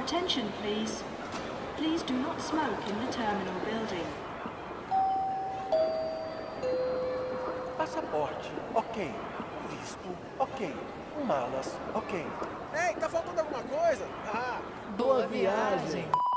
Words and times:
attention, 0.00 0.50
please. 0.62 1.02
Please 1.76 2.02
do 2.02 2.14
not 2.14 2.40
smoke 2.40 2.80
in 2.88 2.98
the 3.04 3.12
terminal 3.12 3.54
building. 3.64 4.06
Passaporte, 7.78 8.50
ok. 8.74 9.10
Visto, 9.70 10.08
ok. 10.38 10.74
Malas, 11.26 11.76
ok. 11.94 12.26
Ei, 12.74 12.94
tá 12.96 13.08
faltando 13.08 13.40
alguma 13.40 13.62
coisa? 13.62 14.04
Ah, 14.26 14.60
Boa 14.96 15.26
viagem. 15.26 16.04
Olá, 16.04 16.29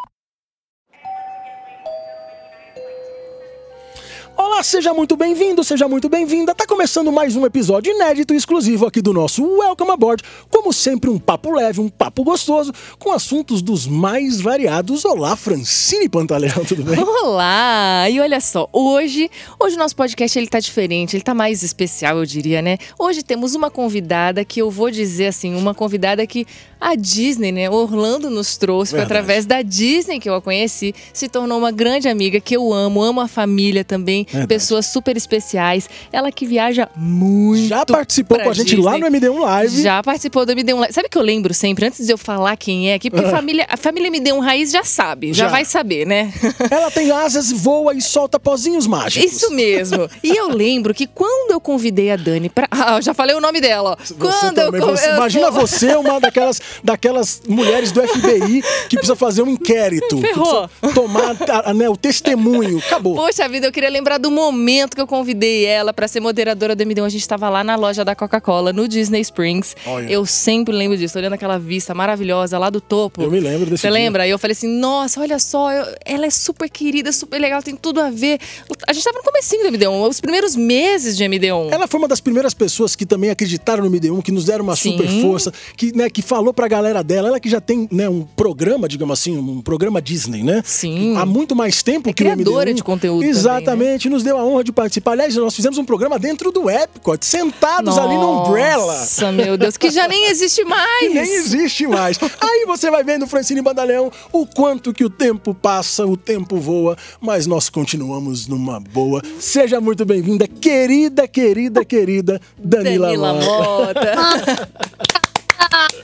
seja 4.64 4.94
muito 4.94 5.18
bem-vindo, 5.18 5.62
seja 5.62 5.90
muito 5.90 6.08
bem-vinda. 6.08 6.56
Tá 6.56 6.66
começando 6.66 7.12
mais 7.12 7.36
um 7.36 7.46
episódio 7.46 7.92
inédito 7.94 8.34
e 8.34 8.38
exclusivo 8.38 8.86
aqui 8.86 9.02
do 9.02 9.12
nosso 9.12 9.46
Welcome 9.46 9.92
Aboard. 9.92 10.24
Como 10.50 10.72
sempre, 10.72 11.10
um 11.10 11.20
papo 11.20 11.52
leve, 11.52 11.82
um 11.82 11.90
papo 11.90 12.24
gostoso, 12.24 12.72
com 12.98 13.12
assuntos 13.12 13.62
dos 13.62 13.86
mais 13.86 14.40
variados. 14.40 15.04
Olá, 15.04 15.36
Francine 15.36 16.08
Pantaleão, 16.08 16.64
tudo 16.66 16.84
bem? 16.84 16.98
Olá! 16.98 18.10
E 18.10 18.22
olha 18.22 18.40
só, 18.40 18.70
hoje, 18.72 19.30
hoje 19.60 19.76
o 19.76 19.80
nosso 19.80 19.96
podcast 19.98 20.40
ele 20.40 20.48
tá 20.48 20.60
diferente, 20.60 21.18
ele 21.18 21.24
tá 21.24 21.34
mais 21.34 21.62
especial, 21.62 22.18
eu 22.18 22.26
diria, 22.26 22.62
né? 22.62 22.78
Hoje 22.98 23.22
temos 23.22 23.56
uma 23.56 23.70
convidada 23.70 24.46
que 24.46 24.62
eu 24.62 24.72
vou 24.72 24.90
dizer 24.90 25.28
assim, 25.28 25.56
uma 25.56 25.74
convidada 25.74 26.26
que 26.26 26.48
a 26.92 26.96
Disney, 26.96 27.52
né, 27.52 27.70
Orlando 27.70 28.30
nos 28.30 28.58
trouxe, 28.58 28.92
foi 28.92 29.00
Verdade. 29.00 29.20
através 29.20 29.46
da 29.46 29.62
Disney 29.62 30.20
que 30.20 30.30
eu 30.30 30.36
a 30.36 30.42
conheci, 30.42 30.94
se 31.14 31.28
tornou 31.30 31.58
uma 31.58 31.72
grande 31.72 32.08
amiga 32.10 32.40
que 32.40 32.56
eu 32.56 32.74
amo, 32.74 33.02
amo 33.02 33.22
a 33.22 33.28
família 33.28 33.84
também, 33.84 34.24
Verdade. 34.26 34.48
pessoas 34.48 34.86
super 34.88 35.16
especiais. 35.16 35.90
Ela 36.12 36.32
que 36.32 36.46
viaja 36.46 36.90
muito. 36.96 37.68
Já 37.68 37.86
participou 37.86 38.40
com 38.40 38.50
a 38.50 38.54
gente 38.54 38.76
lá 38.76 38.98
no 38.98 39.10
Disney. 39.10 39.30
MD1 39.30 39.40
Live. 39.40 39.82
Já 39.82 40.04
participou 40.04 40.46
do 40.46 40.52
MD1 40.54 40.80
Live. 40.80 40.94
Sabe 40.94 41.10
que 41.10 41.18
eu 41.18 41.22
lembro 41.22 41.54
sempre, 41.54 41.86
antes 41.88 42.06
de 42.06 42.12
eu 42.12 42.18
falar 42.18 42.56
quem 42.58 42.92
é 42.92 42.96
aqui, 42.96 43.10
porque 43.10 43.26
Ah. 43.26 43.30
família, 43.32 43.66
a 43.70 43.78
família 43.78 44.10
MD1 44.10 44.40
Raiz 44.40 44.72
já 44.72 44.84
sabe, 44.84 45.34
já, 45.34 45.46
Já. 45.46 45.52
vai 45.52 45.64
saber, 45.66 46.06
né? 46.06 46.34
Ela 46.70 46.92
tem 46.92 47.12
asas, 47.12 47.52
voa 47.52 47.94
e 47.94 48.02
solta 48.02 48.40
pozinhos 48.40 48.86
mágicos. 48.88 49.32
Isso 49.32 49.52
mesmo. 49.52 50.10
E 50.24 50.36
eu 50.36 50.50
lembro 50.50 50.94
que 50.94 51.08
quando 51.08 51.52
eu 51.52 51.60
convidei 51.62 52.12
a 52.12 52.16
Dani 52.18 52.50
pra. 52.50 52.68
Ah, 52.86 52.98
eu 52.98 53.02
já 53.02 53.14
falei 53.14 53.34
o 53.36 53.40
nome 53.40 53.62
dela. 53.62 53.98
Você 54.04 54.14
quando 54.16 54.56
também, 54.56 54.82
eu, 54.82 54.88
con- 54.88 54.98
você- 54.98 55.10
eu 55.10 55.16
imagina 55.16 55.52
sou- 55.52 55.62
você, 55.62 55.96
uma 55.96 56.20
daquelas, 56.20 56.60
daquelas 56.84 57.42
mulheres 57.48 57.92
do 57.92 58.02
FBI 58.02 58.64
que 58.90 58.96
precisa 58.98 59.16
fazer 59.16 59.42
um 59.42 59.50
inquérito. 59.50 60.18
Ferrou. 60.20 60.70
tomar 60.94 61.36
a- 61.66 61.74
né, 61.74 61.90
o 61.90 61.98
testemunho. 61.98 62.78
Acabou. 62.80 63.16
Poxa 63.16 63.48
vida, 63.50 63.68
eu 63.68 63.72
queria 63.72 63.90
lembrar 63.90 64.18
do 64.18 64.30
momento 64.32 64.96
que 64.96 65.02
eu 65.02 65.08
convidei 65.08 65.66
ela 65.66 65.92
pra 65.94 66.08
ser 66.08 66.20
moderadora 66.20 66.76
do 66.76 66.82
MD1. 66.84 67.06
A 67.06 67.10
gente 67.10 67.28
tava 67.28 67.50
lá 67.50 67.64
na 67.64 67.76
loja 67.76 68.06
da 68.06 68.16
Coca-Cola, 68.16 68.72
no 68.72 68.88
Disney 68.88 69.22
Springs. 69.22 69.76
Olha. 69.86 70.10
Eu 70.10 70.26
sempre 70.26 70.74
lembro 70.74 70.98
disso, 70.98 71.18
olhando 71.18 71.34
aquela 71.34 71.58
vista 71.58 71.94
maravilhosa 71.94 72.58
lá 72.58 72.70
do 72.70 72.80
topo. 72.80 73.22
Eu 73.22 73.32
me 73.32 73.40
lembro 73.40 73.66
desse 73.70 73.82
Você 73.82 73.88
dia. 73.88 73.92
lembra? 73.94 74.24
Aí 74.24 74.30
eu 74.30 74.40
falei 74.40 74.54
assim, 74.54 74.68
nossa, 74.68 75.20
olha 75.20 75.40
só, 75.40 75.72
eu- 75.72 75.86
ela 76.06 76.26
é 76.26 76.30
super 76.30 76.70
querida, 76.70 77.12
super 77.12 77.40
legal, 77.40 77.62
tem 77.62 77.76
tudo 77.76 78.00
a 78.00 78.10
ver. 78.10 78.40
A 78.88 78.94
gente 78.94 79.04
tava 79.04 79.18
no 79.18 79.24
comecinho 79.24 79.64
do 79.64 79.68
MD1, 79.78 80.08
os 80.10 80.22
primeiros 80.22 80.56
meses 80.56 81.16
de 81.18 81.24
MD1. 81.24 81.72
Ela 81.72 81.88
foi 81.88 82.00
uma 82.00 82.08
das 82.08 82.20
primeiras 82.22 82.54
pessoas 82.54 82.96
que 82.96 83.06
também 83.06 83.30
acreditaram 83.30 83.84
no 83.84 83.90
MD1, 83.90 84.22
que 84.22 84.32
nos 84.32 84.46
deram 84.46 84.64
uma 84.64 84.76
Sim. 84.76 84.92
super 84.92 85.08
força, 85.22 85.54
que, 85.76 85.96
né, 85.96 86.10
que 86.10 86.22
falou 86.22 86.54
pra 86.54 86.63
galera 86.68 87.04
dela. 87.04 87.28
Ela 87.30 87.40
que 87.40 87.50
já 87.50 87.62
tem 87.62 87.88
né, 87.92 88.10
um 88.10 88.22
programa, 88.24 88.88
digamos 88.88 89.20
assim, 89.20 89.38
um 89.38 89.62
programa 89.62 90.02
Disney, 90.02 90.44
né? 90.44 90.62
Sim. 90.66 91.16
Há 91.18 91.26
muito 91.26 91.56
mais 91.56 91.82
tempo 91.84 92.10
É 92.10 92.14
que 92.14 92.24
o 92.24 92.28
MD1. 92.28 92.34
criadora 92.34 92.74
de 92.74 92.84
conteúdo 92.84 93.20
também, 93.20 93.34
né? 93.34 93.40
Exatamente, 93.40 94.10
nos 94.10 94.24
deu 94.24 94.38
a 94.38 94.44
honra 94.46 94.64
de 94.64 94.72
participar. 94.72 95.12
Aliás, 95.12 95.36
nós 95.36 95.56
fizemos 95.56 95.78
um 95.78 95.86
programa 95.86 96.18
dentro 96.20 96.52
do 96.52 96.70
Epcot, 96.70 97.26
sentados 97.26 97.98
ali 97.98 98.16
no 98.16 98.44
Umbrella. 98.44 98.98
Nossa, 99.00 99.32
meu 99.32 99.58
Deus, 99.58 99.78
que 99.78 99.90
já 99.90 100.08
nem 100.08 100.26
existe 100.28 100.64
mais. 100.66 101.00
que 101.00 101.10
nem 101.10 101.36
existe 101.36 101.88
mais. 101.88 102.18
Aí 102.40 102.66
você 102.66 102.90
vai 102.92 103.04
vendo, 103.04 103.28
Francine 103.28 103.62
Bandaleão, 103.62 104.12
o 104.32 104.46
quanto 104.46 104.94
que 104.94 105.04
o 105.04 105.10
tempo 105.10 105.54
passa, 105.54 106.06
o 106.06 106.16
tempo 106.18 106.58
voa, 106.58 106.98
mas 107.22 107.48
nós 107.48 107.70
continuamos 107.70 108.48
numa 108.48 108.80
boa. 108.80 109.22
Seja 109.40 109.80
muito 109.80 110.06
bem-vinda, 110.06 110.48
querida, 110.48 111.28
querida, 111.28 111.86
querida 111.86 112.42
Danila, 112.58 113.08
Danila 113.08 113.34
Mota. 113.34 114.16
Mota. 114.16 114.70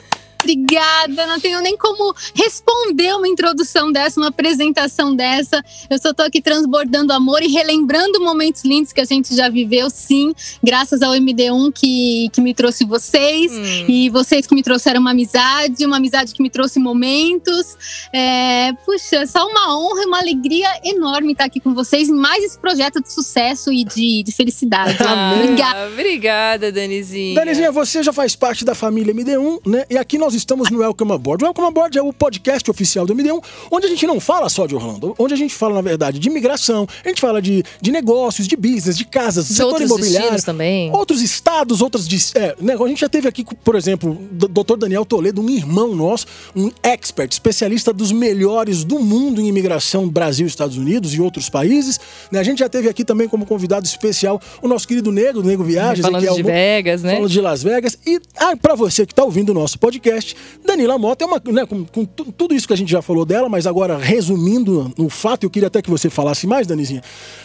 Obrigada, 0.41 1.25
não 1.27 1.39
tenho 1.39 1.61
nem 1.61 1.77
como 1.77 2.13
responder 2.33 3.13
uma 3.15 3.27
introdução 3.27 3.91
dessa, 3.91 4.19
uma 4.19 4.29
apresentação 4.29 5.15
dessa. 5.15 5.63
Eu 5.89 5.99
só 5.99 6.13
tô 6.13 6.23
aqui 6.23 6.41
transbordando 6.41 7.13
amor 7.13 7.41
e 7.43 7.47
relembrando 7.47 8.19
momentos 8.19 8.63
lindos 8.63 8.91
que 8.93 9.01
a 9.01 9.05
gente 9.05 9.35
já 9.35 9.49
viveu, 9.49 9.89
sim, 9.89 10.33
graças 10.63 11.01
ao 11.01 11.13
MD1 11.13 11.71
que, 11.73 12.29
que 12.31 12.41
me 12.41 12.53
trouxe 12.53 12.85
vocês 12.85 13.51
Hum. 13.51 13.85
e 13.87 14.09
vocês 14.09 14.45
que 14.47 14.55
me 14.55 14.63
trouxeram 14.63 14.99
uma 15.01 15.11
amizade, 15.11 15.85
uma 15.85 15.97
amizade 15.97 16.33
que 16.33 16.41
me 16.41 16.49
trouxe 16.49 16.79
momentos. 16.79 17.77
É, 18.13 18.71
puxa, 18.85 19.17
é 19.17 19.25
só 19.25 19.45
uma 19.47 19.77
honra 19.77 20.03
e 20.03 20.05
uma 20.05 20.19
alegria 20.19 20.67
enorme 20.83 21.33
estar 21.33 21.45
aqui 21.45 21.59
com 21.59 21.73
vocês 21.73 22.09
em 22.09 22.13
mais 22.13 22.43
esse 22.43 22.57
projeto 22.57 23.01
de 23.01 23.11
sucesso 23.11 23.71
e 23.71 23.83
de, 23.83 24.23
de 24.23 24.31
felicidade. 24.31 24.97
Ah, 25.09 25.33
Obrigada. 25.35 25.87
Obrigada, 25.91 26.71
Danizinha. 26.71 27.33
Danizinha, 27.35 27.71
você 27.71 28.03
já 28.03 28.13
faz 28.13 28.35
parte 28.35 28.63
da 28.63 28.75
família 28.75 29.13
MD1, 29.13 29.59
né? 29.65 29.85
E 29.89 29.97
aqui 29.97 30.17
nós 30.19 30.28
estamos 30.33 30.69
no 30.69 30.79
Welcome 30.79 31.11
Aboard. 31.13 31.43
O 31.43 31.47
Welcome 31.47 31.67
Aboard 31.67 31.97
é 31.97 32.01
o 32.01 32.11
podcast 32.11 32.69
oficial 32.69 33.05
do 33.05 33.15
MD1, 33.15 33.43
onde 33.71 33.85
a 33.85 33.89
gente 33.89 34.05
não 34.07 34.19
fala 34.19 34.49
só 34.49 34.65
de 34.65 34.75
Orlando, 34.75 35.15
onde 35.17 35.33
a 35.33 35.37
gente 35.37 35.53
fala, 35.53 35.75
na 35.75 35.81
verdade, 35.81 36.19
de 36.19 36.27
imigração, 36.29 36.87
a 37.03 37.07
gente 37.07 37.21
fala 37.21 37.41
de, 37.41 37.63
de 37.81 37.91
negócios, 37.91 38.47
de 38.47 38.55
business, 38.55 38.97
de 38.97 39.05
casas, 39.05 39.47
De 39.47 39.53
setor 39.55 39.81
imobiliário. 39.81 40.41
também. 40.43 40.91
Outros 40.91 41.21
estados, 41.21 41.81
outras. 41.81 42.07
É, 42.35 42.55
né, 42.59 42.75
a 42.79 42.87
gente 42.87 43.01
já 43.01 43.09
teve 43.09 43.27
aqui, 43.27 43.43
por 43.43 43.75
exemplo, 43.75 44.11
o 44.11 44.47
Dr. 44.47 44.77
Daniel 44.77 45.05
Toledo, 45.05 45.41
um 45.41 45.49
irmão 45.49 45.95
nosso, 45.95 46.25
um 46.55 46.71
expert, 46.83 47.31
especialista 47.31 47.93
dos 47.93 48.11
melhores 48.11 48.83
do 48.83 48.99
mundo 48.99 49.41
em 49.41 49.47
imigração 49.47 50.07
Brasil, 50.09 50.47
Estados 50.47 50.77
Unidos 50.77 51.13
e 51.13 51.21
outros 51.21 51.49
países. 51.49 51.99
né? 52.31 52.39
A 52.39 52.43
gente 52.43 52.59
já 52.59 52.69
teve 52.69 52.89
aqui 52.89 53.03
também 53.03 53.27
como 53.27 53.45
convidado 53.45 53.85
especial 53.85 54.41
o 54.61 54.67
nosso 54.67 54.87
querido 54.87 55.11
Nego, 55.11 55.41
Nego 55.43 55.63
Viagens. 55.63 56.05
Falando 56.05 56.23
Ezequiel 56.23 56.43
de 56.43 56.43
Vegas, 56.43 57.03
né? 57.03 57.13
Falando 57.15 57.29
de 57.29 57.41
Las 57.41 57.63
Vegas. 57.63 57.97
E 58.05 58.19
ah, 58.37 58.55
para 58.59 58.75
você 58.75 59.05
que 59.05 59.11
está 59.13 59.23
ouvindo 59.23 59.49
o 59.49 59.53
nosso 59.53 59.77
podcast, 59.77 60.18
Danila 60.65 60.97
Mota 60.97 61.23
é 61.23 61.27
uma. 61.27 61.41
Né, 61.45 61.65
com 61.65 61.85
com 61.85 62.05
tu- 62.05 62.31
tudo 62.31 62.53
isso 62.53 62.67
que 62.67 62.73
a 62.73 62.77
gente 62.77 62.91
já 62.91 63.01
falou 63.01 63.25
dela, 63.25 63.49
mas 63.49 63.65
agora 63.67 63.97
resumindo 63.97 64.93
no 64.97 65.09
fato, 65.09 65.43
eu 65.45 65.49
queria 65.49 65.67
até 65.67 65.81
que 65.81 65.89
você 65.89 66.09
falasse 66.09 66.45
mais, 66.45 66.67
Danizinha. 66.67 67.01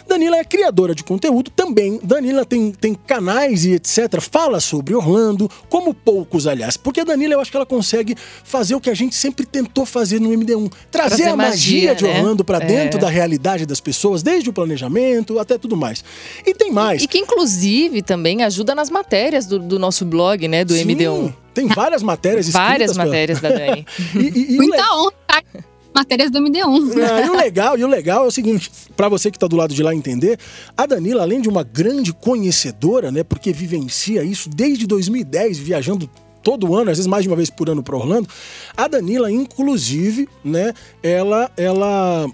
Danila 0.08 0.36
é 0.36 0.44
criadora 0.44 0.94
de 0.94 1.02
conteúdo 1.04 1.50
também. 1.50 1.98
Danila 2.02 2.44
tem, 2.44 2.70
tem 2.72 2.94
canais 2.94 3.64
e 3.64 3.72
etc. 3.72 4.20
Fala 4.20 4.60
sobre 4.60 4.94
Orlando, 4.94 5.48
como 5.68 5.94
poucos, 5.94 6.46
aliás. 6.46 6.76
Porque 6.76 7.00
a 7.00 7.04
Danila, 7.04 7.34
eu 7.34 7.40
acho 7.40 7.50
que 7.50 7.56
ela 7.56 7.66
consegue 7.66 8.14
fazer 8.44 8.74
o 8.74 8.80
que 8.80 8.90
a 8.90 8.94
gente 8.94 9.14
sempre 9.14 9.46
tentou 9.46 9.86
fazer 9.86 10.20
no 10.20 10.30
MD1: 10.30 10.70
trazer, 10.90 11.16
Trazer 11.16 11.24
a 11.30 11.36
magia, 11.36 11.88
magia, 11.90 11.94
de 11.94 12.04
né? 12.04 12.18
Orlando 12.18 12.44
para 12.44 12.58
É. 12.58 12.66
dentro 12.66 12.98
da 12.98 13.08
realidade 13.08 13.64
das 13.66 13.80
pessoas, 13.80 14.22
desde 14.22 14.50
o 14.50 14.52
planejamento 14.52 15.38
até 15.38 15.56
tudo 15.58 15.76
mais. 15.76 16.04
E 16.46 16.54
tem 16.54 16.70
mais. 16.70 17.02
E 17.02 17.08
que, 17.08 17.18
inclusive, 17.18 18.02
também 18.02 18.42
ajuda 18.42 18.74
nas 18.74 18.90
matérias 18.90 19.46
do, 19.46 19.58
do 19.58 19.78
nosso 19.78 20.04
blog, 20.04 20.46
né? 20.48 20.64
Do 20.64 20.74
Sim, 20.74 20.82
MD1. 20.86 21.32
Tem 21.54 21.66
várias 21.68 22.02
matérias 22.02 22.48
Várias 22.50 22.90
escritas 22.90 22.96
pela- 22.96 23.06
matérias 23.06 23.40
da 23.40 23.48
Dani. 23.50 23.86
E, 24.14 24.18
e- 24.38 24.52
e 24.52 24.58
o 24.58 24.62
Muita 24.62 24.76
le- 24.76 24.82
honra 24.90 25.14
matérias 25.94 26.28
do 26.30 26.40
MD1. 26.40 27.00
Ah, 27.00 27.20
e 27.24 27.30
o 27.30 27.36
legal, 27.36 27.78
e 27.78 27.84
o 27.84 27.86
legal 27.86 28.24
é 28.24 28.26
o 28.26 28.30
seguinte, 28.30 28.68
pra 28.96 29.08
você 29.08 29.30
que 29.30 29.38
tá 29.38 29.46
do 29.46 29.54
lado 29.56 29.72
de 29.72 29.80
lá 29.80 29.94
entender, 29.94 30.36
a 30.76 30.86
Danila, 30.86 31.22
além 31.22 31.40
de 31.40 31.48
uma 31.48 31.62
grande 31.62 32.12
conhecedora, 32.12 33.12
né, 33.12 33.22
porque 33.22 33.52
vivencia 33.52 34.24
isso 34.24 34.48
desde 34.50 34.88
2010, 34.88 35.56
viajando 35.58 36.10
todo 36.42 36.74
ano, 36.74 36.90
às 36.90 36.98
vezes 36.98 37.06
mais 37.06 37.22
de 37.22 37.28
uma 37.30 37.36
vez 37.36 37.48
por 37.48 37.70
ano 37.70 37.80
para 37.80 37.96
Orlando, 37.96 38.28
a 38.76 38.88
Danila, 38.88 39.30
inclusive, 39.30 40.28
né, 40.44 40.74
ela 41.00 41.48
ela 41.56 42.26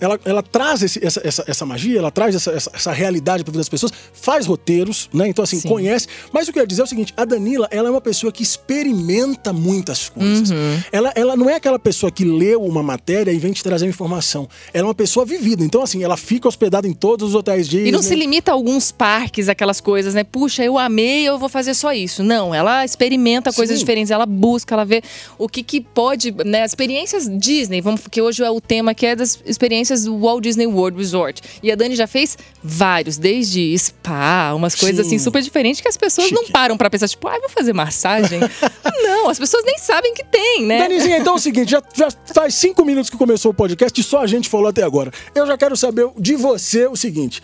ela, 0.00 0.18
ela 0.24 0.42
traz 0.42 0.82
esse- 0.82 1.04
essa, 1.04 1.20
essa, 1.24 1.44
essa 1.46 1.66
magia, 1.66 1.98
ela 1.98 2.10
traz 2.10 2.34
essa, 2.34 2.50
essa, 2.50 2.70
essa 2.74 2.92
realidade 2.92 3.42
para 3.44 3.50
vida 3.52 3.60
das 3.60 3.68
pessoas, 3.68 3.92
faz 4.12 4.46
roteiros, 4.46 5.08
né? 5.12 5.28
Então, 5.28 5.42
assim, 5.42 5.60
Sim. 5.60 5.68
conhece. 5.68 6.06
Mas 6.32 6.48
o 6.48 6.52
que 6.52 6.58
eu 6.58 6.62
ia 6.62 6.66
dizer 6.66 6.82
é 6.82 6.84
o 6.84 6.86
seguinte: 6.88 7.12
a 7.16 7.24
Danila, 7.24 7.68
ela 7.70 7.88
é 7.88 7.90
uma 7.90 8.00
pessoa 8.00 8.32
que 8.32 8.42
experimenta 8.42 9.52
muitas 9.52 10.08
coisas. 10.08 10.50
Uhum. 10.50 10.82
Ela, 10.92 11.12
ela 11.14 11.36
não 11.36 11.48
é 11.48 11.54
aquela 11.54 11.78
pessoa 11.78 12.10
que 12.10 12.24
leu 12.24 12.62
uma 12.62 12.82
matéria 12.82 13.30
e 13.32 13.38
vem 13.38 13.52
te 13.52 13.62
trazer 13.62 13.86
informação. 13.86 14.48
Ela 14.72 14.86
é 14.86 14.88
uma 14.88 14.94
pessoa 14.94 15.24
vivida. 15.24 15.64
Então, 15.64 15.82
assim, 15.82 16.02
ela 16.02 16.16
fica 16.16 16.48
hospedada 16.48 16.86
em 16.88 16.92
todos 16.92 17.30
os 17.30 17.34
hotéis 17.34 17.68
Disney. 17.68 17.88
E 17.88 17.92
não 17.92 18.02
se 18.02 18.14
limita 18.14 18.50
a 18.50 18.54
alguns 18.54 18.90
parques, 18.90 19.48
aquelas 19.48 19.80
coisas, 19.80 20.14
né? 20.14 20.24
Puxa, 20.24 20.64
eu 20.64 20.78
amei, 20.78 21.24
eu 21.28 21.38
vou 21.38 21.48
fazer 21.48 21.74
só 21.74 21.92
isso. 21.92 22.22
Não, 22.22 22.54
ela 22.54 22.84
experimenta 22.84 23.52
coisas 23.52 23.76
Sim. 23.78 23.80
diferentes, 23.84 24.10
ela 24.10 24.26
busca, 24.26 24.74
ela 24.74 24.84
vê 24.84 25.02
o 25.38 25.48
que, 25.48 25.62
que 25.62 25.80
pode, 25.80 26.32
né? 26.44 26.62
As 26.62 26.72
experiências 26.72 27.28
Disney, 27.38 27.80
vamos, 27.80 28.00
porque 28.00 28.20
hoje 28.20 28.42
é 28.42 28.50
o 28.50 28.60
tema 28.60 28.94
que 28.94 29.06
é 29.06 29.14
das 29.14 29.38
experiências 29.44 29.83
do 29.88 30.18
Walt 30.18 30.42
Disney 30.42 30.66
World 30.66 30.98
Resort. 30.98 31.42
E 31.62 31.70
a 31.70 31.74
Dani 31.74 31.94
já 31.94 32.06
fez 32.06 32.36
vários, 32.62 33.16
desde 33.16 33.76
spa, 33.78 34.52
umas 34.54 34.74
coisas 34.74 35.06
Sim. 35.06 35.16
assim 35.16 35.24
super 35.24 35.42
diferentes 35.42 35.80
que 35.80 35.88
as 35.88 35.96
pessoas 35.96 36.30
não 36.30 36.42
Chique. 36.42 36.52
param 36.52 36.76
pra 36.76 36.88
pensar, 36.90 37.08
tipo, 37.08 37.26
ah, 37.28 37.38
vou 37.38 37.48
fazer 37.48 37.72
massagem. 37.72 38.40
não, 39.02 39.28
as 39.28 39.38
pessoas 39.38 39.64
nem 39.64 39.78
sabem 39.78 40.14
que 40.14 40.24
tem, 40.24 40.64
né? 40.64 40.78
Danizinha, 40.78 41.18
então 41.18 41.34
é 41.34 41.36
o 41.36 41.40
seguinte, 41.40 41.70
já, 41.70 41.82
já 41.94 42.08
faz 42.34 42.54
cinco 42.54 42.84
minutos 42.84 43.10
que 43.10 43.16
começou 43.16 43.50
o 43.50 43.54
podcast 43.54 43.98
e 44.00 44.04
só 44.04 44.20
a 44.20 44.26
gente 44.26 44.48
falou 44.48 44.68
até 44.68 44.82
agora. 44.82 45.10
Eu 45.34 45.46
já 45.46 45.56
quero 45.56 45.76
saber 45.76 46.08
de 46.18 46.36
você 46.36 46.86
o 46.86 46.96
seguinte. 46.96 47.42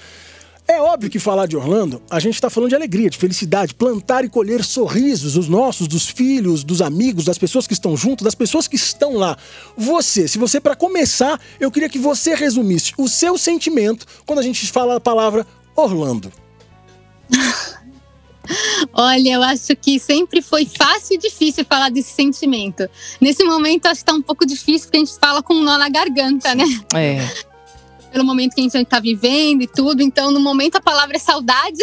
É 0.70 0.80
óbvio 0.80 1.10
que 1.10 1.18
falar 1.18 1.46
de 1.46 1.56
Orlando, 1.56 2.00
a 2.08 2.20
gente 2.20 2.34
está 2.34 2.48
falando 2.48 2.68
de 2.68 2.76
alegria, 2.76 3.10
de 3.10 3.18
felicidade, 3.18 3.74
plantar 3.74 4.24
e 4.24 4.28
colher 4.28 4.62
sorrisos, 4.62 5.36
os 5.36 5.48
nossos, 5.48 5.88
dos 5.88 6.06
filhos, 6.08 6.62
dos 6.62 6.80
amigos, 6.80 7.24
das 7.24 7.36
pessoas 7.36 7.66
que 7.66 7.72
estão 7.72 7.96
junto, 7.96 8.22
das 8.22 8.36
pessoas 8.36 8.68
que 8.68 8.76
estão 8.76 9.16
lá. 9.16 9.36
Você, 9.76 10.28
se 10.28 10.38
você, 10.38 10.60
para 10.60 10.76
começar, 10.76 11.40
eu 11.58 11.72
queria 11.72 11.88
que 11.88 11.98
você 11.98 12.36
resumisse 12.36 12.92
o 12.96 13.08
seu 13.08 13.36
sentimento 13.36 14.06
quando 14.24 14.38
a 14.38 14.42
gente 14.42 14.64
fala 14.68 14.94
a 14.94 15.00
palavra 15.00 15.44
Orlando. 15.74 16.30
Olha, 18.94 19.28
eu 19.28 19.42
acho 19.42 19.74
que 19.74 19.98
sempre 19.98 20.40
foi 20.40 20.66
fácil 20.66 21.16
e 21.16 21.18
difícil 21.18 21.64
falar 21.64 21.90
desse 21.90 22.12
sentimento. 22.12 22.88
Nesse 23.20 23.42
momento, 23.42 23.86
acho 23.86 24.02
que 24.02 24.06
tá 24.06 24.12
um 24.12 24.22
pouco 24.22 24.46
difícil, 24.46 24.86
porque 24.86 24.98
a 24.98 25.00
gente 25.00 25.18
fala 25.18 25.42
com 25.42 25.54
um 25.54 25.64
nó 25.64 25.76
na 25.76 25.88
garganta, 25.88 26.54
né? 26.54 26.64
É. 26.94 27.49
Pelo 28.12 28.24
momento 28.24 28.54
que 28.54 28.60
a 28.60 28.64
gente 28.64 28.76
está 28.76 29.00
vivendo 29.00 29.62
e 29.62 29.66
tudo. 29.66 30.02
Então, 30.02 30.30
no 30.30 30.40
momento, 30.40 30.76
a 30.76 30.80
palavra 30.80 31.16
é 31.16 31.20
saudade, 31.20 31.82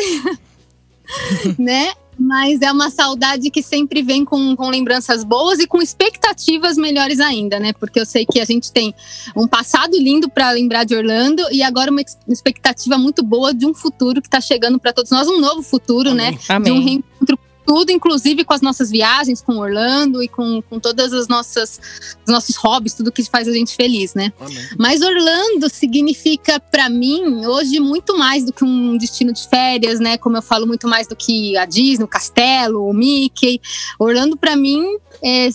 né? 1.58 1.92
Mas 2.20 2.62
é 2.64 2.72
uma 2.72 2.90
saudade 2.90 3.52
que 3.52 3.62
sempre 3.62 4.02
vem 4.02 4.26
com, 4.26 4.56
com 4.56 4.70
lembranças 4.70 5.24
boas 5.24 5.60
e 5.60 5.68
com 5.68 5.80
expectativas 5.80 6.76
melhores 6.76 7.20
ainda, 7.20 7.60
né? 7.60 7.74
Porque 7.74 8.00
eu 8.00 8.06
sei 8.08 8.26
que 8.26 8.40
a 8.40 8.46
gente 8.46 8.72
tem 8.72 8.94
um 9.36 9.48
passado 9.48 9.96
lindo 9.96 10.28
para 10.28 10.50
lembrar 10.50 10.84
de 10.84 10.96
Orlando 10.96 11.44
e 11.52 11.62
agora 11.62 11.92
uma 11.92 12.02
ex- 12.02 12.18
expectativa 12.28 12.98
muito 12.98 13.24
boa 13.24 13.54
de 13.54 13.68
um 13.68 13.74
futuro 13.74 14.20
que 14.20 14.28
está 14.28 14.42
chegando 14.42 14.80
para 14.80 14.92
todos 14.92 15.12
nós, 15.12 15.28
um 15.28 15.40
novo 15.40 15.62
futuro, 15.62 16.16
né? 16.16 16.32
De 16.32 16.38
um 16.52 16.56
Amém. 16.56 16.82
reencontro 16.82 17.38
tudo, 17.68 17.92
inclusive 17.92 18.46
com 18.46 18.54
as 18.54 18.62
nossas 18.62 18.90
viagens, 18.90 19.42
com 19.42 19.58
Orlando 19.58 20.24
e 20.24 20.30
com, 20.30 20.62
com 20.62 20.80
todas 20.80 21.12
as 21.12 21.28
nossas 21.28 21.80
os 22.26 22.32
nossos 22.32 22.56
hobbies, 22.56 22.94
tudo 22.94 23.12
que 23.12 23.24
faz 23.26 23.46
a 23.46 23.52
gente 23.52 23.76
feliz, 23.76 24.14
né? 24.14 24.32
Amém. 24.40 24.58
Mas 24.80 25.02
Orlando 25.02 25.70
significa 25.70 26.62
para 26.62 26.90
mim 26.90 27.46
hoje 27.46 27.82
muito 27.82 28.18
mais 28.18 28.46
do 28.46 28.54
que 28.54 28.64
um 28.64 28.98
destino 28.98 29.34
de 29.34 29.46
férias, 29.50 30.00
né? 30.00 30.18
Como 30.18 30.38
eu 30.38 30.42
falo 30.42 30.66
muito 30.66 30.88
mais 30.88 31.08
do 31.08 31.16
que 31.16 31.58
a 31.58 31.66
Disney, 31.66 32.06
o 32.06 32.08
Castelo, 32.08 32.88
o 32.88 32.94
Mickey. 32.94 33.60
Orlando 34.00 34.38
para 34.38 34.56
mim 34.56 34.98
é, 35.22 35.50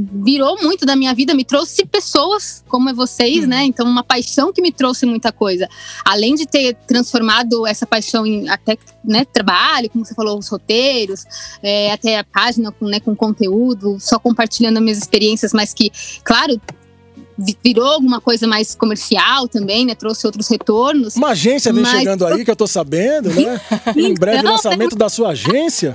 virou 0.00 0.56
muito 0.62 0.86
da 0.86 0.94
minha 0.94 1.12
vida, 1.12 1.34
me 1.34 1.44
trouxe 1.44 1.84
pessoas 1.84 2.62
como 2.68 2.88
é 2.88 2.92
vocês, 2.92 3.48
né? 3.48 3.64
Então 3.64 3.84
uma 3.84 4.04
paixão 4.04 4.52
que 4.52 4.62
me 4.62 4.70
trouxe 4.70 5.04
muita 5.04 5.32
coisa. 5.32 5.68
Além 6.04 6.36
de 6.36 6.46
ter 6.46 6.74
transformado 6.86 7.66
essa 7.66 7.84
paixão 7.84 8.24
em 8.24 8.48
até 8.48 8.78
né, 9.04 9.24
trabalho, 9.24 9.90
como 9.90 10.04
você 10.04 10.14
falou, 10.14 10.38
os 10.38 10.46
roteiros, 10.48 11.24
é, 11.62 11.90
até 11.90 12.16
a 12.18 12.22
página 12.24 12.70
com, 12.70 12.84
né, 12.86 13.00
com 13.00 13.16
conteúdo, 13.16 13.96
só 13.98 14.18
compartilhando 14.20 14.76
as 14.76 14.82
minhas 14.84 14.98
experiências, 14.98 15.52
mas 15.52 15.74
que, 15.74 15.90
claro, 16.22 16.60
vi- 17.36 17.58
virou 17.64 17.86
alguma 17.86 18.20
coisa 18.20 18.46
mais 18.46 18.76
comercial 18.76 19.48
também, 19.48 19.84
né? 19.84 19.96
Trouxe 19.96 20.26
outros 20.26 20.46
retornos. 20.48 21.16
Uma 21.16 21.30
agência 21.30 21.72
vem 21.72 21.82
Mas- 21.82 21.98
chegando 21.98 22.24
aí, 22.24 22.44
que 22.44 22.50
eu 22.50 22.56
tô 22.56 22.66
sabendo, 22.68 23.30
né? 23.30 23.60
Em 23.96 24.14
breve, 24.14 24.38
Então, 24.38 24.52
lançamento 24.52 24.94
da 24.94 25.08
sua 25.08 25.30
agência. 25.30 25.94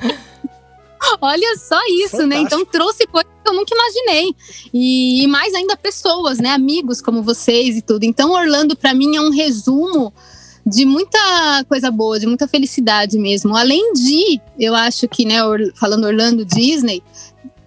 Olha 1.22 1.58
só 1.58 1.80
isso, 1.88 2.26
né? 2.26 2.38
Fantástico. 2.38 2.46
Então 2.46 2.66
trouxe 2.66 3.08
coisas 3.08 3.32
que 3.44 3.50
eu 3.50 3.56
nunca 3.56 3.76
imaginei. 3.76 4.36
E, 4.74 5.24
e 5.24 5.28
mais 5.28 5.54
ainda 5.54 5.76
pessoas, 5.76 6.40
né? 6.40 6.50
Amigos 6.50 7.02
como 7.02 7.22
vocês 7.22 7.78
e 7.78 7.82
tudo. 7.82 8.04
Então 8.04 8.32
Orlando 8.32 8.76
para 8.76 8.94
mim 8.94 9.16
é 9.16 9.22
um 9.22 9.30
resumo 9.30 10.14
de 10.66 10.86
muita 10.86 11.20
coisa 11.68 11.92
boa, 11.92 12.20
de 12.20 12.26
muita 12.26 12.48
felicidade 12.48 13.18
mesmo. 13.18 13.56
Além 13.56 13.94
de, 13.94 14.40
eu 14.58 14.74
acho 14.74 15.08
que, 15.08 15.26
né, 15.26 15.36
falando 15.76 16.06
Orlando 16.06 16.46
Disney, 16.46 17.04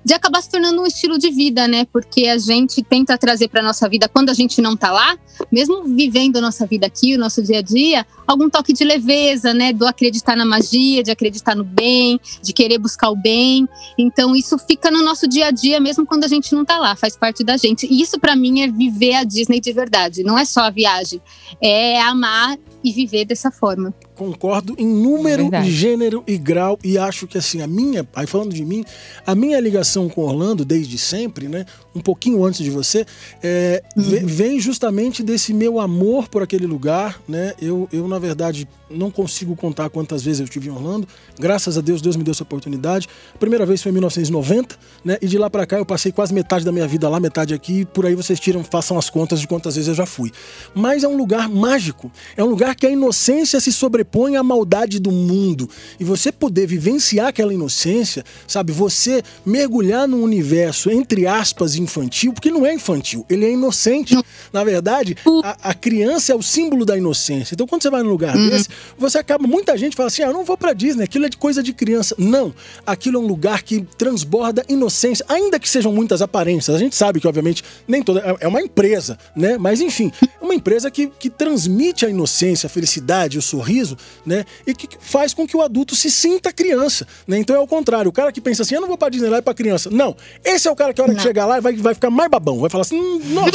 de 0.06 0.14
acabar 0.14 0.40
se 0.40 0.48
tornando 0.48 0.80
um 0.80 0.86
estilo 0.86 1.18
de 1.18 1.32
vida, 1.32 1.66
né? 1.66 1.84
Porque 1.92 2.28
a 2.28 2.38
gente 2.38 2.80
tenta 2.80 3.18
trazer 3.18 3.48
para 3.48 3.60
nossa 3.60 3.88
vida 3.88 4.08
quando 4.08 4.30
a 4.30 4.34
gente 4.34 4.62
não 4.62 4.76
tá 4.76 4.92
lá, 4.92 5.18
mesmo 5.50 5.82
vivendo 5.82 6.36
a 6.36 6.40
nossa 6.40 6.64
vida 6.64 6.86
aqui, 6.86 7.16
o 7.16 7.18
nosso 7.18 7.42
dia 7.42 7.58
a 7.58 7.60
dia, 7.60 8.06
algum 8.24 8.48
toque 8.48 8.72
de 8.72 8.84
leveza, 8.84 9.52
né? 9.52 9.72
Do 9.72 9.84
acreditar 9.84 10.36
na 10.36 10.44
magia, 10.44 11.02
de 11.02 11.10
acreditar 11.10 11.56
no 11.56 11.64
bem, 11.64 12.20
de 12.40 12.52
querer 12.52 12.78
buscar 12.78 13.10
o 13.10 13.16
bem. 13.16 13.68
Então 13.98 14.36
isso 14.36 14.56
fica 14.58 14.92
no 14.92 15.02
nosso 15.02 15.26
dia 15.26 15.48
a 15.48 15.50
dia, 15.50 15.80
mesmo 15.80 16.06
quando 16.06 16.22
a 16.22 16.28
gente 16.28 16.54
não 16.54 16.64
tá 16.64 16.78
lá, 16.78 16.94
faz 16.94 17.16
parte 17.16 17.42
da 17.42 17.56
gente. 17.56 17.84
E 17.90 18.00
isso 18.00 18.20
para 18.20 18.36
mim 18.36 18.60
é 18.60 18.68
viver 18.68 19.14
a 19.14 19.24
Disney 19.24 19.58
de 19.58 19.72
verdade. 19.72 20.22
Não 20.22 20.38
é 20.38 20.44
só 20.44 20.60
a 20.60 20.70
viagem, 20.70 21.20
é 21.60 22.00
amar 22.00 22.56
e 22.86 22.92
viver 22.92 23.24
dessa 23.24 23.50
forma. 23.50 23.92
Concordo 24.14 24.76
em 24.78 24.86
número, 24.86 25.42
Verdade. 25.42 25.72
gênero 25.72 26.22
e 26.24 26.38
grau 26.38 26.78
e 26.84 26.96
acho 26.96 27.26
que 27.26 27.36
assim, 27.36 27.60
a 27.60 27.66
minha, 27.66 28.06
aí 28.14 28.28
falando 28.28 28.54
de 28.54 28.64
mim, 28.64 28.84
a 29.26 29.34
minha 29.34 29.58
ligação 29.58 30.08
com 30.08 30.20
Orlando 30.20 30.64
desde 30.64 30.96
sempre, 30.96 31.48
né, 31.48 31.66
um 31.96 32.00
pouquinho 32.00 32.44
antes 32.44 32.62
de 32.62 32.70
você, 32.70 33.06
é, 33.42 33.82
ve- 33.96 34.20
vem 34.20 34.60
justamente 34.60 35.22
desse 35.22 35.54
meu 35.54 35.80
amor 35.80 36.28
por 36.28 36.42
aquele 36.42 36.66
lugar, 36.66 37.20
né? 37.26 37.54
Eu, 37.60 37.88
eu 37.92 38.06
na 38.06 38.18
verdade 38.18 38.68
não 38.88 39.10
consigo 39.10 39.56
contar 39.56 39.90
quantas 39.90 40.22
vezes 40.22 40.38
eu 40.40 40.44
estive 40.44 40.68
em 40.68 40.70
Orlando. 40.70 41.08
Graças 41.40 41.76
a 41.76 41.80
Deus, 41.80 42.00
Deus 42.00 42.14
me 42.14 42.22
deu 42.22 42.30
essa 42.32 42.44
oportunidade. 42.44 43.08
A 43.34 43.38
primeira 43.38 43.66
vez 43.66 43.82
foi 43.82 43.90
em 43.90 43.94
1990, 43.94 44.76
né? 45.04 45.18
E 45.20 45.26
de 45.26 45.38
lá 45.38 45.50
pra 45.50 45.66
cá 45.66 45.78
eu 45.78 45.86
passei 45.86 46.12
quase 46.12 46.32
metade 46.32 46.64
da 46.64 46.70
minha 46.70 46.86
vida 46.86 47.08
lá, 47.08 47.18
metade 47.18 47.52
aqui. 47.54 47.84
Por 47.86 48.06
aí 48.06 48.14
vocês 48.14 48.38
tiram, 48.38 48.62
façam 48.62 48.96
as 48.98 49.10
contas 49.10 49.40
de 49.40 49.48
quantas 49.48 49.74
vezes 49.74 49.88
eu 49.88 49.94
já 49.94 50.06
fui. 50.06 50.30
Mas 50.74 51.02
é 51.02 51.08
um 51.08 51.16
lugar 51.16 51.48
mágico. 51.48 52.12
É 52.36 52.44
um 52.44 52.46
lugar 52.48 52.76
que 52.76 52.86
a 52.86 52.90
inocência 52.90 53.58
se 53.58 53.72
sobrepõe 53.72 54.36
à 54.36 54.42
maldade 54.42 55.00
do 55.00 55.10
mundo. 55.10 55.68
E 55.98 56.04
você 56.04 56.30
poder 56.30 56.66
vivenciar 56.66 57.28
aquela 57.28 57.52
inocência, 57.54 58.22
sabe? 58.46 58.72
Você 58.72 59.22
mergulhar 59.44 60.06
num 60.06 60.22
universo, 60.22 60.90
entre 60.90 61.26
aspas, 61.26 61.74
infantil, 61.86 62.32
porque 62.32 62.50
não 62.50 62.66
é 62.66 62.74
infantil, 62.74 63.24
ele 63.30 63.44
é 63.46 63.50
inocente. 63.52 64.14
Na 64.52 64.62
verdade, 64.64 65.16
a, 65.42 65.70
a 65.70 65.74
criança 65.74 66.32
é 66.32 66.34
o 66.34 66.42
símbolo 66.42 66.84
da 66.84 66.96
inocência. 66.96 67.54
Então, 67.54 67.66
quando 67.66 67.82
você 67.82 67.90
vai 67.90 68.02
num 68.02 68.10
lugar 68.10 68.36
desse, 68.36 68.68
você 68.98 69.18
acaba. 69.18 69.46
Muita 69.46 69.76
gente 69.78 69.96
fala 69.96 70.08
assim: 70.08 70.22
ah, 70.22 70.26
eu 70.26 70.32
não 70.32 70.44
vou 70.44 70.56
pra 70.56 70.72
Disney, 70.72 71.04
aquilo 71.04 71.26
é 71.26 71.28
de 71.28 71.36
coisa 71.36 71.62
de 71.62 71.72
criança. 71.72 72.14
Não. 72.18 72.54
Aquilo 72.86 73.16
é 73.16 73.20
um 73.20 73.26
lugar 73.26 73.62
que 73.62 73.82
transborda 73.96 74.64
inocência, 74.68 75.24
ainda 75.28 75.58
que 75.58 75.68
sejam 75.68 75.92
muitas 75.92 76.20
aparências. 76.20 76.74
A 76.76 76.78
gente 76.78 76.94
sabe 76.96 77.20
que, 77.20 77.26
obviamente, 77.28 77.62
nem 77.88 78.02
toda. 78.02 78.20
é- 78.20 78.36
É 78.40 78.48
uma 78.48 78.60
empresa, 78.60 79.18
né? 79.34 79.56
Mas, 79.58 79.80
enfim, 79.80 80.12
é 80.22 80.44
uma 80.44 80.54
empresa 80.54 80.90
que, 80.90 81.06
que 81.18 81.30
transmite 81.30 82.04
a 82.04 82.10
inocência, 82.10 82.66
a 82.66 82.70
felicidade, 82.70 83.38
o 83.38 83.42
sorriso, 83.42 83.96
né? 84.24 84.44
E 84.66 84.74
que 84.74 84.88
faz 85.00 85.32
com 85.32 85.46
que 85.46 85.56
o 85.56 85.62
adulto 85.62 85.94
se 85.96 86.10
sinta 86.10 86.52
criança, 86.52 87.06
né? 87.26 87.38
Então 87.38 87.54
é 87.56 87.58
o 87.60 87.66
contrário. 87.66 88.08
O 88.08 88.12
cara 88.12 88.32
que 88.32 88.40
pensa 88.40 88.62
assim: 88.62 88.74
eu 88.74 88.80
não 88.80 88.88
vou 88.88 88.98
pra 88.98 89.08
Disney 89.08 89.28
lá 89.30 89.38
é 89.38 89.40
pra 89.40 89.54
criança. 89.54 89.88
Não. 89.90 90.16
Esse 90.44 90.66
é 90.68 90.70
o 90.70 90.76
cara 90.76 90.92
que, 90.92 91.00
a 91.00 91.04
hora 91.04 91.12
que 91.12 91.18
Não. 91.18 91.24
chegar 91.24 91.46
lá, 91.46 91.60
vai, 91.60 91.75
vai 91.76 91.94
ficar 91.94 92.10
mais 92.10 92.30
babão. 92.30 92.60
Vai 92.60 92.70
falar 92.70 92.82
assim: 92.82 92.98
"Hum, 92.98 93.20
nossa. 93.30 93.50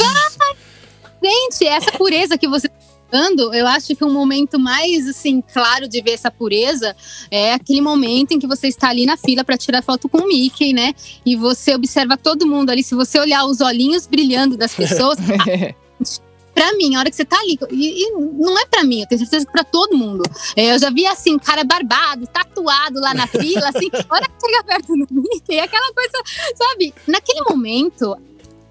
Gente, 1.22 1.66
essa 1.66 1.92
pureza 1.92 2.36
que 2.36 2.48
você 2.48 2.68
tá 2.68 2.74
falando, 3.10 3.54
eu 3.54 3.66
acho 3.66 3.94
que 3.94 4.04
um 4.04 4.12
momento 4.12 4.58
mais 4.58 5.08
assim 5.08 5.40
claro 5.40 5.86
de 5.86 6.02
ver 6.02 6.12
essa 6.12 6.30
pureza 6.30 6.96
é 7.30 7.52
aquele 7.52 7.80
momento 7.80 8.32
em 8.32 8.40
que 8.40 8.46
você 8.46 8.66
está 8.66 8.88
ali 8.88 9.06
na 9.06 9.16
fila 9.16 9.44
para 9.44 9.56
tirar 9.56 9.82
foto 9.82 10.08
com 10.08 10.18
o 10.18 10.26
Mickey, 10.26 10.72
né? 10.72 10.92
E 11.24 11.36
você 11.36 11.74
observa 11.74 12.16
todo 12.16 12.46
mundo 12.46 12.70
ali. 12.70 12.82
Se 12.82 12.94
você 12.94 13.20
olhar 13.20 13.44
os 13.44 13.60
olhinhos 13.60 14.06
brilhando 14.06 14.56
das 14.56 14.74
pessoas, 14.74 15.16
Pra 16.54 16.72
mim, 16.74 16.94
a 16.94 17.00
hora 17.00 17.10
que 17.10 17.16
você 17.16 17.24
tá 17.24 17.38
ali, 17.38 17.58
e, 17.70 18.04
e 18.04 18.10
não 18.12 18.58
é 18.58 18.66
pra 18.66 18.84
mim, 18.84 19.00
eu 19.00 19.06
tenho 19.06 19.20
certeza 19.20 19.46
que 19.46 19.52
pra 19.52 19.64
todo 19.64 19.96
mundo. 19.96 20.22
É, 20.56 20.74
eu 20.74 20.78
já 20.78 20.90
vi 20.90 21.06
assim, 21.06 21.38
cara 21.38 21.64
barbado, 21.64 22.26
tatuado 22.26 23.00
lá 23.00 23.14
na 23.14 23.26
fila, 23.26 23.68
assim, 23.68 23.88
a 24.08 24.14
hora 24.14 24.26
que 24.28 24.46
chega 24.46 24.64
perto 24.64 24.92
do 24.92 25.06
Mickey, 25.10 25.58
aquela 25.58 25.92
coisa, 25.92 26.22
sabe? 26.54 26.94
Naquele 27.06 27.42
momento, 27.48 28.16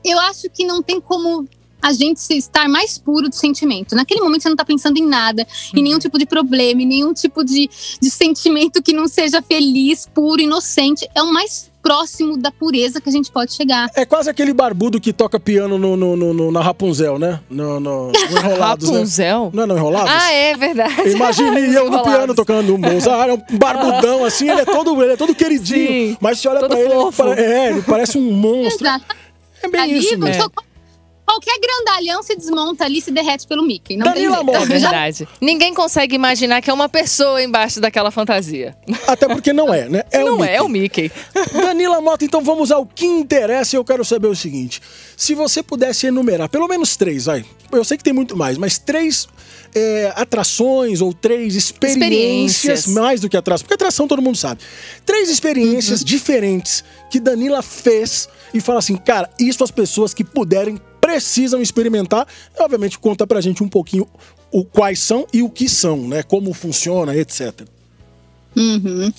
eu 0.03 0.19
acho 0.19 0.49
que 0.49 0.65
não 0.65 0.81
tem 0.81 1.01
como 1.01 1.47
a 1.81 1.91
gente 1.91 2.31
estar 2.33 2.69
mais 2.69 2.97
puro 2.97 3.27
do 3.27 3.35
sentimento. 3.35 3.95
Naquele 3.95 4.21
momento 4.21 4.43
você 4.43 4.49
não 4.49 4.55
tá 4.55 4.63
pensando 4.63 4.97
em 4.97 5.05
nada, 5.05 5.47
em 5.75 5.81
nenhum 5.81 5.97
tipo 5.97 6.19
de 6.19 6.25
problema, 6.25 6.81
em 6.81 6.85
nenhum 6.85 7.13
tipo 7.13 7.43
de, 7.43 7.67
de 7.99 8.09
sentimento 8.09 8.83
que 8.83 8.93
não 8.93 9.07
seja 9.07 9.41
feliz, 9.41 10.07
puro, 10.13 10.41
inocente. 10.41 11.09
É 11.15 11.23
o 11.23 11.33
mais 11.33 11.70
próximo 11.81 12.37
da 12.37 12.51
pureza 12.51 13.01
que 13.01 13.09
a 13.09 13.11
gente 13.11 13.31
pode 13.31 13.53
chegar. 13.53 13.89
É 13.95 14.05
quase 14.05 14.29
aquele 14.29 14.53
barbudo 14.53 14.99
que 14.99 15.11
toca 15.11 15.39
piano 15.39 15.77
no, 15.77 15.95
no- 15.97 16.15
no- 16.15 16.33
no- 16.33 16.51
na 16.51 16.61
Rapunzel, 16.61 17.17
né? 17.17 17.39
No, 17.49 17.79
no, 17.79 18.07
no 18.07 18.13
Enrolados, 18.37 18.89
né? 18.89 18.95
Rapunzel? 18.97 19.49
Não 19.53 19.63
é 19.63 19.65
no 19.65 19.77
Enrolados? 19.77 20.11
Ah, 20.13 20.31
é 20.31 20.55
verdade. 20.55 21.09
Imagine 21.09 21.73
eu 21.75 21.89
no 21.89 22.03
piano 22.03 22.33
tocando 22.35 22.75
um 22.75 22.77
Mozart, 22.77 23.29
é 23.29 23.33
um 23.33 23.57
barbudão 23.57 24.23
assim, 24.25 24.49
ele 24.49 24.61
é 24.61 24.65
todo, 24.65 25.01
ele 25.03 25.13
é 25.13 25.17
todo 25.17 25.33
queridinho. 25.35 25.87
Sim, 25.87 26.17
mas 26.21 26.39
se 26.39 26.47
olha 26.47 26.59
todo 26.59 26.69
pra 26.71 26.79
ele, 26.79 26.91
ele, 26.93 27.01
fofo. 27.01 27.23
pare- 27.23 27.41
é, 27.41 27.69
ele 27.71 27.81
parece 27.81 28.17
um 28.17 28.31
monstro. 28.31 28.85
Exato. 28.87 29.05
É 29.63 29.67
bem 29.67 29.81
ali, 29.81 29.97
isso 29.97 30.17
mesmo. 30.17 30.49
qual- 30.51 30.65
qualquer 31.31 31.57
grandalhão 31.59 32.21
se 32.21 32.35
desmonta 32.35 32.83
ali, 32.85 33.01
se 33.01 33.11
derrete 33.11 33.47
pelo 33.47 33.63
Mickey. 33.63 33.95
Não 33.95 34.05
Danila 34.05 34.37
tem 34.37 34.45
jeito. 34.45 34.59
Mota. 34.59 34.61
É 34.71 34.79
verdade. 34.79 35.27
Ninguém 35.39 35.73
consegue 35.73 36.15
imaginar 36.15 36.61
que 36.61 36.69
é 36.69 36.73
uma 36.73 36.87
pessoa 36.89 37.41
embaixo 37.41 37.79
daquela 37.79 38.11
fantasia. 38.11 38.75
Até 39.07 39.27
porque 39.27 39.53
não 39.53 39.73
é, 39.73 39.87
né? 39.89 40.03
É 40.11 40.23
não 40.23 40.35
o 40.35 40.37
Mickey. 40.39 40.49
é, 40.51 40.55
é 40.55 40.61
o 40.61 40.69
Mickey. 40.69 41.11
Danila 41.53 42.01
Mota, 42.01 42.25
então 42.25 42.41
vamos 42.41 42.71
ao 42.71 42.85
que 42.85 43.05
interessa 43.05 43.75
e 43.75 43.77
eu 43.77 43.85
quero 43.85 44.03
saber 44.03 44.27
o 44.27 44.35
seguinte. 44.35 44.81
Se 45.15 45.33
você 45.33 45.63
pudesse 45.63 46.07
enumerar, 46.07 46.49
pelo 46.49 46.67
menos 46.67 46.95
três, 46.97 47.25
vai. 47.25 47.45
Eu 47.71 47.83
sei 47.85 47.97
que 47.97 48.03
tem 48.03 48.13
muito 48.13 48.35
mais, 48.35 48.57
mas 48.57 48.77
três 48.77 49.27
é, 49.73 50.11
atrações 50.15 50.99
ou 51.01 51.13
três 51.13 51.55
experiências, 51.55 52.79
Experiências. 52.79 52.87
mais 52.87 53.21
do 53.21 53.29
que 53.29 53.37
atração, 53.37 53.63
porque 53.63 53.73
atração 53.73 54.07
todo 54.07 54.21
mundo 54.21 54.37
sabe. 54.37 54.61
Três 55.05 55.29
experiências 55.29 56.03
diferentes 56.03 56.83
que 57.09 57.19
Danila 57.19 57.61
fez 57.61 58.27
e 58.53 58.59
fala 58.59 58.79
assim, 58.79 58.97
cara, 58.97 59.29
isso 59.39 59.63
as 59.63 59.71
pessoas 59.71 60.13
que 60.13 60.23
puderem 60.23 60.79
precisam 61.01 61.61
experimentar. 61.61 62.27
E, 62.57 62.63
obviamente, 62.63 62.97
conta 62.99 63.27
pra 63.27 63.41
gente 63.41 63.63
um 63.63 63.67
pouquinho 63.67 64.07
o 64.51 64.63
quais 64.63 64.99
são 64.99 65.25
e 65.33 65.41
o 65.41 65.49
que 65.49 65.67
são, 65.67 66.07
né? 66.07 66.23
Como 66.23 66.53
funciona, 66.53 67.15
etc. 67.15 67.61
Uhum. 68.55 69.11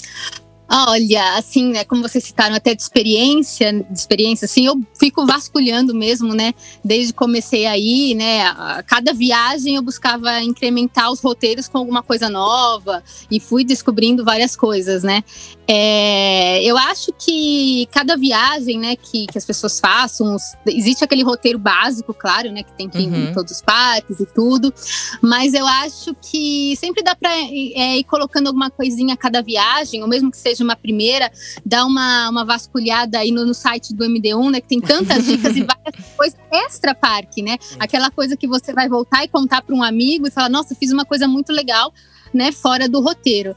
Olha, 0.74 1.36
assim, 1.36 1.70
né, 1.70 1.84
como 1.84 2.00
vocês 2.00 2.24
citaram 2.24 2.54
até 2.56 2.74
de 2.74 2.80
experiência, 2.80 3.70
de 3.90 3.98
experiência, 3.98 4.46
assim, 4.46 4.64
eu 4.64 4.80
fico 4.98 5.26
vasculhando 5.26 5.94
mesmo, 5.94 6.34
né, 6.34 6.54
desde 6.82 7.12
que 7.12 7.18
comecei 7.18 7.66
aí, 7.66 8.14
né, 8.14 8.40
a 8.46 8.82
cada 8.82 9.12
viagem 9.12 9.74
eu 9.76 9.82
buscava 9.82 10.40
incrementar 10.40 11.12
os 11.12 11.20
roteiros 11.20 11.68
com 11.68 11.76
alguma 11.76 12.02
coisa 12.02 12.30
nova 12.30 13.04
e 13.30 13.38
fui 13.38 13.64
descobrindo 13.64 14.24
várias 14.24 14.56
coisas, 14.56 15.02
né. 15.02 15.22
É, 15.68 16.62
eu 16.64 16.76
acho 16.76 17.12
que 17.18 17.86
cada 17.92 18.16
viagem, 18.16 18.78
né, 18.78 18.96
que, 18.96 19.26
que 19.26 19.36
as 19.38 19.44
pessoas 19.44 19.78
façam, 19.78 20.36
existe 20.66 21.04
aquele 21.04 21.22
roteiro 21.22 21.58
básico, 21.58 22.14
claro, 22.14 22.50
né, 22.50 22.62
que 22.62 22.72
tem 22.72 22.88
que 22.88 22.98
ir 22.98 23.12
Uhum. 23.12 23.28
em 23.28 23.34
todos 23.34 23.52
os 23.52 23.60
parques 23.60 24.20
e 24.20 24.26
tudo, 24.26 24.72
mas 25.20 25.52
eu 25.52 25.66
acho 25.66 26.14
que 26.14 26.74
sempre 26.76 27.02
dá 27.02 27.14
para 27.14 27.30
é, 27.34 27.98
ir 27.98 28.04
colocando 28.04 28.46
alguma 28.46 28.70
coisinha 28.70 29.12
a 29.14 29.16
cada 29.18 29.42
viagem, 29.42 30.02
ou 30.02 30.08
mesmo 30.08 30.30
que 30.30 30.38
seja 30.38 30.61
uma 30.62 30.76
primeira, 30.76 31.30
dar 31.64 31.84
uma, 31.84 32.28
uma 32.30 32.44
vasculhada 32.44 33.18
aí 33.18 33.30
no, 33.30 33.44
no 33.44 33.54
site 33.54 33.94
do 33.94 34.04
MD1, 34.04 34.50
né? 34.50 34.60
Que 34.60 34.68
tem 34.68 34.80
tantas 34.80 35.24
dicas 35.24 35.56
e 35.56 35.62
várias 35.62 36.06
coisas 36.16 36.38
extra 36.50 36.94
parque, 36.94 37.42
né? 37.42 37.58
Aquela 37.78 38.10
coisa 38.10 38.36
que 38.36 38.46
você 38.46 38.72
vai 38.72 38.88
voltar 38.88 39.24
e 39.24 39.28
contar 39.28 39.62
para 39.62 39.74
um 39.74 39.82
amigo 39.82 40.26
e 40.26 40.30
falar, 40.30 40.48
nossa, 40.48 40.74
fiz 40.74 40.92
uma 40.92 41.04
coisa 41.04 41.26
muito 41.26 41.52
legal, 41.52 41.92
né? 42.32 42.52
Fora 42.52 42.88
do 42.88 43.00
roteiro. 43.00 43.56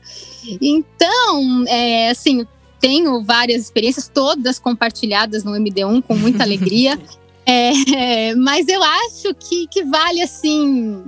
Então, 0.61 1.65
é, 1.67 2.09
assim, 2.09 2.45
tenho 2.79 3.23
várias 3.23 3.63
experiências, 3.63 4.07
todas 4.07 4.59
compartilhadas 4.59 5.43
no 5.43 5.51
MD1 5.53 6.03
com 6.03 6.15
muita 6.15 6.43
alegria. 6.45 6.99
É, 7.45 8.33
mas 8.35 8.67
eu 8.67 8.81
acho 8.81 9.33
que, 9.35 9.67
que 9.67 9.83
vale 9.83 10.21
assim. 10.21 11.03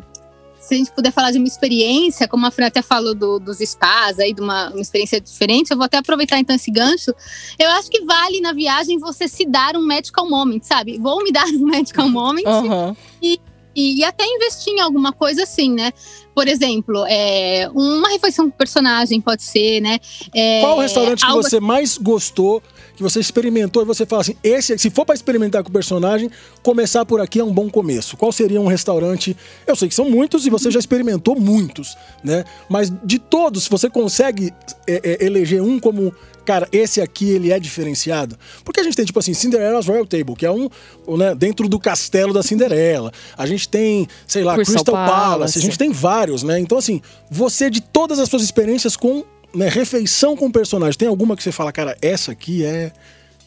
Se 0.67 0.73
a 0.73 0.77
gente 0.77 0.91
puder 0.91 1.11
falar 1.13 1.31
de 1.31 1.37
uma 1.37 1.47
experiência, 1.47 2.27
como 2.27 2.45
a 2.45 2.51
Fran 2.51 2.67
até 2.67 2.81
falou 2.81 3.15
do- 3.15 3.39
dos 3.39 3.59
spas, 3.59 4.19
aí, 4.19 4.33
de 4.33 4.41
uma, 4.41 4.69
uma 4.71 4.81
experiência 4.81 5.21
diferente, 5.21 5.71
eu 5.71 5.77
vou 5.77 5.85
até 5.85 5.97
aproveitar 5.97 6.37
então 6.39 6.53
esse 6.55 6.69
gancho. 6.69 7.13
Eu 7.57 7.69
acho 7.69 7.89
que 7.89 8.01
vale 8.03 8.41
na 8.41 8.51
viagem 8.51 8.99
você 8.99 9.29
se 9.29 9.45
dar 9.45 9.77
um 9.77 9.85
medical 9.85 10.29
moment, 10.29 10.59
sabe? 10.63 10.97
Vou 10.97 11.23
me 11.23 11.31
dar 11.31 11.45
um 11.47 11.65
medical 11.65 12.09
moment 12.09 12.43
Aham. 12.45 12.97
e, 13.21 13.39
e 13.73 14.03
até 14.03 14.25
investir 14.25 14.73
em 14.73 14.81
alguma 14.81 15.13
coisa 15.13 15.43
assim, 15.43 15.71
né? 15.71 15.93
Por 16.35 16.47
exemplo, 16.47 17.05
é, 17.07 17.69
uma 17.73 18.09
refeição 18.09 18.49
com 18.49 18.57
personagem 18.57 19.21
pode 19.21 19.43
ser, 19.43 19.79
né? 19.79 19.99
É, 20.35 20.61
Qual 20.61 20.77
o 20.77 20.81
restaurante 20.81 21.25
que 21.25 21.31
você 21.31 21.59
mais 21.61 21.97
gostou, 21.97 22.61
que 22.97 23.03
você 23.03 23.19
experimentou 23.19 23.83
e 23.83 23.85
você 23.85 24.07
fala 24.07 24.23
assim, 24.23 24.35
esse, 24.43 24.75
se 24.77 24.89
for 24.89 25.05
para 25.05 25.13
experimentar 25.13 25.61
com 25.61 25.69
o 25.69 25.71
personagem, 25.71 26.31
começar 26.63 27.05
por 27.05 27.21
aqui 27.21 27.39
é 27.39 27.43
um 27.43 27.53
bom 27.53 27.69
começo. 27.69 28.17
Qual 28.17 28.31
seria 28.31 28.59
um 28.59 28.65
restaurante? 28.65 29.37
Eu 29.67 29.75
sei 29.75 29.87
que 29.87 29.93
são 29.93 30.09
muitos 30.09 30.47
e 30.47 30.49
você 30.49 30.71
já 30.71 30.79
experimentou 30.79 31.39
muitos, 31.39 31.95
né? 32.23 32.43
Mas 32.67 32.91
de 33.03 33.19
todos, 33.19 33.65
se 33.65 33.69
você 33.69 33.87
consegue 33.87 34.51
é, 34.87 35.19
é, 35.21 35.25
eleger 35.25 35.61
um 35.61 35.79
como 35.79 36.11
cara, 36.43 36.67
esse 36.71 37.01
aqui 37.01 37.29
ele 37.29 37.51
é 37.51 37.59
diferenciado. 37.59 38.37
Porque 38.63 38.79
a 38.79 38.83
gente 38.83 38.95
tem, 38.95 39.03
tipo 39.03 39.19
assim, 39.19 39.33
Cinderella's 39.33 39.85
Royal 39.85 40.05
Table, 40.05 40.33
que 40.33 40.45
é 40.45 40.51
um, 40.51 40.69
um, 41.05 41.17
né, 41.17 41.35
dentro 41.35 41.67
do 41.67 41.77
castelo 41.77 42.33
da 42.33 42.41
Cinderela. 42.41 43.11
A 43.37 43.45
gente 43.45 43.67
tem, 43.67 44.07
sei 44.25 44.45
lá, 44.45 44.55
Crystal 44.55 44.75
Crystal, 44.75 44.95
Palace. 44.95 45.19
Palace. 45.19 45.59
A 45.59 45.61
gente 45.61 45.77
tem 45.77 45.91
vários, 45.91 46.43
né? 46.43 46.57
Então, 46.57 46.77
assim, 46.77 47.01
você, 47.29 47.69
de 47.69 47.81
todas 47.81 48.17
as 48.17 48.29
suas 48.29 48.43
experiências 48.43 48.95
com 48.95 49.25
né, 49.53 49.69
refeição 49.69 50.35
com 50.35 50.51
personagem, 50.51 50.97
tem 50.97 51.07
alguma 51.07 51.35
que 51.35 51.43
você 51.43 51.51
fala, 51.51 51.71
cara, 51.71 51.97
essa 52.01 52.31
aqui 52.31 52.65
é 52.65 52.91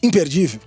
imperdível? 0.01 0.59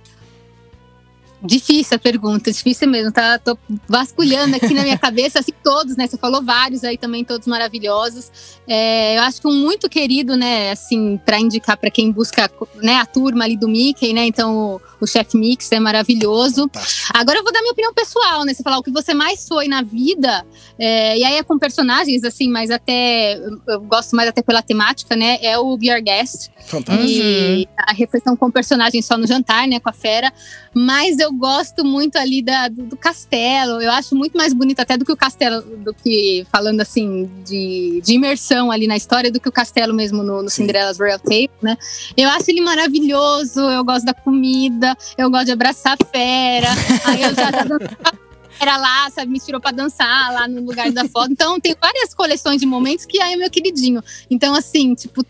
Difícil 1.45 1.95
a 1.95 1.99
pergunta, 1.99 2.51
difícil 2.51 2.87
mesmo, 2.87 3.11
tá? 3.11 3.37
Tô 3.39 3.57
vasculhando 3.87 4.55
aqui 4.55 4.73
na 4.73 4.83
minha 4.83 4.97
cabeça, 4.99 5.39
assim, 5.39 5.53
todos, 5.63 5.95
né? 5.95 6.07
Você 6.07 6.17
falou 6.17 6.43
vários 6.43 6.83
aí 6.83 6.97
também, 6.97 7.23
todos 7.23 7.47
maravilhosos. 7.47 8.31
É, 8.67 9.17
eu 9.17 9.21
acho 9.21 9.41
que 9.41 9.47
um 9.47 9.53
muito 9.53 9.89
querido, 9.89 10.35
né, 10.35 10.71
assim, 10.71 11.17
para 11.25 11.39
indicar 11.39 11.77
para 11.77 11.91
quem 11.91 12.11
busca, 12.11 12.49
né, 12.81 12.95
a 12.97 13.05
turma 13.05 13.43
ali 13.43 13.57
do 13.57 13.67
Mickey, 13.67 14.13
né? 14.13 14.25
Então, 14.25 14.55
o, 14.55 14.81
o 15.01 15.07
Chef 15.07 15.35
Mix 15.37 15.71
é 15.71 15.79
maravilhoso. 15.79 16.63
Fantástico. 16.63 17.11
Agora 17.13 17.37
eu 17.39 17.43
vou 17.43 17.53
dar 17.53 17.61
minha 17.61 17.71
opinião 17.73 17.93
pessoal, 17.93 18.43
né? 18.43 18.53
Você 18.53 18.63
falar 18.63 18.77
o 18.77 18.83
que 18.83 18.91
você 18.91 19.13
mais 19.13 19.47
foi 19.47 19.67
na 19.67 19.81
vida, 19.81 20.45
é, 20.79 21.17
e 21.17 21.23
aí 21.23 21.35
é 21.35 21.43
com 21.43 21.57
personagens, 21.59 22.23
assim, 22.23 22.49
mas 22.49 22.71
até 22.71 23.37
eu- 23.67 23.81
gosto 23.81 24.15
mais 24.15 24.29
até 24.29 24.41
pela 24.41 24.61
temática, 24.61 25.15
né? 25.15 25.37
É 25.41 25.57
o 25.57 25.77
Be 25.77 25.91
Our 25.91 26.01
Guest. 26.01 26.49
Fantástico. 26.65 27.07
E 27.07 27.67
a 27.77 27.93
refeição 27.93 28.35
com 28.35 28.49
personagem 28.49 29.01
só 29.01 29.17
no 29.17 29.27
jantar, 29.27 29.67
né? 29.67 29.79
Com 29.79 29.89
a 29.89 29.93
fera. 29.93 30.33
Mas 30.73 31.19
eu 31.19 31.31
gosto 31.35 31.83
muito 31.83 32.17
ali 32.17 32.41
da, 32.41 32.67
do, 32.67 32.83
do 32.83 32.97
castelo. 32.97 33.81
Eu 33.81 33.91
acho 33.91 34.15
muito 34.15 34.37
mais 34.37 34.53
bonito 34.53 34.79
até 34.79 34.97
do 34.97 35.05
que 35.05 35.11
o 35.11 35.17
castelo, 35.17 35.61
do 35.61 35.93
que 35.93 36.45
falando 36.51 36.81
assim, 36.81 37.29
de, 37.45 38.01
de 38.03 38.13
imersão 38.13 38.71
ali 38.71 38.87
na 38.87 38.95
história, 38.95 39.31
do 39.31 39.39
que 39.39 39.49
o 39.49 39.51
castelo 39.51 39.93
mesmo 39.93 40.23
no, 40.23 40.43
no. 40.43 40.49
Cinderella's 40.49 40.97
Royal 40.97 41.19
Table, 41.19 41.51
né? 41.61 41.77
Eu 42.15 42.29
acho 42.29 42.49
ele 42.49 42.61
maravilhoso, 42.61 43.59
eu 43.59 43.83
gosto 43.83 44.05
da 44.05 44.13
comida, 44.13 44.95
eu 45.17 45.29
gosto 45.29 45.45
de 45.45 45.51
abraçar 45.51 45.97
a 45.99 46.05
fera. 46.05 46.69
aí 47.05 47.21
eu 47.23 47.35
já, 47.35 47.51
já 47.51 47.63
dancei 47.63 47.95
com 47.95 48.07
a 48.07 48.57
fera 48.57 48.77
lá, 48.77 49.09
sabe? 49.11 49.31
Me 49.31 49.39
tirou 49.39 49.59
pra 49.59 49.71
dançar 49.71 50.33
lá 50.33 50.47
no 50.47 50.61
lugar 50.61 50.91
da 50.91 51.07
foto. 51.07 51.31
Então 51.31 51.59
tem 51.59 51.75
várias 51.79 52.13
coleções 52.13 52.59
de 52.59 52.65
momentos 52.65 53.05
que 53.05 53.21
aí 53.21 53.33
é 53.33 53.35
meu 53.35 53.49
queridinho. 53.49 54.03
Então, 54.29 54.55
assim, 54.55 54.95
tipo, 54.95 55.25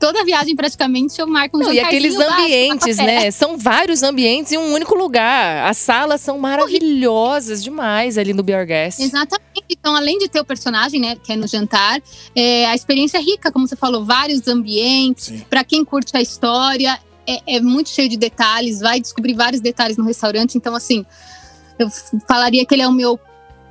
toda 0.00 0.24
viagem 0.24 0.56
praticamente 0.56 1.20
eu 1.20 1.26
marco 1.26 1.58
um 1.58 1.60
Não, 1.60 1.72
e 1.72 1.78
aqueles 1.78 2.16
ambientes, 2.16 2.96
né? 2.96 3.30
São 3.30 3.58
vários 3.58 4.02
ambientes 4.02 4.50
em 4.50 4.56
um 4.56 4.72
único 4.72 4.94
lugar. 4.94 5.68
As 5.68 5.76
salas 5.76 6.22
são 6.22 6.38
maravilhosas 6.38 7.62
demais 7.62 8.16
ali 8.16 8.32
no 8.32 8.42
Guest. 8.42 9.00
Exatamente. 9.00 9.66
Então, 9.68 9.94
além 9.94 10.18
de 10.18 10.28
ter 10.28 10.40
o 10.40 10.44
personagem, 10.44 11.00
né, 11.00 11.16
que 11.22 11.32
é 11.32 11.36
no 11.36 11.46
jantar, 11.46 12.02
é, 12.34 12.66
a 12.66 12.74
experiência 12.74 13.18
é 13.18 13.20
rica, 13.20 13.52
como 13.52 13.68
você 13.68 13.76
falou, 13.76 14.04
vários 14.04 14.48
ambientes. 14.48 15.26
Sim. 15.26 15.44
Para 15.50 15.62
quem 15.62 15.84
curte 15.84 16.16
a 16.16 16.22
história, 16.22 16.98
é, 17.26 17.56
é 17.56 17.60
muito 17.60 17.90
cheio 17.90 18.08
de 18.08 18.16
detalhes, 18.16 18.80
vai 18.80 19.00
descobrir 19.00 19.34
vários 19.34 19.60
detalhes 19.60 19.98
no 19.98 20.04
restaurante. 20.04 20.56
Então, 20.56 20.74
assim, 20.74 21.04
eu 21.78 21.88
falaria 22.26 22.64
que 22.64 22.74
ele 22.74 22.82
é 22.82 22.88
o 22.88 22.92
meu, 22.92 23.20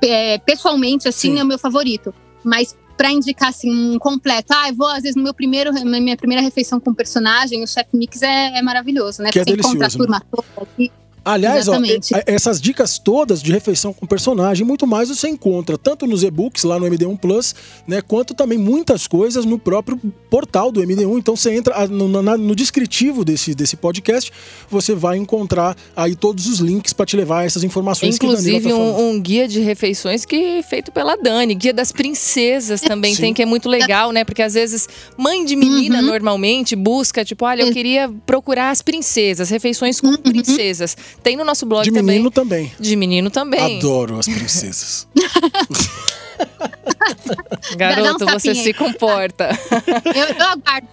é, 0.00 0.38
pessoalmente, 0.38 1.08
assim, 1.08 1.32
Sim. 1.32 1.40
é 1.40 1.42
o 1.42 1.46
meu 1.46 1.58
favorito. 1.58 2.14
Mas 2.42 2.74
para 3.00 3.10
indicar 3.10 3.48
assim 3.48 3.70
um 3.70 3.98
completo, 3.98 4.52
ah, 4.52 4.68
eu 4.68 4.74
vou 4.74 4.86
às 4.86 5.00
vezes 5.00 5.16
no 5.16 5.22
meu 5.22 5.32
primeiro, 5.32 5.72
na 5.72 5.98
minha 5.98 6.18
primeira 6.18 6.42
refeição 6.42 6.78
com 6.78 6.90
o 6.90 6.94
personagem, 6.94 7.64
o 7.64 7.66
Chef 7.66 7.88
Mix 7.94 8.20
é, 8.20 8.58
é 8.58 8.60
maravilhoso, 8.60 9.22
né? 9.22 9.30
Que 9.30 9.38
é 9.38 9.42
Você 9.42 9.52
encontra 9.52 9.70
a 9.70 9.88
delicioso, 9.88 9.96
turma 9.96 10.22
toda 10.30 10.46
aqui. 10.60 10.92
Aliás, 11.24 11.68
ó, 11.68 11.78
e- 11.80 11.92
e- 11.96 12.00
essas 12.26 12.60
dicas 12.60 12.98
todas 12.98 13.42
de 13.42 13.52
refeição 13.52 13.92
com 13.92 14.06
personagem, 14.06 14.64
muito 14.66 14.86
mais 14.86 15.08
você 15.08 15.28
encontra 15.28 15.76
tanto 15.76 16.06
nos 16.06 16.22
e-books 16.22 16.64
lá 16.64 16.78
no 16.78 16.86
MD1 16.86 17.16
Plus, 17.16 17.54
né, 17.86 18.00
quanto 18.00 18.34
também 18.34 18.56
muitas 18.58 19.06
coisas 19.06 19.44
no 19.44 19.58
próprio 19.58 19.98
portal 20.30 20.72
do 20.72 20.80
MD1. 20.82 21.18
Então 21.18 21.36
você 21.36 21.52
entra 21.54 21.74
ah, 21.76 21.86
no, 21.86 22.08
na- 22.22 22.36
no 22.36 22.54
descritivo 22.54 23.24
desse, 23.24 23.54
desse 23.54 23.76
podcast, 23.76 24.32
você 24.68 24.94
vai 24.94 25.16
encontrar 25.18 25.76
aí 25.94 26.14
todos 26.16 26.46
os 26.46 26.58
links 26.60 26.92
para 26.92 27.06
te 27.06 27.16
levar 27.16 27.40
a 27.40 27.44
essas 27.44 27.64
informações 27.64 28.18
que 28.18 28.24
Inclusive 28.26 28.60
Danila 28.60 28.78
tá 28.78 29.00
um, 29.02 29.10
um 29.10 29.20
guia 29.20 29.46
de 29.46 29.60
refeições 29.60 30.24
que 30.24 30.36
é 30.36 30.62
feito 30.62 30.90
pela 30.90 31.16
Dani. 31.16 31.54
Guia 31.54 31.72
das 31.74 31.92
princesas 31.92 32.80
também 32.80 33.14
Sim. 33.14 33.20
tem, 33.22 33.34
que 33.34 33.42
é 33.42 33.46
muito 33.46 33.68
legal, 33.68 34.12
né? 34.12 34.24
Porque 34.24 34.42
às 34.42 34.54
vezes 34.54 34.88
mãe 35.16 35.44
de 35.44 35.56
menina 35.56 35.98
Uhum. 36.00 36.06
normalmente 36.06 36.74
busca, 36.76 37.24
tipo, 37.24 37.44
olha, 37.44 37.62
eu 37.62 37.72
queria 37.72 38.08
procurar 38.26 38.70
as 38.70 38.82
princesas, 38.82 39.50
refeições 39.50 40.00
com 40.00 40.08
Uhum. 40.08 40.16
princesas. 40.16 40.96
Tem 41.22 41.36
no 41.36 41.44
nosso 41.44 41.66
blog 41.66 41.84
De 41.84 41.90
também. 41.90 42.04
menino 42.16 42.30
também. 42.30 42.72
De 42.78 42.96
menino 42.96 43.30
também. 43.30 43.78
Adoro 43.78 44.18
as 44.18 44.26
princesas. 44.26 45.06
Garoto, 47.76 48.24
um 48.24 48.28
você 48.28 48.54
se 48.54 48.72
comporta. 48.72 49.50
Eu, 50.14 50.26
eu 50.36 50.46
aguardo. 50.48 50.88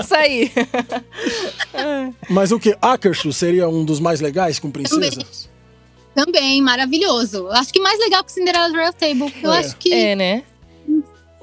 Isso 0.00 0.14
aí. 0.14 0.52
Mas 2.28 2.52
o 2.52 2.58
que? 2.58 2.76
Akershu 2.80 3.32
seria 3.32 3.68
um 3.68 3.84
dos 3.84 4.00
mais 4.00 4.20
legais 4.20 4.58
com 4.58 4.70
princesas? 4.70 5.48
Também, 6.14 6.60
maravilhoso. 6.60 7.38
Eu 7.38 7.52
Acho 7.52 7.72
que 7.72 7.80
mais 7.80 7.98
legal 7.98 8.22
que 8.22 8.32
Cinderella's 8.32 8.72
Royal 8.72 8.92
Table. 8.92 9.34
Eu 9.42 9.52
É. 9.52 9.58
acho 9.58 9.76
que. 9.76 9.92
É, 9.94 10.14
né? 10.14 10.42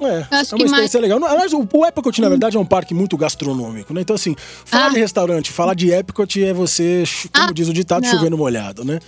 É, 0.00 0.26
acho 0.30 0.54
é 0.54 0.58
que 0.58 0.64
uma 0.64 0.70
mais- 0.70 0.84
experiência 0.84 1.00
legal. 1.00 1.24
Aliás, 1.24 1.52
o, 1.52 1.66
o 1.72 1.86
Epcot, 1.86 2.20
na 2.20 2.28
verdade, 2.28 2.56
é 2.56 2.60
um 2.60 2.64
parque 2.64 2.94
muito 2.94 3.16
gastronômico, 3.16 3.92
né? 3.92 4.00
Então, 4.00 4.16
assim, 4.16 4.34
falar 4.64 4.86
Ah. 4.86 4.90
de 4.90 4.98
restaurante, 5.00 5.50
falar 5.50 5.74
de 5.74 5.90
Epcot 5.92 6.42
é 6.44 6.52
você, 6.52 7.04
como 7.32 7.48
Ah, 7.48 7.52
diz 7.52 7.68
o 7.68 7.72
ditado, 7.72 8.02
não. 8.04 8.10
chovendo 8.10 8.36
molhado, 8.38 8.84
né? 8.84 8.98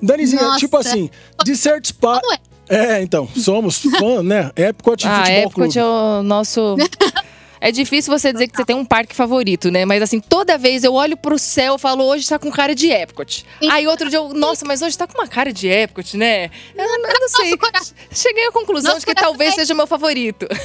Danizinha, 0.00 0.42
Nossa. 0.42 0.58
tipo 0.58 0.76
assim, 0.76 1.10
Dessert 1.44 1.86
Spa... 1.86 2.20
Como 2.20 2.32
é? 2.34 2.38
É, 2.70 3.02
então, 3.02 3.26
somos 3.34 3.78
fã, 3.98 4.22
né? 4.22 4.50
Epcot 4.54 5.06
Ah, 5.06 5.20
Futebol 5.20 5.42
Epcot 5.42 5.54
Clube. 5.54 5.78
é 5.78 5.84
o 5.84 6.22
nosso. 6.22 6.76
É 7.60 7.70
difícil 7.72 8.16
você 8.16 8.32
dizer 8.32 8.48
que 8.48 8.56
você 8.56 8.64
tem 8.64 8.76
um 8.76 8.84
parque 8.84 9.14
favorito, 9.14 9.70
né? 9.70 9.84
Mas 9.84 10.02
assim, 10.02 10.20
toda 10.20 10.56
vez 10.58 10.84
eu 10.84 10.94
olho 10.94 11.16
pro 11.16 11.38
céu 11.38 11.76
e 11.76 11.78
falo, 11.78 12.04
hoje 12.04 12.28
tá 12.28 12.38
com 12.38 12.50
cara 12.50 12.74
de 12.74 12.88
Epcot. 12.90 13.44
Aí 13.70 13.86
outro 13.86 14.08
dia 14.08 14.18
eu, 14.18 14.28
nossa, 14.34 14.64
mas 14.64 14.80
hoje 14.82 14.96
tá 14.96 15.06
com 15.06 15.18
uma 15.18 15.26
cara 15.28 15.52
de 15.52 15.68
Epcot, 15.68 16.16
né? 16.16 16.50
Eu, 16.76 16.84
não- 16.86 17.10
eu 17.10 17.20
não 17.20 17.28
sei. 17.28 17.54
Cheguei 18.12 18.46
à 18.46 18.52
conclusão 18.52 18.94
Nosso 18.94 19.06
de 19.06 19.06
que 19.06 19.20
talvez 19.20 19.52
é- 19.52 19.54
seja 19.56 19.74
o 19.74 19.76
meu 19.76 19.86
favorito. 19.86 20.46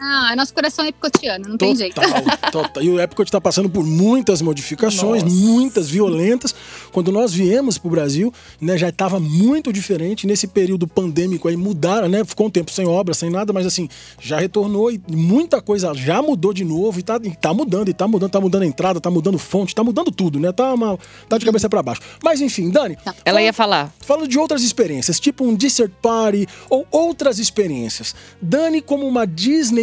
Ah, 0.00 0.34
nosso 0.36 0.52
coração 0.54 0.84
é 0.84 0.92
picotiano, 0.92 1.48
não 1.48 1.56
tem 1.56 1.74
jeito. 1.76 2.00
Total. 2.52 2.82
E 2.82 2.88
o 2.90 3.00
Epcot 3.00 3.24
está 3.28 3.40
passando 3.40 3.68
por 3.68 3.84
muitas 3.84 4.40
modificações, 4.42 5.22
Nossa. 5.22 5.34
muitas 5.34 5.88
violentas. 5.90 6.54
Quando 6.92 7.10
nós 7.10 7.32
viemos 7.32 7.78
para 7.78 7.88
o 7.88 7.90
Brasil, 7.90 8.32
né, 8.60 8.76
já 8.78 8.88
estava 8.88 9.18
muito 9.20 9.72
diferente. 9.72 10.26
Nesse 10.26 10.46
período 10.46 10.86
pandêmico 10.86 11.48
aí 11.48 11.56
mudaram, 11.56 12.08
né? 12.08 12.24
Ficou 12.24 12.46
um 12.46 12.50
tempo 12.50 12.70
sem 12.70 12.86
obra, 12.86 13.14
sem 13.14 13.30
nada, 13.30 13.52
mas 13.52 13.66
assim, 13.66 13.88
já 14.20 14.38
retornou 14.38 14.90
e 14.90 15.00
muita 15.10 15.60
coisa 15.60 15.92
já 15.94 16.22
mudou 16.22 16.52
de 16.52 16.64
novo 16.64 16.98
e 16.98 17.02
tá, 17.02 17.18
e 17.22 17.30
tá 17.34 17.52
mudando, 17.52 17.88
e 17.88 17.92
tá 17.94 18.06
mudando, 18.06 18.30
tá 18.30 18.40
mudando 18.40 18.62
a 18.62 18.66
entrada, 18.66 19.00
tá 19.00 19.10
mudando 19.10 19.38
fonte, 19.38 19.74
tá 19.74 19.82
mudando 19.82 20.10
tudo, 20.10 20.38
né? 20.38 20.52
Tá, 20.52 20.72
uma, 20.74 20.98
tá 21.28 21.38
de 21.38 21.44
cabeça 21.44 21.68
para 21.68 21.82
baixo. 21.82 22.00
Mas 22.22 22.40
enfim, 22.40 22.70
Dani. 22.70 22.96
Ela 23.04 23.14
fala- 23.24 23.42
ia 23.42 23.52
falar. 23.52 23.92
Falando 24.00 24.28
de 24.28 24.38
outras 24.38 24.62
experiências, 24.62 25.18
tipo 25.18 25.44
um 25.44 25.54
dessert 25.54 25.90
party 26.00 26.46
ou 26.70 26.86
outras 26.90 27.38
experiências. 27.38 28.14
Dani, 28.40 28.80
como 28.80 29.06
uma 29.06 29.26
Disney 29.26 29.73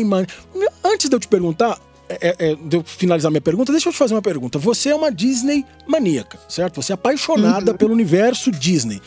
Antes 0.84 1.10
de 1.10 1.16
eu 1.16 1.20
te 1.20 1.28
perguntar, 1.28 1.78
é, 2.10 2.36
é, 2.52 2.56
de 2.56 2.78
eu 2.78 2.84
finalizar 2.84 3.32
minha 3.32 3.42
pergunta, 3.42 3.72
deixa 3.72 3.90
eu 3.90 3.94
te 3.94 3.98
fazer 3.98 4.14
uma 4.14 4.22
pergunta. 4.22 4.58
Você 4.60 4.90
é 4.90 4.96
uma 4.96 5.12
Disney 5.12 5.66
maníaca, 5.88 6.38
certo? 6.50 6.82
Você 6.82 6.92
é 6.92 6.96
apaixonada 6.96 7.74
pelo 7.74 7.94
universo 7.94 8.52
Disney. 8.52 9.02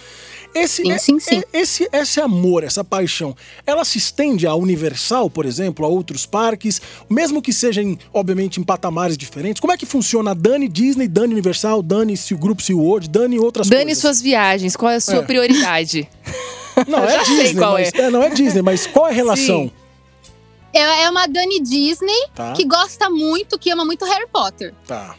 Esse, 0.54 0.82
Sim, 0.82 0.92
é- 0.92 0.98
sim, 0.98 1.18
sim. 1.18 1.42
é- 1.52 1.58
esse, 1.60 1.88
esse 1.92 2.20
amor, 2.20 2.62
essa 2.62 2.84
paixão, 2.84 3.34
ela 3.66 3.84
se 3.84 3.98
estende 3.98 4.46
à 4.46 4.54
Universal, 4.54 5.28
por 5.28 5.44
exemplo, 5.46 5.84
a 5.84 5.88
outros 5.88 6.26
parques, 6.26 6.80
mesmo 7.10 7.42
que 7.42 7.52
sejam, 7.52 7.98
obviamente, 8.12 8.60
em 8.60 8.62
patamares 8.62 9.18
diferentes? 9.18 9.58
Como 9.58 9.72
é 9.72 9.76
que 9.76 9.84
funciona 9.84 10.30
a 10.30 10.34
Dani 10.34 10.68
Disney, 10.68 11.08
Dani 11.08 11.32
Universal, 11.32 11.82
Dani 11.82 12.16
se 12.16 12.34
o 12.34 12.38
grupo 12.38 12.62
SeaWorld, 12.62 13.08
Dani 13.10 13.36
outras 13.40 13.68
Dane 13.68 13.86
coisas? 13.86 14.00
suas 14.00 14.22
viagens, 14.22 14.76
qual 14.76 14.92
é 14.92 14.96
a 14.96 15.00
sua 15.00 15.16
É. 15.16 15.22
prioridade? 15.22 16.08
Não, 16.86 17.04
é 17.04 17.18
Disney, 17.24 17.54
qual 17.54 17.72
mas, 17.72 17.92
é. 17.92 17.98
é, 18.02 18.10
não 18.10 18.22
é 18.22 18.30
Disney, 18.30 18.62
mas 18.62 18.86
qual 18.86 19.06
é 19.08 19.10
a 19.10 19.12
relação? 19.14 19.70
É 20.74 21.04
é 21.04 21.10
uma 21.10 21.26
Dani 21.26 21.60
Disney 21.60 22.28
Tá, 22.34 22.52
que 22.52 22.64
gosta 22.64 23.08
muito, 23.08 23.58
que 23.58 23.70
ama 23.70 23.84
muito 23.84 24.04
Harry 24.04 24.26
Potter. 24.28 24.74
tá. 24.86 25.16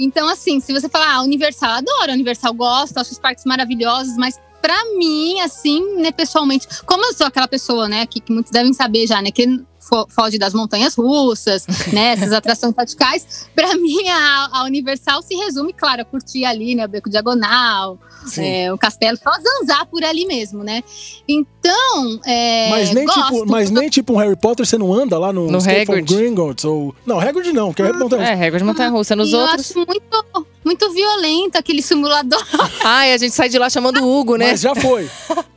Então, 0.00 0.28
assim, 0.28 0.60
se 0.60 0.72
você 0.72 0.88
falar, 0.88 1.12
ah, 1.16 1.22
Universal, 1.22 1.70
adoro, 1.70 2.12
Universal 2.12 2.54
gosto, 2.54 2.98
acho 2.98 3.10
os 3.10 3.18
parques 3.18 3.44
maravilhosos, 3.44 4.16
mas 4.16 4.38
pra 4.62 4.76
mim, 4.96 5.40
assim, 5.40 5.96
né, 5.96 6.12
pessoalmente, 6.12 6.68
como 6.86 7.04
eu 7.04 7.12
sou 7.12 7.26
aquela 7.26 7.48
pessoa, 7.48 7.88
né, 7.88 8.06
que, 8.06 8.20
que 8.20 8.32
muitos 8.32 8.52
devem 8.52 8.72
saber 8.72 9.08
já, 9.08 9.20
né, 9.20 9.32
que 9.32 9.60
foge 10.08 10.38
das 10.38 10.54
montanhas 10.54 10.94
russas, 10.94 11.66
né, 11.92 12.12
essas 12.12 12.32
atrações 12.32 12.74
radicais, 12.76 13.48
pra 13.54 13.76
mim 13.76 14.08
a, 14.08 14.48
a 14.52 14.64
Universal 14.64 15.22
se 15.22 15.34
resume, 15.34 15.72
claro, 15.72 16.02
a 16.02 16.04
curtir 16.04 16.44
ali, 16.44 16.74
né, 16.74 16.84
o 16.84 16.88
Beco 16.88 17.10
Diagonal, 17.10 17.98
é, 18.36 18.72
o 18.72 18.78
castelo, 18.78 19.16
só 19.16 19.30
zanzar 19.32 19.86
por 19.86 20.02
ali 20.04 20.26
mesmo, 20.26 20.62
né. 20.62 20.82
Então, 21.26 22.20
é, 22.26 22.70
mas, 22.70 22.92
nem 22.92 23.04
gosto, 23.04 23.24
tipo, 23.24 23.46
mas 23.46 23.70
nem 23.70 23.88
tipo 23.88 24.12
um 24.14 24.16
Harry 24.16 24.36
Potter 24.36 24.66
você 24.66 24.78
não 24.78 24.92
anda 24.92 25.18
lá 25.18 25.32
no, 25.32 25.50
No 25.50 25.58
Hagrid. 25.58 26.14
Gringotts 26.14 26.64
ou... 26.64 26.94
Não, 27.06 27.18
Hagrid 27.18 27.52
não, 27.52 27.72
que 27.72 27.82
é 27.82 27.86
Harry 27.86 27.98
Potter. 27.98 28.20
É, 28.20 28.34
regra 28.34 28.58
de 28.58 28.64
montanha-russa. 28.64 29.14
Nos 29.16 29.30
e 29.30 29.32
eu 29.32 29.40
outros... 29.40 29.70
acho 29.70 29.86
muito, 29.86 30.46
muito 30.64 30.92
violento 30.92 31.56
aquele 31.56 31.82
simulador. 31.82 32.44
Ai, 32.84 33.12
a 33.12 33.18
gente 33.18 33.34
sai 33.34 33.48
de 33.48 33.58
lá 33.58 33.68
chamando 33.68 34.02
o 34.02 34.20
Hugo, 34.20 34.36
né? 34.36 34.50
Mas 34.50 34.60
já 34.60 34.74
foi. 34.74 35.10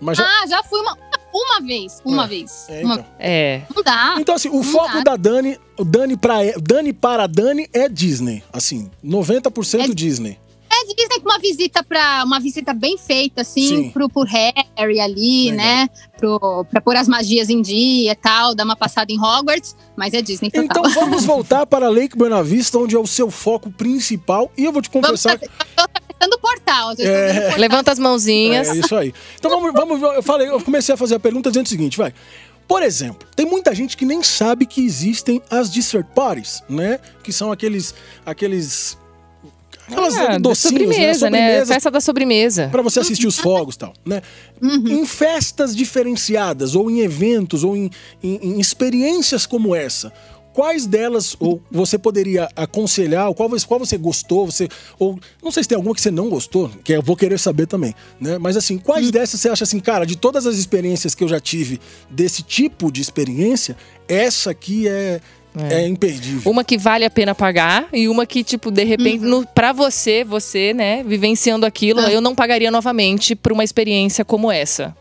Mas 0.00 0.16
já... 0.16 0.24
Ah, 0.24 0.46
já 0.46 0.62
fui 0.62 0.80
uma, 0.80 0.96
uma 1.32 1.60
vez. 1.60 2.00
Uma 2.04 2.24
É, 2.24 2.28
vez. 2.28 2.66
É, 2.68 2.84
Uma- 2.84 2.94
então. 2.94 3.06
É. 3.18 3.62
Não 3.74 3.82
dá. 3.82 4.16
Então, 4.18 4.34
assim, 4.34 4.48
o 4.48 4.62
foco 4.62 4.98
dá. 4.98 5.12
da 5.12 5.16
Dani, 5.16 5.58
o 5.78 5.84
Dani, 5.84 6.16
pra, 6.16 6.38
Dani 6.60 6.92
para 6.92 7.26
Dani 7.26 7.68
é 7.72 7.88
Disney. 7.88 8.42
Assim, 8.52 8.90
90% 9.02 9.90
É- 9.90 9.94
Disney. 9.94 10.38
É 10.72 10.84
Disney 10.94 11.20
com 11.20 11.28
uma 11.28 11.38
visita 11.40 11.82
para 11.82 12.22
uma 12.24 12.38
visita 12.38 12.72
bem 12.72 12.96
feita, 12.96 13.40
assim, 13.42 13.66
Sim. 13.68 13.90
pro, 13.90 14.08
pro 14.08 14.22
Harry 14.22 15.00
ali, 15.00 15.50
Legal. 15.50 15.56
né? 15.66 15.88
Pro, 16.16 16.64
pra 16.70 16.80
pôr 16.80 16.96
as 16.96 17.08
magias 17.08 17.50
em 17.50 17.60
dia 17.60 18.12
e 18.12 18.14
tal, 18.14 18.54
dar 18.54 18.64
uma 18.64 18.76
passada 18.76 19.12
em 19.12 19.18
Hogwarts, 19.20 19.76
mas 19.96 20.14
é 20.14 20.22
Disney 20.22 20.48
total. 20.50 20.64
Então 20.64 20.90
vamos 20.90 21.24
voltar 21.26 21.66
para 21.66 21.88
Lake 21.88 22.16
Buena 22.16 22.42
Vista, 22.42 22.78
onde 22.78 22.94
é 22.94 22.98
o 22.98 23.06
seu 23.06 23.30
foco 23.32 23.68
principal. 23.70 24.50
E 24.56 24.64
eu 24.64 24.72
vou 24.72 24.80
te 24.80 24.88
Vamos 24.92 25.08
confessar... 25.08 25.38
fazer- 25.40 25.50
atravessando 26.20 26.34
o 26.34 26.38
portal. 26.38 26.94
vocês 26.94 27.08
estão 27.08 27.22
vendo 27.26 27.30
o 27.38 27.40
portal. 27.42 27.58
Levanta 27.60 27.92
as 27.92 27.98
mãozinhas. 27.98 28.68
É 28.68 28.76
isso 28.76 28.94
aí. 28.96 29.12
Então 29.38 29.50
vamos, 29.50 29.72
vamos. 29.72 30.02
Eu 30.14 30.22
falei, 30.22 30.48
eu 30.48 30.60
comecei 30.60 30.94
a 30.94 30.98
fazer 30.98 31.14
a 31.16 31.20
pergunta 31.20 31.50
dizendo 31.50 31.66
o 31.66 31.68
seguinte, 31.68 31.96
vai. 31.96 32.12
Por 32.68 32.82
exemplo, 32.82 33.26
tem 33.34 33.44
muita 33.46 33.74
gente 33.74 33.96
que 33.96 34.04
nem 34.04 34.22
sabe 34.22 34.64
que 34.64 34.84
existem 34.84 35.42
as 35.50 35.68
dessert 35.70 36.06
parties, 36.14 36.62
né? 36.68 37.00
Que 37.22 37.32
são 37.32 37.50
aqueles. 37.50 37.94
aqueles 38.24 38.96
aquelas 39.88 40.16
Ah, 40.16 40.38
docinhos, 40.38 40.58
sobremesa, 40.84 41.28
né? 41.28 41.38
né? 41.38 41.38
Sobremesas 41.46 41.68
Festa 41.74 41.90
da 41.90 42.00
sobremesa. 42.00 42.68
Pra 42.70 42.80
você 42.80 43.00
assistir 43.00 43.26
os 43.26 43.36
fogos 43.40 43.74
e 43.74 43.78
tal, 43.78 43.92
né? 44.06 44.22
Uhum. 44.62 44.86
Em 44.86 45.04
festas 45.04 45.74
diferenciadas, 45.74 46.76
ou 46.76 46.88
em 46.88 47.00
eventos, 47.00 47.64
ou 47.64 47.76
em, 47.76 47.90
em- 48.22 48.38
em 48.54 48.60
experiências 48.60 49.46
como 49.46 49.74
essa, 49.74 50.12
quais 50.52 50.86
delas 50.86 51.36
ou 51.38 51.62
você 51.70 51.98
poderia 51.98 52.48
aconselhar, 52.56 53.28
ou 53.28 53.34
qual, 53.34 53.48
você- 53.48 53.66
qual 53.66 53.78
você 53.80 53.96
gostou, 53.96 54.46
você, 54.46 54.68
ou 54.98 55.18
não 55.42 55.50
sei 55.50 55.62
se 55.62 55.68
tem 55.68 55.76
alguma 55.76 55.94
que 55.94 56.00
você 56.00 56.10
não 56.10 56.28
gostou, 56.28 56.70
que 56.84 56.92
eu 56.92 57.02
vou 57.02 57.16
querer 57.16 57.38
saber 57.38 57.66
também, 57.66 57.94
né? 58.20 58.38
Mas 58.38 58.56
assim, 58.56 58.78
quais 58.78 59.08
Hum. 59.08 59.10
dessas 59.10 59.40
você 59.40 59.48
acha 59.48 59.64
assim, 59.64 59.80
cara, 59.80 60.04
de 60.04 60.16
todas 60.16 60.46
as 60.46 60.56
experiências 60.56 61.14
que 61.14 61.22
eu 61.24 61.28
já 61.28 61.40
tive 61.40 61.80
desse 62.10 62.42
tipo 62.42 62.90
de 62.90 63.00
experiência, 63.00 63.76
essa 64.08 64.50
aqui 64.50 64.88
é, 64.88 65.20
é. 65.70 65.86
imperdível. 65.86 66.50
Uma 66.50 66.62
que 66.64 66.76
vale 66.78 67.04
a 67.04 67.10
pena 67.10 67.34
pagar 67.34 67.88
e 67.92 68.08
uma 68.08 68.24
que, 68.26 68.42
tipo, 68.44 68.70
de 68.70 68.84
repente, 68.84 69.24
no, 69.24 69.46
pra 69.46 69.72
você, 69.72 70.22
você, 70.24 70.72
né, 70.74 71.02
vivenciando 71.04 71.64
aquilo, 71.66 72.00
Ah. 72.00 72.10
eu 72.12 72.20
não 72.20 72.34
pagaria 72.34 72.70
novamente 72.70 73.34
por 73.34 73.52
uma 73.52 73.64
experiência 73.64 74.24
como 74.24 74.50
essa. 74.50 74.94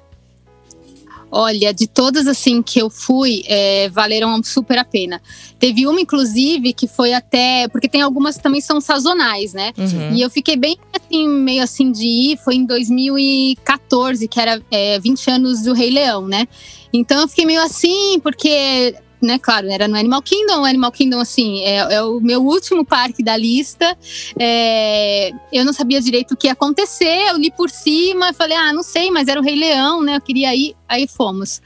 Olha, 1.31 1.73
de 1.73 1.87
todas 1.87 2.27
assim 2.27 2.61
que 2.61 2.79
eu 2.79 2.89
fui, 2.89 3.43
é, 3.47 3.87
valeram 3.89 4.41
super 4.43 4.77
a 4.79 4.83
pena. 4.83 5.21
Teve 5.59 5.85
uma, 5.85 6.01
inclusive, 6.01 6.73
que 6.73 6.87
foi 6.87 7.13
até. 7.13 7.67
Porque 7.67 7.87
tem 7.87 8.01
algumas 8.01 8.37
que 8.37 8.43
também 8.43 8.61
são 8.61 8.81
sazonais, 8.81 9.53
né? 9.53 9.71
Uhum. 9.77 10.15
E 10.15 10.21
eu 10.21 10.29
fiquei 10.29 10.55
bem 10.55 10.77
assim, 10.93 11.27
meio 11.27 11.63
assim 11.63 11.91
de 11.91 12.05
ir, 12.05 12.37
foi 12.37 12.55
em 12.55 12.65
2014, 12.65 14.27
que 14.27 14.39
era 14.39 14.61
é, 14.71 14.99
20 14.99 15.29
anos 15.29 15.61
do 15.61 15.73
Rei 15.73 15.91
Leão, 15.91 16.27
né? 16.27 16.47
Então 16.91 17.21
eu 17.21 17.27
fiquei 17.27 17.45
meio 17.45 17.61
assim, 17.61 18.19
porque, 18.19 18.95
né, 19.21 19.37
claro, 19.39 19.69
era 19.69 19.87
no 19.87 19.97
Animal 19.97 20.21
Kingdom, 20.21 20.61
o 20.61 20.65
Animal 20.65 20.91
Kingdom, 20.91 21.19
assim, 21.19 21.61
é, 21.61 21.95
é 21.95 22.03
o 22.03 22.19
meu 22.19 22.43
último 22.43 22.85
parque 22.85 23.23
da 23.23 23.35
lista. 23.35 23.97
É, 24.39 25.31
eu 25.51 25.65
não 25.65 25.73
sabia 25.73 26.01
direito 26.01 26.33
o 26.33 26.37
que 26.37 26.47
ia 26.47 26.53
acontecer, 26.53 27.29
eu 27.29 27.37
li 27.37 27.51
por 27.51 27.69
cima, 27.69 28.33
falei, 28.33 28.57
ah, 28.57 28.73
não 28.73 28.83
sei, 28.83 29.11
mas 29.11 29.27
era 29.27 29.39
o 29.39 29.43
Rei 29.43 29.55
Leão, 29.55 30.01
né? 30.01 30.15
Eu 30.15 30.21
queria 30.21 30.55
ir, 30.55 30.75
aí 30.87 31.07
fomos. 31.07 31.61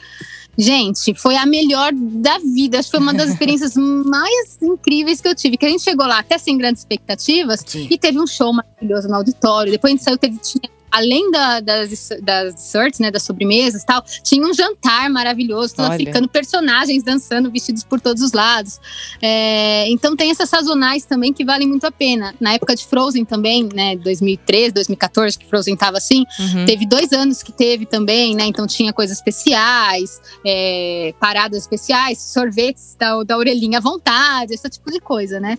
Gente, 0.57 1.15
foi 1.15 1.35
a 1.35 1.45
melhor 1.45 1.91
da 1.93 2.37
vida. 2.37 2.77
Acho 2.77 2.89
que 2.89 2.97
foi 2.97 2.99
uma 2.99 3.13
das 3.13 3.29
experiências 3.31 3.75
mais 3.75 4.57
incríveis 4.61 5.19
que 5.19 5.27
eu 5.27 5.35
tive. 5.35 5.57
Que 5.57 5.65
a 5.65 5.69
gente 5.69 5.81
chegou 5.81 6.05
lá 6.05 6.19
até 6.19 6.37
sem 6.37 6.57
grandes 6.57 6.81
expectativas 6.81 7.63
Sim. 7.65 7.87
e 7.89 7.97
teve 7.97 8.19
um 8.19 8.27
show 8.27 8.53
maravilhoso 8.53 9.07
no 9.07 9.15
auditório. 9.15 9.71
Depois 9.71 9.91
a 9.91 9.95
gente 9.95 10.03
saiu, 10.03 10.17
teve, 10.17 10.37
tinha, 10.37 10.69
além 10.93 11.31
da- 11.31 11.59
das, 11.59 12.09
das 12.21 12.53
desserts, 12.55 12.99
né, 12.99 13.09
das 13.11 13.23
sobremesas 13.23 13.81
e 13.81 13.85
tal, 13.85 14.03
tinha 14.23 14.45
um 14.47 14.53
jantar 14.53 15.09
maravilhoso, 15.09 15.75
tudo 15.75 15.85
Olha. 15.85 15.93
africano, 15.95 16.27
personagens 16.27 17.03
dançando, 17.03 17.51
vestidos 17.51 17.83
por 17.83 17.99
todos 17.99 18.21
os 18.21 18.31
lados. 18.31 18.79
É, 19.21 19.89
então 19.89 20.15
tem 20.15 20.29
essas 20.31 20.49
sazonais 20.49 21.05
também 21.05 21.33
que 21.33 21.43
valem 21.43 21.67
muito 21.67 21.85
a 21.85 21.91
pena. 21.91 22.35
Na 22.39 22.53
época 22.53 22.75
de 22.75 22.85
Frozen 22.85 23.25
também, 23.25 23.67
né, 23.73 23.95
2013, 23.97 24.71
2014, 24.73 25.37
que 25.39 25.45
Frozen 25.47 25.75
tava 25.75 25.97
assim, 25.97 26.23
Uhum. 26.39 26.65
Teve 26.65 26.85
dois 26.85 27.11
anos 27.11 27.41
que 27.41 27.51
teve 27.51 27.85
também, 27.85 28.35
né? 28.35 28.45
Então 28.45 28.67
tinha 28.67 28.93
coisas 28.93 29.17
especiais, 29.17 30.21
é, 30.45 31.13
paradas 31.19 31.59
especiais, 31.63 32.19
sorvetes 32.19 32.95
da, 32.99 33.23
da 33.23 33.37
orelhinha 33.37 33.79
à 33.79 33.81
vontade, 33.81 34.53
esse 34.53 34.69
tipo 34.69 34.91
de 34.91 34.99
coisa, 34.99 35.39
né? 35.39 35.57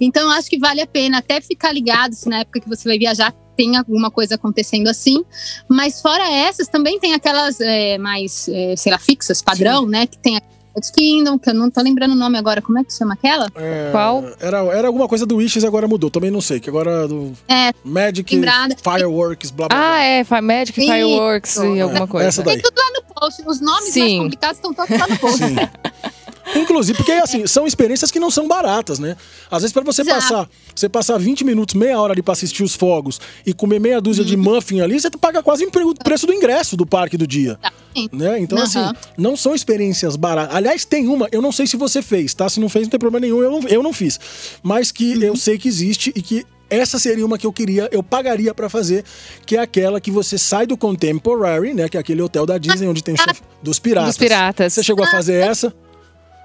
Então 0.00 0.22
eu 0.22 0.30
acho 0.30 0.48
que 0.48 0.58
vale 0.58 0.80
a 0.80 0.86
pena 0.86 1.18
até 1.18 1.40
ficar 1.40 1.72
ligado 1.72 2.12
se 2.14 2.28
na 2.28 2.40
época 2.40 2.60
que 2.60 2.68
você 2.68 2.88
vai 2.88 2.98
viajar 2.98 3.34
tem 3.56 3.76
alguma 3.76 4.10
coisa 4.10 4.34
acontecendo 4.34 4.88
assim. 4.88 5.24
Mas 5.68 6.00
fora 6.00 6.28
essas, 6.30 6.68
também 6.68 6.98
tem 7.00 7.14
aquelas 7.14 7.60
é, 7.60 7.96
mais, 7.98 8.48
é, 8.48 8.76
sei 8.76 8.92
lá, 8.92 8.98
fixas, 8.98 9.40
padrão, 9.42 9.86
né? 9.86 10.06
Que 10.06 10.18
tem 10.18 10.36
a 10.36 10.42
Magic 10.76 10.92
Kingdom, 10.92 11.38
que 11.38 11.48
eu 11.48 11.54
não 11.54 11.70
tô 11.70 11.80
lembrando 11.80 12.12
o 12.12 12.14
nome 12.16 12.36
agora, 12.36 12.60
como 12.60 12.78
é 12.78 12.84
que 12.84 12.92
chama 12.92 13.14
aquela? 13.14 13.48
É, 13.54 13.88
Qual? 13.92 14.22
Era, 14.38 14.58
era 14.76 14.86
alguma 14.88 15.08
coisa 15.08 15.24
do 15.24 15.36
Wishes, 15.36 15.64
agora 15.64 15.88
mudou. 15.88 16.10
Também 16.10 16.30
não 16.30 16.42
sei, 16.42 16.60
que 16.60 16.68
agora 16.68 17.08
do 17.08 17.32
É, 17.48 17.72
Magic 17.82 18.34
lembrada. 18.34 18.76
Fireworks, 18.82 19.50
blá 19.50 19.68
blá 19.68 19.78
blá. 19.78 19.90
Ah, 19.94 20.02
é, 20.02 20.22
Magic 20.42 20.78
Isso. 20.78 20.92
Fireworks 20.92 21.56
e 21.56 21.80
alguma 21.80 22.04
É, 22.04 22.06
coisa. 22.06 22.28
essa 22.28 22.42
daí. 22.42 22.60
tem 22.60 22.62
tudo 22.62 22.78
lá 22.78 22.90
no 22.90 23.14
post. 23.14 23.42
Os 23.46 23.60
nomes 23.60 23.80
mais 23.84 23.92
Sim. 23.94 24.18
complicados 24.18 24.56
estão 24.58 24.74
todos 24.74 24.98
lá 24.98 25.06
no 25.08 25.18
post. 25.18 25.38
Sim. 25.38 25.56
Inclusive, 26.54 26.96
porque 26.96 27.12
assim, 27.12 27.46
são 27.46 27.66
experiências 27.66 28.10
que 28.10 28.20
não 28.20 28.30
são 28.30 28.46
baratas, 28.46 28.98
né? 28.98 29.16
Às 29.50 29.62
vezes, 29.62 29.72
pra 29.72 29.82
você 29.82 30.02
Exato. 30.02 30.20
passar, 30.20 30.48
você 30.74 30.88
passar 30.88 31.18
20 31.18 31.44
minutos, 31.44 31.74
meia 31.74 32.00
hora 32.00 32.12
ali 32.12 32.22
pra 32.22 32.32
assistir 32.32 32.62
os 32.62 32.74
fogos 32.74 33.20
e 33.44 33.52
comer 33.52 33.80
meia 33.80 34.00
dúzia 34.00 34.22
Uhum. 34.22 34.28
de 34.28 34.36
muffin 34.36 34.80
ali, 34.80 34.98
você 35.00 35.10
paga 35.10 35.42
quase 35.42 35.64
o 35.64 35.70
pre- 35.70 35.82
o 35.84 35.94
preço 35.94 36.26
do 36.26 36.32
ingresso 36.32 36.76
do 36.76 36.86
parque 36.86 37.16
do 37.16 37.26
dia. 37.26 37.58
Sim. 37.96 38.08
Né? 38.12 38.38
Então, 38.38 38.58
assim, 38.58 38.78
Aham. 38.78 38.94
não 39.18 39.36
são 39.36 39.54
experiências 39.54 40.14
baratas. 40.16 40.54
Aliás, 40.54 40.84
tem 40.84 41.08
uma, 41.08 41.28
eu 41.32 41.42
não 41.42 41.50
sei 41.50 41.66
se 41.66 41.76
você 41.76 42.00
fez, 42.00 42.32
tá? 42.34 42.48
Se 42.48 42.60
não 42.60 42.68
fez, 42.68 42.84
não 42.86 42.90
tem 42.90 43.00
problema 43.00 43.20
nenhum, 43.26 43.42
eu 43.42 43.50
não, 43.50 43.60
eu 43.68 43.82
não 43.82 43.92
fiz. 43.92 44.18
Mas 44.62 44.92
que 44.92 45.14
Uhum. 45.16 45.22
eu 45.22 45.36
sei 45.36 45.58
que 45.58 45.66
existe 45.68 46.12
e 46.14 46.22
que 46.22 46.44
essa 46.68 46.98
seria 46.98 47.24
uma 47.24 47.38
que 47.38 47.46
eu 47.46 47.52
queria, 47.52 47.88
eu 47.92 48.02
pagaria 48.02 48.52
pra 48.52 48.68
fazer, 48.68 49.04
que 49.46 49.56
é 49.56 49.60
aquela 49.60 50.00
que 50.00 50.10
você 50.10 50.36
sai 50.36 50.66
do 50.66 50.76
Contemporary, 50.76 51.72
né? 51.74 51.88
Que 51.88 51.96
é 51.96 52.00
aquele 52.00 52.20
hotel 52.22 52.44
da 52.44 52.58
Disney 52.58 52.88
onde 52.88 53.02
tem 53.04 53.14
o 53.14 53.16
chefe 53.16 53.40
dos 53.62 53.78
piratas. 53.78 54.10
Dos 54.10 54.18
piratas. 54.18 54.72
Você 54.74 54.82
chegou 54.82 55.04
a 55.04 55.08
fazer 55.08 55.34
essa? 55.34 55.72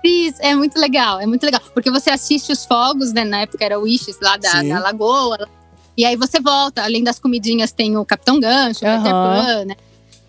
Fiz, 0.02 0.36
é 0.40 0.56
muito 0.56 0.80
legal, 0.80 1.20
é 1.20 1.26
muito 1.26 1.44
legal. 1.44 1.62
Porque 1.74 1.92
você 1.92 2.10
assiste 2.10 2.52
os 2.52 2.66
fogos, 2.66 3.14
né? 3.14 3.24
Na 3.24 3.42
época 3.42 3.64
era 3.64 3.80
o 3.80 3.84
Wishes 3.84 4.18
lá 4.22 4.38
da, 4.38 4.62
da 4.64 4.80
Lagoa. 4.80 5.48
E 5.96 6.04
aí 6.06 6.16
você 6.16 6.40
volta. 6.40 6.84
Além 6.84 7.04
das 7.04 7.20
comidinhas, 7.20 7.72
tem 7.72 7.98
o 7.98 8.06
Capitão 8.06 8.40
Gancho, 8.40 8.84
o 8.84 8.88
Aham. 8.88 8.98
Peter 8.98 9.12
Pan, 9.14 9.66
né? 9.66 9.76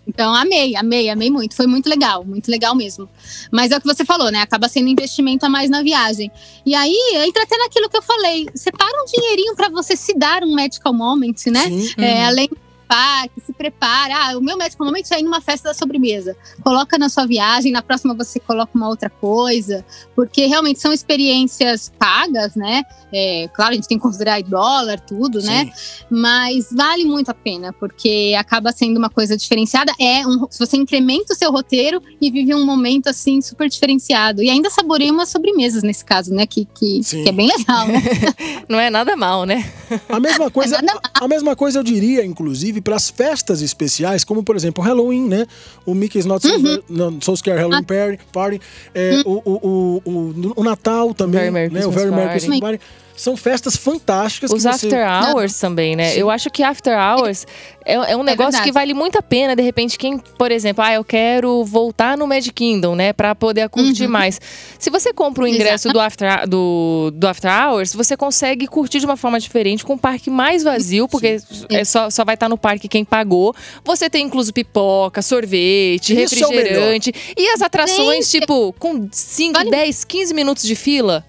Então, 0.05 0.35
amei, 0.35 0.75
amei, 0.75 1.09
amei 1.09 1.29
muito. 1.29 1.55
Foi 1.55 1.65
muito 1.65 1.87
legal, 1.89 2.25
muito 2.25 2.51
legal 2.51 2.75
mesmo. 2.75 3.07
Mas 3.49 3.71
é 3.71 3.77
o 3.77 3.81
que 3.81 3.87
você 3.87 4.03
falou, 4.03 4.29
né? 4.29 4.41
Acaba 4.41 4.67
sendo 4.67 4.89
investimento 4.89 5.45
a 5.45 5.49
mais 5.49 5.69
na 5.69 5.81
viagem. 5.81 6.29
E 6.65 6.75
aí, 6.75 6.93
entra 7.25 7.43
até 7.43 7.57
naquilo 7.57 7.89
que 7.89 7.95
eu 7.97 8.01
falei. 8.01 8.45
Separa 8.53 8.91
um 9.01 9.05
dinheirinho 9.05 9.55
pra 9.55 9.69
você 9.69 9.95
se 9.95 10.13
dar 10.13 10.43
um 10.43 10.53
medical 10.53 10.93
moment, 10.93 11.35
né? 11.47 11.69
Sim. 11.69 11.93
É, 11.97 12.15
Uhum. 12.21 12.27
além 12.27 12.49
parque, 12.87 13.41
se 13.45 13.53
prepara. 13.53 14.13
Ah, 14.15 14.37
o 14.37 14.41
meu 14.41 14.57
médico 14.57 14.83
normalmente 14.83 15.13
é 15.13 15.19
ir 15.19 15.23
numa 15.23 15.41
festa 15.41 15.69
da 15.69 15.73
sobremesa. 15.73 16.35
Coloca 16.63 16.97
na 16.97 17.09
sua 17.09 17.25
viagem, 17.25 17.71
na 17.71 17.81
próxima 17.81 18.13
você 18.13 18.39
coloca 18.39 18.71
uma 18.75 18.87
outra 18.87 19.09
coisa. 19.09 19.85
Porque 20.15 20.45
realmente 20.45 20.79
são 20.79 20.93
experiências 20.93 21.91
pagas, 21.97 22.55
né? 22.55 22.83
É, 23.13 23.47
claro, 23.53 23.71
a 23.71 23.75
gente 23.75 23.87
tem 23.87 23.97
que 23.97 24.01
considerar 24.01 24.41
dólar, 24.43 24.99
tudo, 24.99 25.41
né? 25.41 25.71
Sim. 25.75 26.05
Mas 26.09 26.67
vale 26.71 27.05
muito 27.05 27.29
a 27.29 27.33
pena, 27.33 27.71
porque 27.73 28.35
acaba 28.37 28.71
sendo 28.71 28.97
uma 28.97 29.09
coisa 29.09 29.37
diferenciada. 29.37 29.93
É 29.99 30.25
um, 30.25 30.47
se 30.49 30.59
você 30.59 30.77
incrementa 30.77 31.33
o 31.33 31.35
seu 31.35 31.51
roteiro 31.51 32.01
e 32.19 32.31
vive 32.31 32.53
um 32.55 32.65
momento 32.65 33.07
assim 33.07 33.41
super 33.41 33.69
diferenciado. 33.69 34.41
E 34.41 34.49
ainda 34.49 34.69
saboreia 34.69 35.11
umas 35.11 35.29
sobremesas 35.29 35.83
nesse 35.83 36.03
caso, 36.03 36.33
né? 36.33 36.45
Que, 36.45 36.65
que, 36.65 37.01
que 37.01 37.29
é 37.29 37.31
bem 37.31 37.47
legal, 37.47 37.87
né? 37.87 38.01
Não 38.67 38.79
é 38.79 38.89
nada 38.89 39.15
mal, 39.15 39.45
né? 39.45 39.71
A 40.09 40.19
mesma 40.19 40.49
coisa, 40.51 40.81
nada 40.81 40.99
a 41.13 41.27
mesma 41.27 41.55
coisa 41.55 41.79
eu 41.79 41.83
diria, 41.83 42.25
inclusive, 42.25 42.72
para 42.81 42.95
as 42.95 43.09
festas 43.09 43.61
especiais, 43.61 44.23
como 44.23 44.43
por 44.43 44.55
exemplo 44.55 44.83
o 44.83 44.87
Halloween, 44.87 45.27
né? 45.27 45.45
O 45.85 45.93
Mickey's 45.93 46.25
Not 46.25 46.45
So, 46.45 46.53
Uhum. 46.53 47.19
so 47.21 47.35
Scare 47.35 47.59
Halloween 47.59 47.83
Party, 47.83 48.19
party 48.31 48.61
é, 48.93 49.21
o, 49.25 49.31
o, 49.45 50.01
o, 50.05 50.11
o, 50.11 50.53
o 50.57 50.63
Natal 50.63 51.13
também, 51.13 51.39
Very 51.39 51.51
Merry 51.51 51.73
né? 51.73 51.85
O 51.85 51.91
Very 51.91 52.09
Merry 52.11 52.21
Party. 52.23 52.31
Christmas 52.31 52.59
Party. 52.59 52.79
São 53.15 53.37
festas 53.37 53.75
fantásticas 53.77 54.49
Os 54.51 54.57
que 54.57 54.61
você... 54.63 54.87
after 54.87 54.99
hours 55.07 55.59
também, 55.59 55.95
né? 55.95 56.09
Sim. 56.09 56.19
Eu 56.19 56.29
acho 56.31 56.49
que 56.49 56.63
after 56.63 56.97
hours 56.97 57.45
é, 57.85 57.93
é 57.93 58.17
um 58.17 58.23
negócio 58.23 58.51
verdade. 58.53 58.63
que 58.63 58.71
vale 58.71 58.93
muito 58.93 59.17
a 59.17 59.21
pena, 59.21 59.55
de 59.55 59.61
repente, 59.61 59.97
quem, 59.99 60.17
por 60.17 60.51
exemplo, 60.51 60.83
ah, 60.83 60.93
eu 60.93 61.03
quero 61.03 61.63
voltar 61.63 62.17
no 62.17 62.25
Magic 62.25 62.51
Kingdom, 62.53 62.95
né? 62.95 63.13
Pra 63.13 63.35
poder 63.35 63.69
curtir 63.69 64.05
Uhum. 64.05 64.09
mais. 64.11 64.41
Se 64.79 64.89
você 64.89 65.13
compra 65.13 65.43
o 65.43 65.47
ingresso 65.47 65.89
do 65.89 65.99
after, 65.99 66.47
do, 66.49 67.11
do 67.13 67.27
after 67.27 67.51
hours, 67.51 67.93
você 67.93 68.17
consegue 68.17 68.65
curtir 68.67 68.99
de 68.99 69.05
uma 69.05 69.15
forma 69.15 69.39
diferente, 69.39 69.85
com 69.85 69.93
o 69.93 69.97
parque 69.97 70.29
mais 70.31 70.63
vazio, 70.63 71.07
porque 71.07 71.37
é 71.69 71.83
só, 71.85 72.09
só 72.09 72.25
vai 72.25 72.33
estar 72.33 72.49
no 72.49 72.57
parque 72.57 72.87
quem 72.87 73.05
pagou. 73.05 73.53
Você 73.85 74.09
tem 74.09 74.25
incluso 74.25 74.51
pipoca, 74.51 75.21
sorvete, 75.21 76.13
Isso 76.13 76.13
é 76.13 76.47
refrigerante. 76.47 77.13
e 77.37 77.49
as 77.49 77.61
atrações, 77.61 78.25
Gente. 78.29 78.41
tipo, 78.41 78.73
com 78.79 79.07
5, 79.11 79.53
Vale- 79.53 79.69
10, 79.69 80.03
15 80.03 80.33
minutos 80.33 80.63
de 80.63 80.75
fila. 80.75 81.23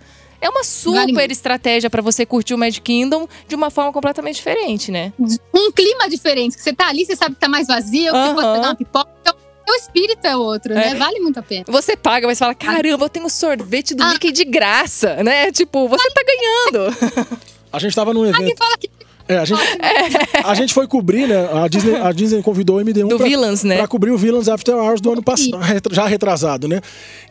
É 0.45 0.49
uma 0.51 0.63
super 0.63 1.11
Vale 1.11 1.33
estratégia 1.33 1.89
pra 1.89 2.03
você 2.03 2.27
curtir 2.27 2.53
o 2.53 2.59
Magic 2.59 2.83
Kingdom 2.83 3.27
de 3.49 3.55
uma 3.55 3.71
forma 3.71 3.91
completamente 3.91 4.37
diferente, 4.37 4.91
né? 4.93 5.11
um 5.55 5.73
clima 5.73 6.07
diferente. 6.07 6.55
Que 6.55 6.63
você 6.63 6.75
tá 6.75 6.89
ali, 6.89 7.07
você 7.07 7.17
sabe 7.17 7.35
que 7.35 7.41
tá 7.41 7.49
mais 7.49 7.67
vazio, 7.67 8.13
que 8.13 8.19
você 8.19 8.29
Aham. 8.29 8.35
pode 8.35 8.53
pegar 8.53 8.69
uma 8.69 8.75
pipoca. 8.75 9.11
Então, 9.23 9.35
o 9.67 9.73
espírito 9.77 10.27
é 10.27 10.37
outro, 10.37 10.75
né? 10.75 10.91
É. 10.91 10.95
Vale 10.97 11.19
muito 11.21 11.39
a 11.39 11.43
pena. 11.43 11.65
Você 11.67 11.97
paga, 11.97 12.27
mas 12.27 12.39
fala: 12.39 12.55
caramba, 12.55 13.07
eu 13.07 13.09
tenho 13.09 13.31
sorvete 13.31 13.95
do 13.95 14.03
Ah. 14.03 14.11
Mickey 14.11 14.33
de 14.33 14.45
graça, 14.45 15.23
né? 15.23 15.51
Tipo, 15.51 15.89
você 15.89 16.11
tá 16.11 16.23
ganhando. 16.27 17.39
A 17.73 17.79
gente 17.79 17.97
tava 17.97 18.13
num 18.13 18.27
evento... 18.27 18.57
fala 18.59 18.77
que 18.77 18.89
É, 19.27 19.39
a 19.39 19.45
gente, 19.45 19.61
a 20.45 20.55
gente 20.55 20.75
foi 20.75 20.87
cobrir, 20.87 21.27
né? 21.27 21.49
A 21.53 21.67
Disney, 21.67 21.95
a 21.97 22.13
Disney 22.13 22.43
convidou 22.43 22.79
o 22.79 22.81
MD1 22.85 23.09
Do 23.09 23.17
pra, 23.17 23.27
Villains, 23.27 23.65
né? 23.65 23.77
pra 23.79 23.87
cobrir 23.89 24.11
o 24.11 24.19
Villains 24.19 24.49
After 24.49 24.75
Hours 24.75 25.01
do 25.01 25.13
ano 25.13 25.23
passado, 25.23 25.59
já 25.91 26.07
retrasado, 26.07 26.69
né? 26.69 26.81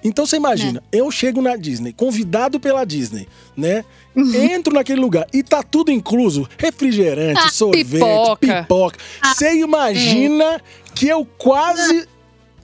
Então 0.04 0.26
você 0.26 0.38
imagina, 0.38 0.82
eu 0.92 1.12
chego 1.12 1.42
na 1.42 1.56
Disney, 1.56 1.94
convidado 1.94 2.60
pela 2.60 2.84
Disney, 2.84 3.28
né? 3.56 3.86
Entro 4.16 4.74
naquele 4.74 5.00
lugar 5.02 5.28
e 5.32 5.44
tá 5.44 5.62
tudo 5.62 5.92
incluso: 5.92 6.48
refrigerante, 6.58 7.42
Ah, 7.44 7.50
sorvete, 7.50 7.86
pipoca. 7.90 8.38
pipoca. 8.64 9.00
Você 9.34 9.54
imagina 9.56 10.60
que 10.96 11.08
eu 11.08 11.26
quase. 11.38 12.08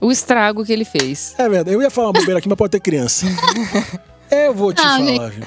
O 0.00 0.10
estrago 0.10 0.64
que 0.64 0.72
ele 0.72 0.84
fez. 0.84 1.34
É 1.38 1.48
verdade, 1.48 1.76
eu 1.76 1.82
ia 1.82 1.90
falar 1.90 2.08
uma 2.08 2.14
bobeira 2.14 2.38
aqui, 2.38 2.48
mas 2.48 2.56
pode 2.58 2.70
ter 2.70 2.80
criança. 2.80 3.26
Eu 4.30 4.54
vou 4.54 4.72
te 4.72 4.80
Ah, 4.80 4.96
falar, 4.96 5.28
viu? 5.30 5.44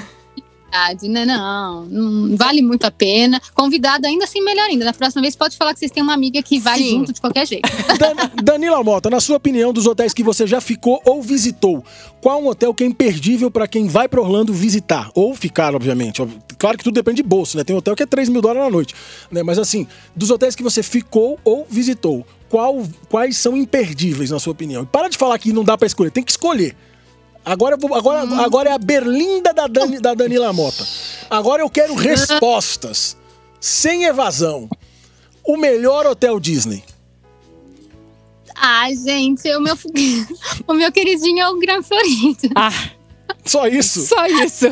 Verdade, 0.74 1.08
né? 1.08 1.26
Não, 1.26 1.86
não 1.86 2.36
vale 2.36 2.62
muito 2.62 2.84
a 2.86 2.92
pena. 2.92 3.40
Convidado 3.54 4.08
ainda 4.08 4.26
assim, 4.26 4.42
melhor 4.42 4.64
ainda. 4.66 4.86
Da 4.86 4.94
próxima 4.94 5.22
vez 5.22 5.36
pode 5.36 5.56
falar 5.56 5.74
que 5.74 5.80
vocês 5.80 5.92
têm 5.92 6.02
uma 6.02 6.14
amiga 6.14 6.42
que 6.42 6.60
vai 6.60 6.80
Sim. 6.80 6.90
junto 6.92 7.14
de 7.14 7.22
qualquer 7.22 7.46
jeito. 7.48 7.70
Dan- 8.00 8.30
Danila 8.44 8.84
Mota, 8.84 9.10
na 9.10 9.20
sua 9.20 9.38
opinião, 9.38 9.72
dos 9.72 9.86
hotéis 9.86 10.14
que 10.14 10.24
você 10.24 10.48
já 10.48 10.60
ficou 10.60 11.02
ou 11.06 11.22
visitou, 11.22 11.84
qual 12.20 12.42
um 12.42 12.48
hotel 12.48 12.74
que 12.74 12.84
é 12.84 12.88
imperdível 12.88 13.52
para 13.52 13.68
quem 13.68 13.88
vai 13.88 14.08
para 14.10 14.20
Orlando 14.22 14.52
visitar? 14.54 15.12
Ou 15.14 15.36
ficar, 15.36 15.76
obviamente. 15.76 16.22
Ob- 16.22 16.32
Claro 16.58 16.78
que 16.78 16.84
tudo 16.84 16.94
depende 16.94 17.18
de 17.18 17.24
bolso, 17.28 17.58
né? 17.58 17.64
Tem 17.66 17.76
hotel 17.76 17.94
que 17.96 18.04
é 18.04 18.06
3 18.06 18.30
mil 18.30 18.42
dólares 18.42 18.64
na 18.64 18.70
noite. 18.70 18.96
Né? 19.30 19.44
Mas 19.44 19.60
assim, 19.60 19.86
dos 20.16 20.30
hotéis 20.32 20.56
que 20.56 20.64
você 20.64 20.82
ficou 20.82 21.38
ou 21.44 21.68
visitou, 21.70 22.26
qual- 22.50 22.82
quais 23.10 23.36
são 23.38 23.56
imperdíveis, 23.58 24.32
na 24.32 24.40
sua 24.40 24.54
opinião? 24.54 24.84
E 24.84 24.86
para 24.86 25.10
de 25.10 25.18
falar 25.18 25.38
que 25.40 25.52
não 25.52 25.64
dá 25.64 25.78
para 25.78 25.86
escolher, 25.86 26.10
tem 26.12 26.24
que 26.24 26.32
escolher. 26.32 26.76
Agora, 27.46 27.76
vou- 27.78 27.94
agora, 27.94 28.22
agora 28.42 28.70
é 28.70 28.74
a 28.74 28.78
berlinda 28.78 29.54
da, 29.54 29.68
Dani- 29.68 30.00
da 30.00 30.14
Danila 30.14 30.54
Mota. 30.54 30.86
Agora 31.30 31.62
eu 31.62 31.70
quero 31.70 31.94
respostas, 31.94 33.18
sem 33.60 34.06
evasão. 34.06 34.70
O 35.46 35.58
melhor 35.58 36.06
hotel 36.06 36.40
Disney. 36.40 36.84
Ah, 38.56 38.88
gente, 38.94 39.54
o 39.56 39.60
meu, 39.60 39.76
o 40.68 40.74
meu 40.74 40.92
queridinho 40.92 41.42
é 41.42 41.50
o 41.50 41.60
Gran 41.60 41.82
Florido. 41.82 42.50
Ah, 42.56 42.72
Só 43.44 43.68
isso? 43.68 44.04
só 44.08 44.26
isso. 44.28 44.68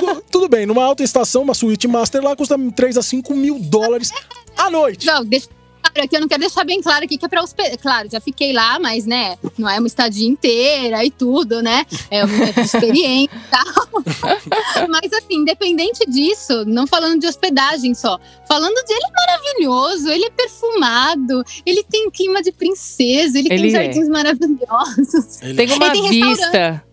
Tu- 0.00 0.22
Tudo 0.30 0.48
bem, 0.48 0.66
numa 0.66 0.84
alta 0.84 1.02
estação, 1.02 1.42
uma 1.42 1.54
suíte 1.54 1.88
master 1.88 2.22
lá 2.22 2.36
custa 2.36 2.56
3 2.74 2.98
a 2.98 3.02
5 3.02 3.34
mil 3.34 3.58
dólares 3.58 4.10
à 4.58 4.68
noite. 4.68 5.06
Não, 5.06 5.24
deixa 5.24 5.48
claro 5.96 6.04
aqui, 6.04 6.16
eu 6.16 6.20
não 6.20 6.28
quero 6.28 6.40
deixar 6.40 6.64
bem 6.64 6.80
claro 6.82 7.04
aqui 7.04 7.16
que 7.16 7.24
é 7.24 7.28
pra 7.28 7.42
hospedar. 7.42 7.78
Claro, 7.78 8.08
já 8.10 8.20
fiquei 8.20 8.52
lá, 8.52 8.78
mas, 8.78 9.06
né, 9.06 9.36
não 9.56 9.68
é 9.68 9.78
uma 9.78 9.86
estadia 9.86 10.28
inteira 10.28 11.04
e 11.04 11.10
tudo, 11.10 11.62
né? 11.62 11.86
É 12.10 12.24
uma 12.24 12.44
experiência 12.60 13.30
e 13.34 13.50
tal. 13.50 14.02
mas, 14.88 15.12
assim, 15.12 15.36
independente 15.36 16.04
disso, 16.08 16.64
não 16.66 16.86
falando 16.86 17.20
de 17.20 17.26
hospedagem 17.26 17.94
só, 17.94 18.18
falando 18.48 18.74
de 18.84 18.92
ele 18.92 19.04
é 19.06 19.26
maravilhoso, 19.26 20.08
ele 20.10 20.24
é 20.26 20.30
perfumado, 20.30 21.42
ele 21.64 21.82
tem 21.84 22.10
clima 22.10 22.42
de 22.42 22.52
princesa, 22.52 23.38
ele, 23.38 23.48
Ele 23.52 23.70
tem 23.70 23.76
é. 23.76 23.84
jardins 23.84 24.08
maravilhosos. 24.08 25.42
Ele- 25.42 25.54
Tem 25.54 25.72
uma 25.72 25.90
tem 25.90 26.02
restaurante. 26.02 26.36
vista. 26.40 26.84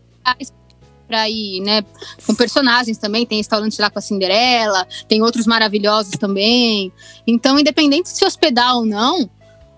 Pra 1.13 1.29
ir, 1.29 1.59
né, 1.61 1.83
com 2.25 2.33
personagens 2.33 2.97
também, 2.97 3.23
tem 3.23 3.37
restaurante 3.37 3.79
lá 3.79 3.87
com 3.91 3.99
a 3.99 4.01
Cinderela, 4.01 4.87
tem 5.07 5.21
outros 5.21 5.45
maravilhosos 5.45 6.13
também. 6.13 6.91
Então, 7.27 7.59
independente 7.59 8.05
de 8.11 8.17
se 8.17 8.25
hospedar 8.25 8.77
ou 8.77 8.83
não, 8.83 9.29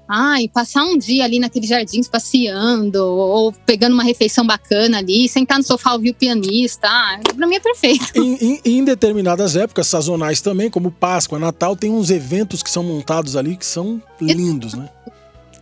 ai, 0.07 0.47
passar 0.47 0.85
um 0.85 0.97
dia 0.97 1.25
ali 1.25 1.37
naqueles 1.37 1.67
jardins 1.67 2.07
passeando, 2.07 3.03
ou 3.05 3.51
pegando 3.65 3.91
uma 3.91 4.03
refeição 4.05 4.47
bacana 4.47 4.99
ali, 4.99 5.27
sentar 5.27 5.57
no 5.57 5.65
sofá 5.65 5.91
ouvir 5.91 6.11
o 6.11 6.13
pianista, 6.13 6.87
ah, 6.87 7.19
pra 7.35 7.45
mim 7.45 7.55
é 7.55 7.59
perfeito. 7.59 8.05
Em, 8.15 8.35
em- 8.35 8.61
em 8.63 8.83
determinadas 8.85 9.57
épocas 9.57 9.87
sazonais 9.87 10.39
também, 10.39 10.69
como 10.69 10.89
Páscoa, 10.89 11.37
Natal, 11.37 11.75
tem 11.75 11.91
uns 11.91 12.11
eventos 12.11 12.63
que 12.63 12.69
são 12.69 12.81
montados 12.81 13.35
ali 13.35 13.57
que 13.57 13.65
são 13.65 14.01
lindos, 14.21 14.73
né? 14.73 14.87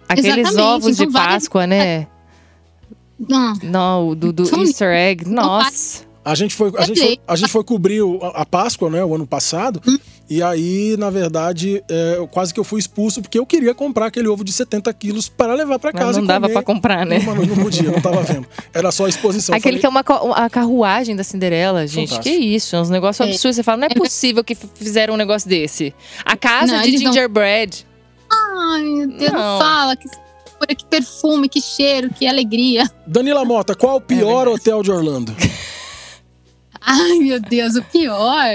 Aqueles 0.08 0.38
Exatamente, 0.38 0.62
ovos 0.62 0.98
de 0.98 1.08
Páscoa, 1.12 1.66
né? 1.66 2.06
Ah, 3.32 3.54
Não, 3.64 4.16
do, 4.16 4.34
do 4.34 4.44
Easter 4.60 4.90
egg. 4.94 5.26
Nossa. 5.30 6.04
A 6.26 6.36
gente 6.36 6.56
foi, 6.56 6.72
a 6.78 6.86
gente 6.86 7.00
foi, 7.02 7.20
a 7.28 7.36
gente 7.36 7.50
foi 7.52 7.64
cobrir 7.66 8.02
o- 8.02 8.18
a 8.34 8.46
Páscoa, 8.46 8.90
né, 8.90 9.04
o 9.04 9.14
ano 9.14 9.28
passado, 9.28 9.82
e 10.30 10.42
aí, 10.42 10.96
na 10.98 11.10
verdade, 11.10 11.84
é, 11.90 12.26
quase 12.32 12.54
que 12.54 12.60
eu 12.62 12.64
fui 12.64 12.80
expulso 12.80 13.22
porque 13.22 13.38
eu 13.38 13.46
queria 13.46 13.76
comprar 13.76 14.06
aquele 14.06 14.30
ovo 14.30 14.42
de 14.42 14.54
70 14.54 14.92
quilos 14.94 15.28
para 15.28 15.54
levar 15.54 15.78
para 15.80 15.92
Mas 15.94 16.02
casa 16.02 16.18
não 16.20 16.24
e 16.24 16.28
dava 16.30 16.48
pra 16.48 16.64
comprar, 16.64 17.06
né? 17.06 17.20
Não, 17.20 17.36
não 17.36 17.58
podia, 17.62 17.92
não 17.92 18.00
tava 18.00 18.22
vendo. 18.24 18.48
Era 18.74 18.90
só 18.90 19.06
a 19.06 19.10
exposição. 19.10 19.54
Aquele 19.54 19.80
Falei, 19.80 19.80
que 19.82 19.86
é 19.86 19.90
uma 19.90 20.36
a 20.46 20.50
carruagem 20.50 21.14
da 21.14 21.26
Cinderela, 21.26 21.86
gente. 21.88 22.12
Fantástico. 22.12 22.38
Que 22.38 22.42
isso, 22.42 22.74
é 22.74 22.80
uns 22.80 22.90
negócios 22.90 23.28
É. 23.28 23.30
absurdos. 23.30 23.58
Você 23.58 23.64
fala, 23.64 23.80
não 23.80 23.88
é 23.88 23.94
possível 23.94 24.46
que 24.46 24.56
fizeram 24.56 25.16
um 25.16 25.18
negócio 25.18 25.50
desse. 25.50 25.94
A 26.24 26.38
casa 26.38 26.72
Não, 26.78 26.82
de 26.84 26.88
eles 26.88 27.02
não- 27.02 27.12
gingerbread. 27.12 27.86
ai, 28.32 28.82
meu 28.82 29.08
Deus, 29.10 29.32
Não. 29.34 29.40
não 29.40 29.60
fala, 29.60 29.96
que, 29.98 30.08
que 30.68 30.86
perfume, 30.86 31.50
que 31.50 31.62
cheiro, 31.62 32.10
que 32.10 32.28
alegria. 32.28 32.90
Danila 33.06 33.44
Mota, 33.44 33.76
qual 33.76 33.98
o 33.98 34.02
pior 34.02 34.46
verdade. 34.46 34.56
hotel 34.56 34.84
de 34.84 34.92
Orlando? 34.92 35.36
Ai, 36.86 37.20
meu 37.20 37.40
Deus, 37.40 37.76
o 37.76 37.84
pior. 37.84 38.50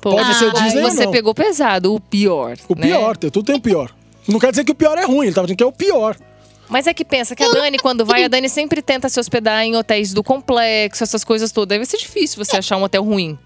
Pô, 0.00 0.10
Pode 0.10 0.34
ser 0.34 0.52
Ai, 0.56 0.64
Disney 0.64 0.82
ou 0.82 0.90
Você 0.90 1.04
não? 1.04 1.12
pegou 1.12 1.34
pesado, 1.34 1.94
o 1.94 2.00
pior. 2.00 2.56
O 2.68 2.74
né? 2.74 2.88
pior, 2.88 3.16
tudo 3.16 3.44
tem 3.44 3.54
o 3.54 3.60
pior. 3.60 3.94
Não 4.26 4.40
quer 4.40 4.50
dizer 4.50 4.64
que 4.64 4.72
o 4.72 4.74
pior 4.74 4.98
é 4.98 5.04
ruim, 5.04 5.26
ele 5.26 5.34
tava 5.34 5.46
dizendo 5.46 5.58
que 5.58 5.62
é 5.62 5.66
o 5.66 5.72
pior. 5.72 6.16
Mas 6.68 6.88
é 6.88 6.94
que 6.94 7.04
pensa 7.04 7.36
que 7.36 7.44
a 7.44 7.48
Dani, 7.48 7.78
quando 7.78 8.04
vai, 8.04 8.24
a 8.24 8.28
Dani 8.28 8.48
sempre 8.48 8.82
tenta 8.82 9.08
se 9.08 9.20
hospedar 9.20 9.62
em 9.62 9.76
hotéis 9.76 10.12
do 10.12 10.24
complexo, 10.24 11.04
essas 11.04 11.22
coisas 11.22 11.52
todas. 11.52 11.74
Aí 11.74 11.78
vai 11.78 11.86
ser 11.86 11.98
difícil 11.98 12.44
você 12.44 12.56
achar 12.56 12.76
um 12.76 12.82
hotel 12.82 13.04
ruim. 13.04 13.38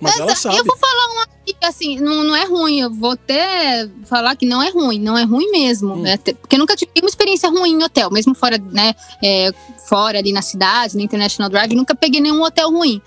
Mas 0.00 0.18
ela 0.18 0.34
sabe. 0.34 0.56
Eu 0.56 0.64
vou 0.64 0.76
falar 0.76 1.12
uma 1.12 1.26
assim, 1.62 1.98
não, 1.98 2.24
não 2.24 2.36
é 2.36 2.44
ruim. 2.44 2.80
Eu 2.80 2.90
vou 2.92 3.12
até 3.12 3.88
falar 4.04 4.36
que 4.36 4.46
não 4.46 4.62
é 4.62 4.70
ruim, 4.70 4.98
não 4.98 5.16
é 5.16 5.24
ruim 5.24 5.50
mesmo. 5.50 5.94
Hum. 5.94 6.02
né? 6.02 6.16
Porque 6.16 6.56
eu 6.56 6.58
nunca 6.58 6.76
tive 6.76 6.90
uma 7.00 7.08
experiência 7.08 7.48
ruim 7.48 7.72
em 7.72 7.82
hotel, 7.82 8.10
mesmo 8.10 8.34
fora, 8.34 8.58
né? 8.58 8.94
é, 9.22 9.52
fora 9.88 10.18
ali 10.18 10.32
na 10.32 10.42
cidade, 10.42 10.96
na 10.96 11.02
International 11.02 11.50
Drive, 11.50 11.74
nunca 11.74 11.94
peguei 11.94 12.20
nenhum 12.20 12.42
hotel 12.42 12.70
ruim. 12.70 13.00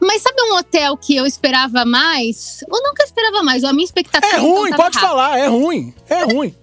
Mas 0.00 0.22
sabe 0.22 0.36
um 0.42 0.56
hotel 0.56 0.96
que 0.96 1.14
eu 1.14 1.26
esperava 1.26 1.84
mais? 1.84 2.64
Eu 2.68 2.82
nunca 2.82 3.04
esperava 3.04 3.42
mais. 3.42 3.62
A 3.62 3.72
minha 3.72 3.84
expectativa 3.84 4.34
É 4.34 4.38
então, 4.38 4.50
ruim, 4.50 4.70
tava 4.70 4.82
pode 4.82 4.98
errada. 4.98 5.12
falar, 5.12 5.38
é 5.38 5.46
ruim. 5.46 5.94
É 6.08 6.24
ruim. 6.24 6.54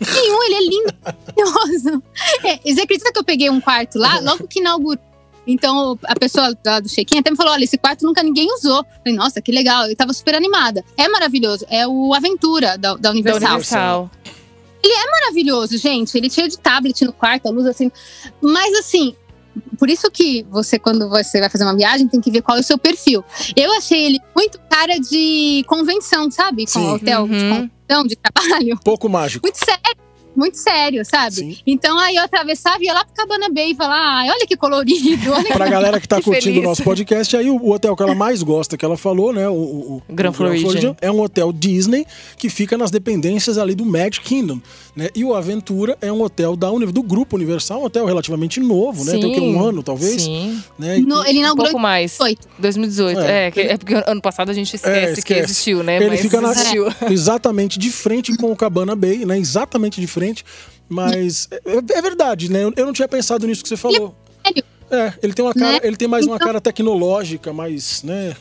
nenhum, 0.00 0.42
ele 0.42 0.54
é 0.54 0.60
lindo, 0.60 0.94
maravilhoso. 1.02 2.02
É, 2.42 2.58
você 2.58 2.80
acredita 2.80 3.12
que 3.12 3.18
eu 3.18 3.24
peguei 3.24 3.48
um 3.50 3.60
quarto 3.60 3.98
lá, 3.98 4.18
logo 4.20 4.46
que 4.48 4.60
inaugurou? 4.60 4.98
Então, 5.46 5.98
a 6.04 6.14
pessoa 6.18 6.56
lá 6.64 6.80
do 6.80 6.88
check-in 6.88 7.18
até 7.18 7.30
me 7.30 7.36
falou: 7.36 7.52
olha, 7.52 7.64
esse 7.64 7.78
quarto 7.78 8.04
nunca 8.04 8.22
ninguém 8.22 8.52
usou. 8.54 8.78
Eu 8.78 8.84
falei, 9.04 9.14
nossa, 9.14 9.40
que 9.40 9.52
legal. 9.52 9.86
Eu 9.88 9.94
tava 9.96 10.12
super 10.12 10.34
animada. 10.34 10.84
É 10.96 11.08
maravilhoso. 11.08 11.64
É 11.70 11.86
o 11.86 12.12
Aventura 12.14 12.76
da, 12.76 12.94
da 12.94 12.96
Da 12.96 13.10
Universal. 13.10 13.48
Universal. 13.50 14.10
Maravilhoso, 15.10 15.76
gente. 15.78 16.16
Ele 16.16 16.28
tinha 16.30 16.48
de 16.48 16.56
tablet 16.58 17.04
no 17.04 17.12
quarto, 17.12 17.46
a 17.46 17.50
luz 17.50 17.66
assim. 17.66 17.90
Mas 18.40 18.72
assim. 18.78 19.14
Por 19.78 19.88
isso 19.88 20.10
que 20.10 20.44
você, 20.50 20.78
quando 20.78 21.08
você 21.08 21.40
vai 21.40 21.48
fazer 21.48 21.64
uma 21.64 21.74
viagem, 21.74 22.06
tem 22.06 22.20
que 22.20 22.30
ver 22.30 22.42
qual 22.42 22.58
é 22.58 22.60
o 22.60 22.62
seu 22.62 22.76
perfil. 22.76 23.24
Eu 23.56 23.72
achei 23.72 24.04
ele 24.04 24.20
muito 24.36 24.60
cara 24.70 24.98
de 24.98 25.64
convenção, 25.66 26.30
sabe? 26.30 26.64
Com 26.66 26.72
Sim. 26.72 26.88
hotel 26.88 27.26
de 27.26 27.34
Uhum. 27.34 27.48
convenção, 27.88 28.06
de 28.06 28.16
trabalho. 28.16 28.78
Pouco 28.84 29.08
mágico. 29.08 29.46
Muito 29.46 29.56
sério, 29.56 29.80
muito 30.36 30.56
sério, 30.58 31.04
sabe? 31.04 31.34
Sim. 31.34 31.56
Então 31.66 31.98
aí 31.98 32.16
eu 32.16 32.22
atravessava 32.22 32.78
e 32.80 32.86
ia 32.86 32.92
lá 32.94 33.04
pro 33.04 33.14
Cabana 33.14 33.48
Bay 33.48 33.72
e 33.72 33.74
falava, 33.74 33.94
ai, 34.00 34.30
olha 34.30 34.46
que 34.46 34.56
colorido, 34.56 35.32
olha 35.32 35.44
que 35.44 35.52
Pra 35.52 35.68
galera 35.68 36.00
que 36.00 36.06
tá 36.08 36.16
Que 36.18 36.22
curtindo 36.24 36.44
feliz. 36.44 36.60
o 36.60 36.68
nosso 36.68 36.82
podcast, 36.82 37.36
aí 37.36 37.50
o, 37.50 37.56
o 37.56 37.72
hotel 37.72 37.96
que 37.96 38.02
ela 38.02 38.14
mais 38.14 38.42
gosta, 38.42 38.76
que 38.76 38.84
ela 38.84 38.96
falou, 38.96 39.32
né? 39.32 39.48
O, 39.48 39.52
o, 39.54 40.02
o 40.08 40.12
Grand 40.14 40.30
o 40.30 40.32
Floridian. 40.34 40.96
é 41.00 41.10
um 41.10 41.20
hotel 41.20 41.52
Disney 41.52 42.06
que 42.36 42.48
fica 42.48 42.76
nas 42.78 42.90
dependências 42.90 43.58
ali 43.58 43.74
do 43.74 43.84
Magic 43.84 44.20
Kingdom, 44.20 44.60
né? 44.94 45.08
E 45.14 45.24
o 45.24 45.34
Aventura 45.34 45.96
é 46.00 46.12
um 46.12 46.22
hotel 46.22 46.54
da 46.56 46.66
do 46.70 47.02
Grupo 47.02 47.36
Universal, 47.36 47.80
um 47.80 47.84
hotel 47.84 48.04
relativamente 48.06 48.60
novo, 48.60 49.04
né? 49.04 49.12
Tem 49.12 49.24
o 49.24 49.32
quê? 49.32 49.40
Um 49.40 49.62
ano, 49.62 49.82
talvez? 49.82 50.22
Sim. 50.22 50.62
Né? 50.78 50.98
No- 50.98 51.24
ele 51.24 51.38
Um 51.38 51.42
inaugurou 51.42 51.70
pouco 51.70 51.80
mais. 51.80 52.16
2018. 52.18 52.48
2018. 52.58 53.20
É, 53.20 53.46
É, 53.46 53.50
que- 53.50 53.60
é 53.60 53.76
porque 53.78 53.94
ano 54.06 54.20
passado 54.20 54.50
a 54.50 54.52
gente 54.54 54.74
esquece, 54.74 55.12
que 55.14 55.18
esquece. 55.20 55.40
existiu, 55.40 55.82
né? 55.82 55.96
Ele 55.96 56.08
Mas 56.10 56.20
fica 56.20 56.40
na- 56.40 56.52
exatamente 57.10 57.78
de 57.78 57.90
frente 57.90 58.36
com 58.36 58.50
o 58.52 58.56
Cabana 58.56 58.94
Bay, 58.94 59.24
né? 59.24 59.38
Exatamente 59.38 60.00
de 60.00 60.06
frente. 60.06 60.25
Mas 60.88 61.48
é, 61.50 61.60
é 61.98 62.02
verdade, 62.02 62.50
né? 62.50 62.62
Eu, 62.64 62.72
eu 62.76 62.86
não 62.86 62.92
tinha 62.92 63.08
pensado 63.08 63.46
nisso 63.46 63.62
que 63.62 63.68
você 63.68 63.76
falou. 63.76 64.14
sério. 64.44 64.64
É, 64.88 65.12
ele 65.20 65.32
tem 65.34 65.44
uma 65.44 65.52
cara, 65.52 65.72
Né? 65.72 65.80
ele 65.82 65.96
tem 65.96 66.06
mais 66.06 66.26
uma 66.26 66.36
Então- 66.36 66.46
cara 66.46 66.60
tecnológica, 66.60 67.52
mais, 67.52 68.04
né? 68.04 68.36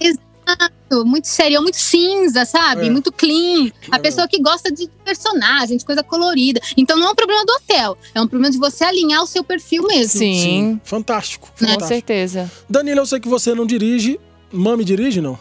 muito 1.03 1.27
sério, 1.27 1.59
muito 1.63 1.77
cinza, 1.77 2.45
sabe? 2.45 2.85
É. 2.85 2.89
Muito 2.91 3.11
clean. 3.11 3.71
A 3.91 3.95
É. 3.95 3.99
pessoa 3.99 4.27
que 4.27 4.39
gosta 4.39 4.71
de 4.71 4.87
personagem, 5.03 5.75
de 5.75 5.83
coisa 5.83 6.03
colorida. 6.03 6.61
Então 6.77 6.97
não 6.99 7.07
é 7.07 7.11
um 7.11 7.15
problema 7.15 7.43
do 7.43 7.51
hotel, 7.53 7.97
é 8.13 8.21
um 8.21 8.27
problema 8.27 8.51
de 8.51 8.59
você 8.59 8.83
alinhar 8.83 9.23
o 9.23 9.25
seu 9.25 9.43
perfil 9.43 9.87
mesmo. 9.87 10.19
Sim, 10.19 10.79
Fantástico. 10.83 11.49
com 11.51 11.57
fantástico. 11.57 11.87
certeza. 11.87 12.51
Danilo, 12.69 12.99
eu 12.99 13.05
sei 13.07 13.19
que 13.19 13.27
você 13.27 13.55
não 13.55 13.65
dirige. 13.65 14.19
Mami 14.53 14.85
dirige, 14.85 15.19
não? 15.21 15.37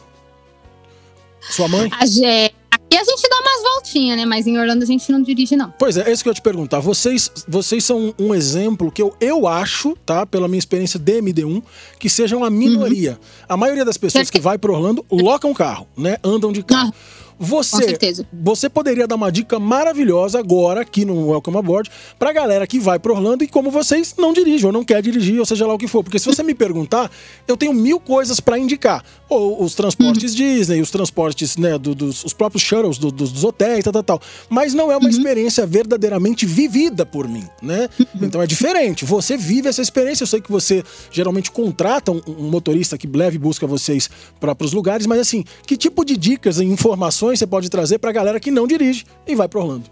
Sua 1.50 1.68
mãe? 1.68 1.90
A 2.00 2.07
Gé- 2.07 2.52
Aqui 2.94 3.00
a 3.00 3.04
gente 3.04 3.28
dá 3.28 3.37
umas 3.40 3.72
voltinhas, 3.74 4.16
né? 4.16 4.24
Mas 4.24 4.46
em 4.46 4.57
Orlando 4.57 4.85
a 4.85 4.87
gente 4.87 5.11
não 5.11 5.20
dirige, 5.20 5.57
não. 5.57 5.74
Pois 5.76 5.96
é, 5.96 6.09
é 6.09 6.12
isso 6.12 6.22
que 6.22 6.28
eu 6.28 6.35
te 6.35 6.40
perguntar. 6.40 6.78
Vocês, 6.78 7.28
vocês 7.48 7.85
são 7.85 8.14
um 8.16 8.33
exemplo 8.33 8.92
que 8.92 9.02
eu, 9.02 9.12
eu 9.20 9.48
acho, 9.48 9.96
tá? 10.07 10.24
Pela 10.24 10.46
minha 10.46 10.61
experiência 10.61 10.98
de 10.98 11.20
MD1, 11.20 11.61
que 11.98 12.09
sejam 12.09 12.44
a 12.44 12.50
minoria. 12.50 13.18
A 13.48 13.57
maioria 13.57 13.85
das 13.85 13.96
pessoas 13.96 14.30
que 14.30 14.38
vai 14.38 14.59
para 14.59 14.70
Orlando 14.70 15.04
locam 15.11 15.50
um 15.50 15.54
carro, 15.54 15.88
né? 15.96 16.18
Andam 16.22 16.52
de 16.52 16.62
carro. 16.62 16.94
Com 17.37 17.44
Você, 17.46 17.83
certeza. 17.83 18.24
você 18.33 18.70
poderia 18.70 19.09
dar 19.09 19.16
uma 19.16 19.30
dica 19.30 19.59
maravilhosa 19.59 20.38
agora 20.38 20.83
aqui 20.83 21.04
no 21.04 21.30
Welcome 21.30 21.57
Aboard 21.59 21.90
pra 22.16 22.33
galera 22.33 22.64
que 22.64 22.78
vai 22.78 22.96
pro 23.00 23.12
Orlando 23.12 23.42
e 23.42 23.48
como 23.48 23.72
vocês 23.72 24.14
não 24.16 24.33
dirigem 24.33 24.66
ou 24.66 24.72
não 24.72 24.85
quer 24.85 25.02
dirigir, 25.02 25.40
ou 25.40 25.44
seja 25.44 25.66
lá 25.66 25.74
o 25.74 25.78
que 25.78 25.88
for. 25.88 26.04
Porque 26.04 26.18
se 26.20 26.26
você 26.26 26.44
me 26.44 26.54
perguntar, 26.54 27.11
eu 27.48 27.57
tenho 27.57 27.72
mil 27.72 27.98
coisas 27.98 28.38
pra 28.38 28.57
indicar. 28.57 29.04
Ou 29.35 29.62
os 29.64 29.75
transportes 29.75 30.35
Disney, 30.35 30.81
os 30.81 30.90
transportes, 30.90 31.57
né, 31.57 31.77
do- 31.79 31.94
dos 31.94 32.25
os 32.25 32.33
próprios 32.33 32.62
shuttles 32.62 32.99
do- 32.99 33.11
dos, 33.11 33.33
dos 33.33 33.44
hotéis, 33.44 33.83
tal, 33.85 33.92
tal, 33.92 34.03
tal. 34.03 34.23
Mas 34.49 34.73
não 34.75 34.90
é 34.92 34.97
uma 34.97 35.09
experiência 35.09 35.66
verdadeiramente 35.66 36.47
vivida 36.47 37.05
por 37.05 37.29
mim, 37.29 37.44
né? 37.62 37.88
Então 38.20 38.40
é 38.40 38.47
diferente. 38.47 39.05
Você 39.05 39.37
vive 39.37 39.68
essa 39.68 39.83
experiência. 39.83 40.23
Eu 40.23 40.29
sei 40.29 40.40
que 40.40 40.51
você 40.53 40.83
geralmente 41.11 41.51
contrata 41.51 42.12
um, 42.12 42.20
um 42.27 42.51
motorista 42.51 42.97
que 42.97 43.07
leve 43.07 43.37
e 43.37 43.38
busca 43.38 43.66
vocês 43.66 44.09
para 44.40 44.55
os 44.64 44.73
lugares, 44.73 45.07
mas 45.07 45.18
assim, 45.18 45.44
que 45.66 45.77
tipo 45.77 46.05
de 46.05 46.16
dicas 46.16 46.59
e 46.59 46.64
informações 46.64 47.38
você 47.38 47.47
pode 47.47 47.68
trazer 47.68 47.99
pra 47.99 48.12
galera 48.12 48.38
que 48.38 48.51
não 48.51 48.66
dirige 48.66 49.05
e 49.27 49.35
vai 49.35 49.49
pro 49.49 49.61
Orlando? 49.61 49.85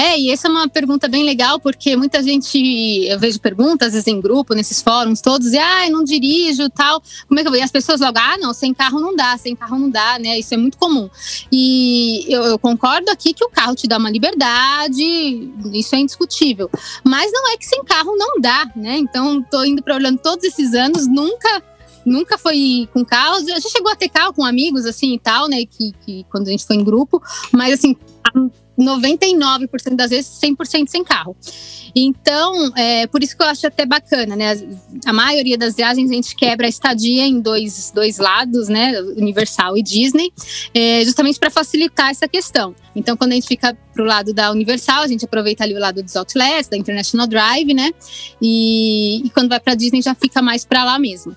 É, 0.00 0.16
e 0.16 0.30
essa 0.30 0.46
é 0.46 0.50
uma 0.50 0.68
pergunta 0.68 1.08
bem 1.08 1.24
legal, 1.24 1.58
porque 1.58 1.96
muita 1.96 2.22
gente, 2.22 2.56
eu 3.04 3.18
vejo 3.18 3.40
perguntas, 3.40 3.88
às 3.88 3.94
vezes 3.94 4.06
em 4.06 4.20
grupo, 4.20 4.54
nesses 4.54 4.80
fóruns 4.80 5.20
todos, 5.20 5.52
e 5.52 5.58
ah, 5.58 5.88
eu 5.88 5.92
não 5.92 6.04
dirijo 6.04 6.70
tal. 6.70 7.02
Como 7.26 7.40
é 7.40 7.42
que 7.42 7.48
eu 7.48 7.50
vou? 7.50 7.58
E 7.58 7.62
as 7.64 7.72
pessoas 7.72 8.00
logo, 8.00 8.16
ah, 8.16 8.38
não, 8.38 8.54
sem 8.54 8.72
carro 8.72 9.00
não 9.00 9.16
dá, 9.16 9.36
sem 9.36 9.56
carro 9.56 9.76
não 9.76 9.90
dá, 9.90 10.16
né? 10.20 10.38
Isso 10.38 10.54
é 10.54 10.56
muito 10.56 10.78
comum. 10.78 11.10
E 11.50 12.24
eu, 12.28 12.44
eu 12.44 12.58
concordo 12.60 13.10
aqui 13.10 13.34
que 13.34 13.44
o 13.44 13.50
carro 13.50 13.74
te 13.74 13.88
dá 13.88 13.98
uma 13.98 14.08
liberdade, 14.08 15.02
isso 15.72 15.96
é 15.96 15.98
indiscutível. 15.98 16.70
Mas 17.02 17.32
não 17.32 17.52
é 17.52 17.56
que 17.56 17.66
sem 17.66 17.82
carro 17.82 18.16
não 18.16 18.40
dá, 18.40 18.70
né? 18.76 18.98
Então, 18.98 19.42
tô 19.42 19.64
indo 19.64 19.82
para 19.82 19.96
Orlando 19.96 20.20
todos 20.22 20.44
esses 20.44 20.74
anos, 20.74 21.08
nunca. 21.08 21.60
Nunca 22.06 22.38
foi 22.38 22.88
com 22.94 23.04
carro, 23.04 23.40
gente 23.40 23.68
chegou 23.68 23.90
a 23.90 23.96
ter 23.96 24.08
carro 24.08 24.32
com 24.32 24.44
amigos, 24.44 24.86
assim 24.86 25.14
e 25.14 25.18
tal, 25.18 25.48
né? 25.48 25.64
Que, 25.66 25.92
que 26.06 26.24
quando 26.30 26.46
a 26.46 26.50
gente 26.52 26.64
foi 26.64 26.76
em 26.76 26.84
grupo, 26.84 27.20
mas 27.52 27.74
assim, 27.74 27.96
99% 28.78 29.94
das 29.94 30.10
vezes 30.10 30.38
100% 30.40 30.88
sem 30.88 31.02
carro. 31.02 31.36
Então, 31.94 32.72
é 32.76 33.06
por 33.06 33.22
isso 33.22 33.36
que 33.36 33.42
eu 33.42 33.46
acho 33.46 33.66
até 33.66 33.84
bacana, 33.84 34.36
né? 34.36 34.52
A 35.04 35.12
maioria 35.12 35.58
das 35.58 35.74
viagens 35.74 36.10
a 36.10 36.14
gente 36.14 36.36
quebra 36.36 36.66
a 36.66 36.68
estadia 36.68 37.26
em 37.26 37.40
dois, 37.40 37.90
dois 37.94 38.18
lados, 38.18 38.68
né? 38.68 39.00
Universal 39.16 39.76
e 39.76 39.82
Disney, 39.82 40.32
é, 40.72 41.04
justamente 41.04 41.38
para 41.38 41.50
facilitar 41.50 42.10
essa 42.10 42.28
questão. 42.28 42.74
Então, 42.94 43.16
quando 43.16 43.32
a 43.32 43.34
gente 43.34 43.48
fica 43.48 43.76
pro 43.92 44.04
lado 44.04 44.32
da 44.32 44.50
Universal, 44.52 45.02
a 45.02 45.08
gente 45.08 45.24
aproveita 45.24 45.64
ali 45.64 45.74
o 45.74 45.80
lado 45.80 46.02
dos 46.02 46.14
outlets, 46.14 46.68
da 46.68 46.76
International 46.76 47.26
Drive, 47.26 47.74
né? 47.74 47.90
E, 48.40 49.22
e 49.24 49.30
quando 49.30 49.48
vai 49.48 49.58
para 49.58 49.74
Disney 49.74 50.02
já 50.02 50.14
fica 50.14 50.40
mais 50.40 50.64
para 50.64 50.84
lá 50.84 50.98
mesmo. 50.98 51.36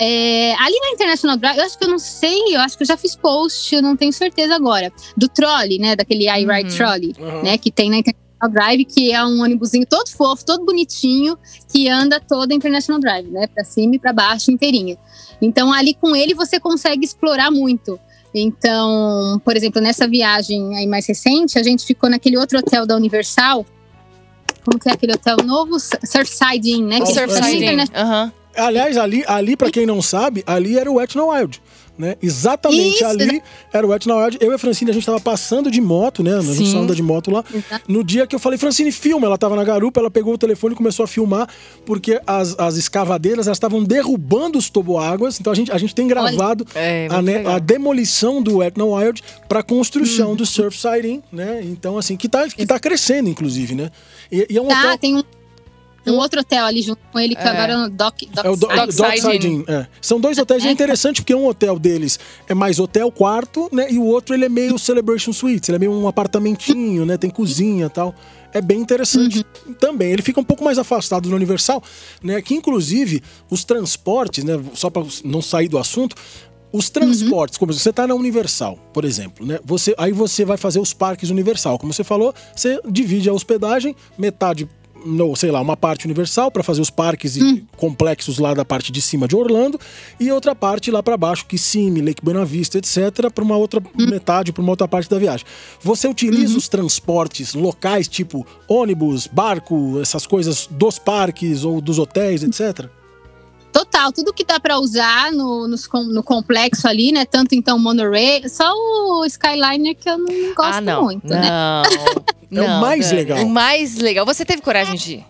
É, 0.00 0.54
ali 0.54 0.78
na 0.80 0.90
International 0.92 1.36
Drive, 1.36 1.58
eu 1.58 1.64
acho 1.64 1.76
que 1.78 1.84
eu 1.84 1.88
não 1.88 1.98
sei, 1.98 2.54
eu 2.54 2.60
acho 2.60 2.76
que 2.76 2.84
eu 2.84 2.86
já 2.86 2.96
fiz 2.96 3.16
post, 3.16 3.74
eu 3.74 3.82
não 3.82 3.96
tenho 3.96 4.12
certeza 4.12 4.54
agora, 4.54 4.92
do 5.16 5.28
trolley, 5.28 5.78
né? 5.78 5.96
Daquele 5.96 6.28
iRide 6.30 6.70
Uhum. 6.70 6.76
Trolley, 6.76 7.16
né? 7.42 7.58
Que 7.58 7.70
tem 7.70 7.90
na 7.90 7.98
International 7.98 8.50
Drive, 8.52 8.84
que 8.84 9.12
é 9.12 9.24
um 9.24 9.42
ônibusinho 9.42 9.84
todo 9.86 10.08
fofo, 10.08 10.44
todo 10.44 10.64
bonitinho, 10.64 11.36
que 11.72 11.88
anda 11.88 12.20
toda 12.20 12.54
a 12.54 12.56
International 12.56 13.00
Drive, 13.00 13.28
né? 13.28 13.48
Pra 13.48 13.64
cima 13.64 13.96
e 13.96 13.98
pra 13.98 14.12
baixo 14.12 14.52
inteirinha. 14.52 14.96
Então, 15.42 15.72
ali 15.72 15.94
com 15.94 16.14
ele 16.14 16.32
você 16.34 16.60
consegue 16.60 17.04
explorar 17.04 17.50
muito. 17.50 17.98
Então, 18.32 19.40
por 19.44 19.56
exemplo, 19.56 19.80
nessa 19.80 20.06
viagem 20.06 20.76
aí 20.76 20.86
mais 20.86 21.06
recente, 21.06 21.58
a 21.58 21.62
gente 21.62 21.84
ficou 21.84 22.08
naquele 22.08 22.36
outro 22.36 22.58
hotel 22.58 22.86
da 22.86 22.94
Universal. 22.94 23.66
Como 24.64 24.78
que 24.78 24.88
é 24.88 24.92
aquele 24.92 25.14
hotel 25.14 25.38
novo? 25.44 25.78
Surfside 25.80 26.70
Inn, 26.70 26.86
né? 26.86 26.98
Oh, 27.00 27.06
Surfside 27.06 27.64
Inn. 27.64 27.84
Aham. 27.94 28.32
Aliás, 28.56 28.96
ali, 28.96 29.24
ali 29.26 29.56
para 29.56 29.70
quem 29.70 29.86
não 29.86 30.02
sabe, 30.02 30.42
ali 30.46 30.78
era 30.78 30.90
o 30.90 30.94
Wet 30.94 31.16
n 31.16 31.24
Wild. 31.24 31.60
Né? 31.98 32.14
Exatamente 32.22 32.94
Isso, 32.94 33.04
ali 33.06 33.42
era 33.72 33.84
o 33.84 33.90
Wet 33.90 34.06
n 34.08 34.14
Wild. 34.14 34.38
Eu 34.40 34.52
e 34.52 34.54
a 34.54 34.58
Francine, 34.58 34.88
a 34.92 34.94
gente 34.94 35.04
tava 35.04 35.18
passando 35.18 35.68
de 35.68 35.80
moto, 35.80 36.22
né? 36.22 36.38
A 36.38 36.40
gente 36.42 36.76
anda 36.76 36.94
de 36.94 37.02
moto 37.02 37.28
lá. 37.28 37.44
Exato. 37.52 37.84
No 37.90 38.04
dia 38.04 38.24
que 38.24 38.36
eu 38.36 38.38
falei, 38.38 38.56
Francine, 38.56 38.92
filma. 38.92 39.26
Ela 39.26 39.36
tava 39.36 39.56
na 39.56 39.64
garupa, 39.64 39.98
ela 39.98 40.08
pegou 40.08 40.34
o 40.34 40.38
telefone 40.38 40.74
e 40.74 40.76
começou 40.76 41.02
a 41.02 41.08
filmar, 41.08 41.48
porque 41.84 42.20
as, 42.24 42.56
as 42.56 42.76
escavadeiras 42.76 43.48
elas 43.48 43.56
estavam 43.56 43.82
derrubando 43.82 44.56
os 44.58 44.70
toboáguas. 44.70 45.40
Então 45.40 45.52
a 45.52 45.56
gente, 45.56 45.72
a 45.72 45.78
gente 45.78 45.92
tem 45.92 46.06
gravado 46.06 46.64
É, 46.72 47.08
a, 47.10 47.20
né, 47.20 47.44
a 47.44 47.58
demolição 47.58 48.40
do 48.40 48.58
Wet 48.58 48.78
n 48.78 48.84
Wild 48.84 49.20
para 49.48 49.60
construção 49.64 50.36
do 50.36 50.46
Surfside 50.46 51.08
Inn, 51.08 51.20
né? 51.32 51.60
Então, 51.64 51.98
assim, 51.98 52.16
que 52.16 52.28
tá, 52.28 52.46
que 52.48 52.64
tá 52.64 52.78
crescendo, 52.78 53.28
inclusive, 53.28 53.74
né? 53.74 53.90
E, 54.30 54.46
e 54.50 54.56
é 54.56 54.62
um 54.62 54.68
Tá, 54.68 54.84
hotel. 54.84 54.98
tem 54.98 55.16
um, 55.16 55.22
um 56.10 56.16
outro 56.18 56.40
hotel 56.40 56.64
ali 56.64 56.82
junto 56.82 57.00
com 57.12 57.18
ele, 57.18 57.34
que 57.34 57.42
É. 57.42 57.48
agora 57.48 57.72
é 57.72 57.76
o 57.86 57.88
Dock, 57.90 58.26
Dock 58.26 58.46
É 58.46 58.50
o 58.50 58.56
Do- 58.56 58.66
Dockside 58.68 59.46
Inn. 59.48 59.64
É. 59.66 59.86
São 60.00 60.20
dois 60.20 60.38
hotéis 60.38 60.64
é 60.64 60.68
É. 60.68 60.72
interessante 60.72 61.20
porque 61.22 61.34
um 61.34 61.46
hotel 61.46 61.78
deles 61.78 62.18
é 62.48 62.54
mais 62.54 62.78
hotel 62.78 63.10
quarto, 63.12 63.68
né? 63.72 63.86
E 63.90 63.98
o 63.98 64.04
outro 64.04 64.34
ele 64.34 64.44
é 64.44 64.48
meio 64.48 64.78
celebration 64.78 65.32
suites, 65.32 65.68
ele 65.68 65.76
é 65.76 65.78
meio 65.78 65.92
um 65.92 66.06
apartamentinho, 66.08 67.04
né? 67.06 67.16
Tem 67.16 67.30
cozinha 67.30 67.86
e 67.86 67.90
tal. 67.90 68.14
É 68.52 68.62
bem 68.62 68.80
interessante 68.80 69.44
também. 69.78 70.10
Ele 70.10 70.22
fica 70.22 70.40
um 70.40 70.44
pouco 70.44 70.64
mais 70.64 70.78
afastado 70.78 71.28
do 71.28 71.34
Universal, 71.36 71.82
né? 72.22 72.40
Que 72.40 72.54
inclusive 72.54 73.22
os 73.50 73.62
transportes, 73.64 74.42
né? 74.44 74.58
Só 74.74 74.88
para 74.88 75.04
não 75.24 75.42
sair 75.42 75.68
do 75.68 75.76
assunto, 75.76 76.16
os 76.72 76.90
transportes, 76.90 77.56
como 77.58 77.72
você 77.72 77.88
está 77.90 78.06
na 78.06 78.14
Universal, 78.14 78.78
por 78.92 79.04
exemplo, 79.04 79.44
né? 79.46 79.58
Você, 79.64 79.94
aí 79.98 80.12
você 80.12 80.44
vai 80.44 80.56
fazer 80.58 80.78
os 80.80 80.92
parques 80.92 81.30
Universal. 81.30 81.78
Como 81.78 81.92
você 81.92 82.04
falou, 82.04 82.34
você 82.54 82.78
divide 82.88 83.28
a 83.28 83.32
hospedagem, 83.32 83.94
metade 84.18 84.68
no, 85.04 85.34
sei 85.36 85.50
lá, 85.50 85.60
uma 85.60 85.76
parte 85.76 86.04
universal 86.04 86.50
para 86.50 86.62
fazer 86.62 86.80
os 86.80 86.90
parques 86.90 87.36
e 87.36 87.64
complexos 87.76 88.38
lá 88.38 88.54
da 88.54 88.64
parte 88.64 88.90
de 88.90 89.00
cima 89.00 89.28
de 89.28 89.36
Orlando 89.36 89.78
e 90.18 90.30
outra 90.30 90.54
parte 90.54 90.90
lá 90.90 91.02
para 91.02 91.16
baixo, 91.16 91.46
Kissimmee, 91.46 92.02
Lake 92.02 92.24
Buena 92.24 92.44
Vista, 92.44 92.78
etc, 92.78 93.30
para 93.34 93.44
uma 93.44 93.56
outra 93.56 93.82
metade, 93.96 94.52
para 94.52 94.62
uma 94.62 94.70
outra 94.70 94.88
parte 94.88 95.08
da 95.08 95.18
viagem. 95.18 95.46
Você 95.80 96.08
utiliza 96.08 96.56
os 96.56 96.68
transportes 96.68 97.54
locais, 97.54 98.08
tipo 98.08 98.46
ônibus, 98.68 99.26
barco, 99.26 99.98
essas 100.00 100.26
coisas 100.26 100.68
dos 100.70 100.98
parques 100.98 101.64
ou 101.64 101.80
dos 101.80 101.98
hotéis, 101.98 102.42
etc? 102.42 102.88
Total, 103.72 104.10
tudo 104.12 104.32
que 104.32 104.44
dá 104.44 104.58
para 104.58 104.78
usar 104.78 105.30
no, 105.32 105.68
nos 105.68 105.88
no 106.10 106.22
complexo 106.22 106.88
ali, 106.88 107.12
né? 107.12 107.24
Tanto 107.24 107.54
então 107.54 107.78
monorail, 107.78 108.48
só 108.48 108.72
o 108.74 109.24
Skyliner 109.26 109.94
que 109.96 110.08
eu 110.08 110.18
não 110.18 110.54
gosto 110.54 110.74
ah, 110.74 110.80
não. 110.80 111.04
muito, 111.04 111.26
né? 111.26 111.40
Não. 111.48 111.82
É 112.50 112.62
o 112.62 112.66
não, 112.66 112.80
mais 112.80 113.12
legal. 113.12 113.44
O 113.44 113.48
mais 113.50 113.96
legal. 113.98 114.24
Você 114.24 114.42
teve 114.42 114.62
coragem 114.62 114.94
de 114.96 115.14
ir? 115.16 115.26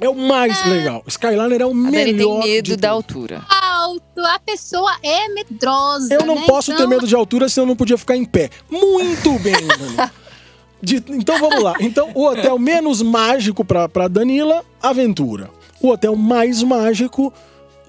É 0.00 0.08
o 0.08 0.14
mais 0.14 0.64
legal. 0.64 1.04
Skyliner 1.06 1.60
é 1.60 1.66
o 1.66 1.70
A 1.70 1.74
Dani 1.74 1.90
tem 1.92 2.14
melhor. 2.14 2.42
medo 2.42 2.64
de 2.64 2.76
da 2.76 2.88
tudo. 2.88 2.94
altura. 2.96 3.42
Alto, 3.46 4.20
a 4.24 4.38
pessoa 4.38 4.90
é 5.02 5.28
medrosa. 5.28 6.14
Eu 6.14 6.24
não 6.24 6.36
né? 6.36 6.44
posso 6.46 6.72
Então, 6.72 6.88
ter 6.88 6.94
medo 6.94 7.06
de 7.06 7.14
altura, 7.14 7.46
senão 7.46 7.64
eu 7.64 7.68
não 7.68 7.76
podia 7.76 7.98
ficar 7.98 8.16
em 8.16 8.24
pé. 8.24 8.48
Muito 8.70 9.38
bem, 9.40 9.52
Danila. 9.68 10.10
De- 10.82 11.04
então 11.10 11.38
vamos 11.38 11.62
lá. 11.62 11.74
Então, 11.78 12.10
o 12.14 12.24
hotel 12.24 12.58
menos 12.58 13.02
mágico 13.02 13.62
pra 13.62 14.08
Danila, 14.08 14.64
Aventura. 14.82 15.50
O 15.82 15.88
hotel 15.90 16.16
mais 16.16 16.62
mágico, 16.62 17.30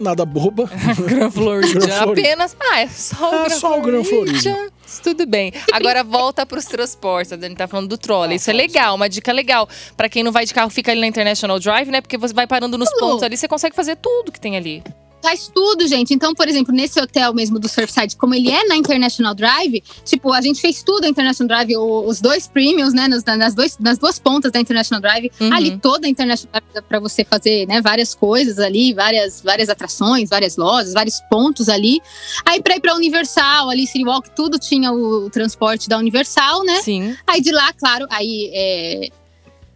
nada 0.02 0.26
boba. 0.26 0.70
Gran 1.08 1.32
Floridian. 1.32 2.02
Apenas. 2.02 2.56
Ah, 2.60 2.82
é 2.82 2.88
só 2.88 3.32
o 3.32 3.36
Ah, 3.36 3.44
Gran 3.46 3.60
só 3.60 3.78
o 3.78 3.82
Gran 3.82 4.04
Floridian. 4.04 4.68
Tudo 5.04 5.26
bem. 5.26 5.54
Agora 5.72 6.04
volta 6.04 6.46
pros 6.46 6.66
transportes. 6.66 7.32
A 7.32 7.36
Dani 7.38 7.56
tá 7.56 7.68
falando 7.68 7.88
do 7.88 7.98
trolley. 7.98 8.36
Isso 8.36 8.50
é 8.50 8.54
legal, 8.54 8.96
uma 8.96 9.08
dica 9.08 9.32
legal. 9.32 9.70
Pra 9.96 10.10
quem 10.10 10.22
não 10.24 10.32
vai 10.32 10.46
de 10.46 10.54
carro, 10.54 10.70
fica 10.70 10.92
ali 10.92 11.00
na 11.00 11.08
International 11.08 11.60
Drive, 11.60 11.90
né? 11.90 12.02
Porque 12.02 12.18
você 12.18 12.34
vai 12.34 12.46
parando 12.48 12.78
nos 12.78 12.90
pontos 13.00 13.24
ali, 13.24 13.38
você 13.38 13.48
consegue 13.48 13.76
fazer 13.76 13.96
tudo 13.96 14.32
que 14.32 14.40
tem 14.40 14.58
ali. 14.58 14.84
Faz 15.22 15.52
tudo, 15.54 15.88
gente. 15.88 16.14
Então, 16.14 16.34
por 16.34 16.48
exemplo, 16.48 16.74
nesse 16.74 17.00
hotel 17.00 17.34
mesmo 17.34 17.60
do 17.60 17.68
Surfside, 17.68 18.16
como 18.16 18.34
ele 18.34 18.50
é 18.50 18.64
na 18.66 18.76
International 18.76 19.34
Drive, 19.34 19.84
tipo, 20.04 20.34
a 20.34 20.42
gente 20.42 20.60
fez 20.60 20.84
tudo 20.84 21.06
a 21.06 21.08
International 21.08 21.48
Drive, 21.48 21.78
os 21.78 22.20
dois 22.20 22.48
premiums, 22.48 22.94
né, 22.94 23.08
nas, 23.08 23.24
nas, 23.24 23.54
dois, 23.54 23.78
nas 23.80 23.98
duas 23.98 24.18
pontas 24.20 24.52
da 24.52 24.60
International 24.60 25.02
Drive. 25.02 25.32
Uhum. 25.40 25.54
Ali 25.54 25.78
toda 25.78 26.08
a 26.08 26.10
International 26.10 26.62
Drive 26.62 26.86
pra 26.88 27.00
você 27.00 27.24
fazer, 27.24 27.68
né, 27.68 27.82
várias 27.82 28.16
coisas 28.16 28.60
ali, 28.60 28.94
várias, 28.94 29.42
várias 29.42 29.70
atrações, 29.70 30.30
várias 30.30 30.58
lojas, 30.58 30.94
vários 30.94 31.20
pontos 31.30 31.70
ali. 31.70 32.02
Aí 32.46 32.62
pra 32.62 32.76
ir 32.76 32.80
pra 32.80 32.96
Universal, 32.96 33.70
ali, 33.70 33.86
City 33.86 34.06
Walk, 34.06 34.30
tudo 34.36 34.58
tinha 34.58 34.92
o, 34.92 35.30
transporte 35.30 35.88
da 35.88 35.98
Universal, 35.98 36.64
né? 36.64 36.82
Sim. 36.82 37.16
Aí 37.28 37.42
de 37.42 37.52
lá, 37.52 37.72
claro, 37.74 38.06
aí 38.10 38.50
é, 38.54 39.10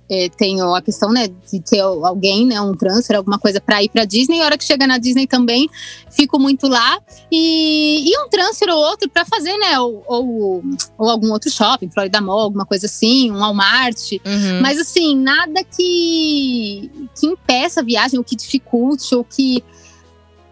é, 0.10 0.30
tem 0.30 0.62
a 0.62 0.82
questão, 0.82 1.12
né, 1.12 1.28
de 1.28 1.60
ter 1.60 1.80
alguém, 1.80 2.46
né, 2.46 2.62
um 2.62 2.74
transfer, 2.74 3.16
alguma 3.16 3.40
coisa 3.40 3.60
para 3.60 3.82
ir 3.82 3.90
para 3.90 4.06
Disney. 4.06 4.38
E 4.38 4.42
a 4.42 4.46
hora 4.46 4.58
que 4.58 4.64
chega 4.64 4.86
na 4.86 4.98
Disney 4.98 5.26
também, 5.26 5.70
fico 6.12 6.40
muito 6.40 6.68
lá. 6.68 7.00
E, 7.32 8.10
e 8.10 8.20
um 8.20 8.30
transfer 8.30 8.70
ou 8.70 8.78
outro 8.78 9.10
para 9.10 9.26
fazer, 9.26 9.58
né, 9.58 9.80
ou, 9.80 10.04
ou, 10.08 10.64
ou 10.98 11.10
algum 11.10 11.32
outro 11.32 11.50
shopping, 11.50 11.90
Florida 11.90 12.22
Mall, 12.22 12.40
alguma 12.40 12.66
coisa 12.66 12.86
assim, 12.86 13.32
um 13.32 13.40
Walmart. 13.40 14.12
Uhum. 14.26 14.62
Mas 14.62 14.80
assim, 14.80 15.16
nada 15.16 15.64
que, 15.64 16.92
que 17.20 17.26
impeça 17.26 17.82
a 17.82 17.84
viagem, 17.84 18.20
ou 18.20 18.24
que 18.24 18.36
dificulte, 18.36 19.16
ou 19.16 19.24
que. 19.24 19.64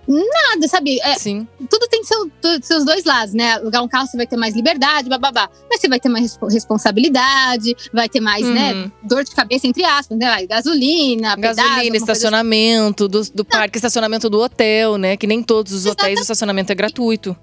Nada, 0.08 0.68
sabe? 0.68 1.00
É, 1.02 1.16
Sim. 1.16 1.48
tudo 1.70 1.88
tem 1.88 2.04
seu, 2.04 2.30
tu- 2.42 2.60
seus 2.62 2.84
dois 2.84 3.06
lados, 3.06 3.34
né? 3.34 3.54
Alugar 3.54 3.82
um 3.84 3.88
carro 3.88 4.06
você 4.06 4.18
vai 4.18 4.28
ter 4.28 4.36
mais 4.36 4.54
liberdade, 4.56 5.08
bababá. 5.10 5.50
Mas 5.70 5.80
você 5.80 5.88
vai 5.88 6.00
ter 6.00 6.10
mais 6.10 6.24
respo- 6.26 6.48
responsabilidade, 6.48 7.76
vai 7.94 8.10
ter 8.10 8.20
mais, 8.20 8.46
né? 8.46 8.74
Uhum. 8.74 8.92
Dor 9.04 9.24
de 9.24 9.32
cabeça, 9.32 9.66
entre 9.68 9.84
aspas, 9.84 10.18
né? 10.18 10.46
Gasolina, 10.46 11.36
Gasolina, 11.36 11.42
coisa 11.42 11.62
assim. 11.88 11.96
estacionamento 11.98 13.08
do, 13.08 13.22
do 13.32 13.46
parque, 13.46 13.78
estacionamento 13.78 14.30
do 14.30 14.40
hotel, 14.42 14.98
né? 14.98 15.16
Que 15.18 15.26
nem 15.28 15.42
todos 15.42 15.72
os 15.74 15.86
hotéis 15.86 16.20
o 16.20 16.22
estacionamento 16.22 16.72
é 16.72 16.76
gratuito. 16.76 17.36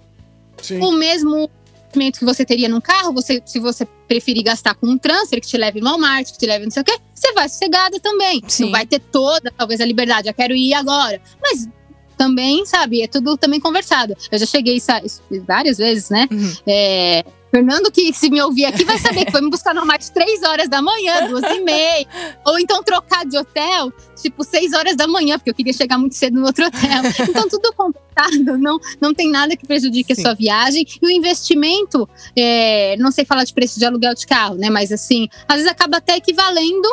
Sim. 0.62 0.78
o 0.82 0.92
mesmo 0.92 1.50
que 1.92 2.24
você 2.24 2.44
teria 2.44 2.68
num 2.68 2.80
carro, 2.80 3.12
você, 3.12 3.42
se 3.46 3.58
você 3.58 3.84
preferir 4.06 4.44
gastar 4.44 4.74
com 4.74 4.86
um 4.86 4.96
transfer 4.98 5.40
que 5.40 5.46
te 5.48 5.56
leve 5.56 5.80
no 5.80 5.86
Walmart, 5.88 6.30
que 6.30 6.38
te 6.38 6.46
leve 6.46 6.64
não 6.64 6.70
sei 6.70 6.82
o 6.82 6.84
quê, 6.84 6.96
você 7.14 7.32
vai 7.32 7.48
sossegada 7.48 7.98
também. 7.98 8.40
Sim. 8.46 8.64
Não 8.64 8.70
vai 8.72 8.86
ter 8.86 9.00
toda, 9.00 9.50
talvez, 9.56 9.80
a 9.80 9.84
liberdade. 9.86 10.28
Eu 10.28 10.34
quero 10.34 10.54
ir 10.54 10.72
agora. 10.74 11.20
Mas 11.42 11.66
também, 12.20 12.66
sabe, 12.66 13.00
é 13.00 13.08
tudo 13.08 13.34
também 13.38 13.58
conversado. 13.58 14.14
Eu 14.30 14.38
já 14.38 14.44
cheguei 14.44 14.78
várias 15.46 15.78
vezes, 15.78 16.10
né? 16.10 16.28
Uhum. 16.30 16.52
É, 16.66 17.24
Fernando, 17.50 17.90
que 17.90 18.12
se 18.12 18.28
me 18.28 18.42
ouvir 18.42 18.66
aqui, 18.66 18.84
vai 18.84 18.98
saber 18.98 19.24
que 19.24 19.32
foi 19.32 19.40
me 19.40 19.48
buscar 19.48 19.74
no 19.74 19.80
Walmart 19.80 20.06
três 20.10 20.42
horas 20.42 20.68
da 20.68 20.82
manhã, 20.82 21.28
duas 21.28 21.42
e 21.44 21.60
meia. 21.60 22.06
Ou 22.44 22.58
então 22.58 22.82
trocar 22.82 23.24
de 23.24 23.38
hotel, 23.38 23.90
tipo, 24.20 24.44
seis 24.44 24.74
horas 24.74 24.96
da 24.96 25.06
manhã, 25.06 25.38
porque 25.38 25.48
eu 25.48 25.54
queria 25.54 25.72
chegar 25.72 25.96
muito 25.96 26.14
cedo 26.14 26.38
no 26.38 26.44
outro 26.44 26.66
hotel. 26.66 27.02
Então, 27.26 27.48
tudo 27.48 27.72
conversado, 27.72 28.58
não, 28.58 28.78
não 29.00 29.14
tem 29.14 29.30
nada 29.30 29.56
que 29.56 29.66
prejudique 29.66 30.14
Sim. 30.14 30.20
a 30.20 30.24
sua 30.26 30.34
viagem. 30.34 30.86
E 31.00 31.06
o 31.06 31.10
investimento, 31.10 32.06
é, 32.36 32.96
não 32.98 33.10
sei 33.10 33.24
falar 33.24 33.44
de 33.44 33.54
preço 33.54 33.78
de 33.78 33.86
aluguel 33.86 34.14
de 34.14 34.26
carro, 34.26 34.56
né? 34.56 34.68
Mas 34.68 34.92
assim, 34.92 35.26
às 35.48 35.56
vezes 35.56 35.70
acaba 35.70 35.96
até 35.96 36.16
equivalendo. 36.16 36.86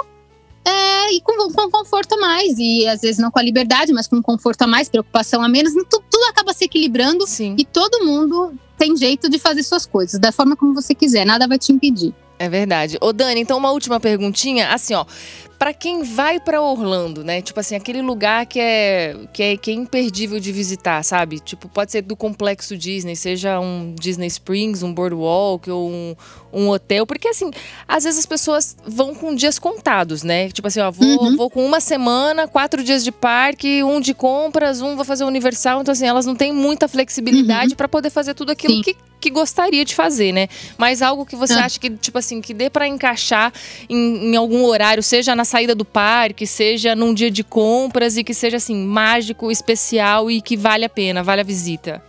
É, 0.67 1.13
e 1.13 1.21
com, 1.21 1.33
com 1.53 1.71
conforto 1.71 2.15
a 2.15 2.17
mais, 2.17 2.57
e 2.57 2.85
às 2.87 2.99
vezes 2.99 3.17
não 3.17 3.31
com 3.31 3.39
a 3.39 3.41
liberdade, 3.41 3.93
mas 3.93 4.05
com 4.05 4.21
conforto 4.21 4.63
a 4.63 4.67
mais, 4.67 4.89
preocupação 4.89 5.41
a 5.41 5.47
menos, 5.47 5.73
tudo, 5.73 6.03
tudo 6.09 6.23
acaba 6.25 6.51
se 6.51 6.65
equilibrando 6.65 7.25
Sim. 7.25 7.55
e 7.57 7.63
todo 7.63 8.03
mundo 8.03 8.53
tem 8.77 8.95
jeito 8.97 9.29
de 9.29 9.39
fazer 9.39 9.63
suas 9.63 9.85
coisas, 9.85 10.19
da 10.19 10.31
forma 10.31 10.57
como 10.57 10.73
você 10.73 10.93
quiser, 10.93 11.25
nada 11.25 11.47
vai 11.47 11.57
te 11.57 11.71
impedir. 11.71 12.13
É 12.39 12.47
verdade. 12.47 12.97
Ô, 13.01 13.11
Dani, 13.11 13.41
então 13.41 13.57
uma 13.57 13.71
última 13.71 13.99
perguntinha. 13.99 14.69
Assim, 14.69 14.93
ó. 14.93 15.05
Pra 15.59 15.73
quem 15.73 16.03
vai 16.03 16.39
pra 16.39 16.61
Orlando, 16.61 17.23
né? 17.23 17.41
Tipo 17.41 17.59
assim, 17.59 17.75
aquele 17.75 18.01
lugar 18.01 18.45
que 18.45 18.59
é, 18.59 19.15
que 19.33 19.41
é 19.43 19.57
que 19.57 19.71
é 19.71 19.73
imperdível 19.73 20.39
de 20.39 20.51
visitar, 20.51 21.03
sabe? 21.03 21.39
Tipo, 21.39 21.67
pode 21.67 21.91
ser 21.91 22.03
do 22.03 22.15
complexo 22.15 22.77
Disney, 22.77 23.15
seja 23.15 23.59
um 23.59 23.95
Disney 23.99 24.27
Springs, 24.27 24.83
um 24.83 24.93
Boardwalk 24.93 25.67
ou 25.71 25.89
um, 25.89 26.15
um 26.53 26.69
hotel. 26.69 27.07
Porque, 27.07 27.27
assim, 27.29 27.49
às 27.87 28.03
vezes 28.03 28.19
as 28.19 28.25
pessoas 28.27 28.77
vão 28.85 29.15
com 29.15 29.33
dias 29.33 29.57
contados, 29.57 30.21
né? 30.21 30.49
Tipo 30.49 30.67
assim, 30.67 30.79
ó, 30.79 30.91
vou, 30.91 31.07
Uhum. 31.07 31.35
vou 31.35 31.49
com 31.49 31.65
uma 31.65 31.79
semana, 31.79 32.47
quatro 32.47 32.83
dias 32.83 33.03
de 33.03 33.11
parque, 33.11 33.83
um 33.83 33.99
de 33.99 34.13
compras, 34.13 34.79
um 34.81 34.95
vou 34.95 35.03
fazer 35.05 35.23
Universal. 35.23 35.81
Então, 35.81 35.91
assim, 35.91 36.05
elas 36.05 36.27
não 36.27 36.35
têm 36.35 36.53
muita 36.53 36.87
flexibilidade 36.87 37.75
pra 37.75 37.87
poder 37.87 38.11
fazer 38.11 38.35
tudo 38.35 38.51
aquilo 38.51 38.75
Sim. 38.75 38.81
que, 38.83 38.95
que 39.19 39.31
gostaria 39.31 39.83
de 39.83 39.95
fazer, 39.95 40.31
né? 40.31 40.47
Mas 40.77 41.01
algo 41.01 41.25
que 41.25 41.35
você 41.35 41.53
Ah. 41.53 41.65
acha 41.65 41.79
que, 41.79 41.89
tipo 41.89 42.19
assim, 42.19 42.39
que 42.41 42.53
dê 42.53 42.69
pra 42.69 42.87
encaixar 42.87 43.51
em, 43.89 44.31
em 44.31 44.35
algum 44.35 44.63
horário, 44.65 45.01
seja 45.01 45.35
na 45.35 45.46
saída 45.47 45.73
do 45.73 45.83
parque, 45.83 46.45
seja 46.45 46.95
num 46.95 47.13
dia 47.13 47.31
de 47.31 47.43
compras 47.43 48.17
e 48.17 48.23
que 48.23 48.33
seja 48.33 48.57
assim, 48.57 48.75
mágico, 48.75 49.51
especial 49.51 50.29
e 50.29 50.41
que 50.41 50.55
vale 50.55 50.85
a 50.85 50.89
pena, 50.89 51.23
vale 51.23 51.41
a 51.41 51.43
visita. 51.43 52.03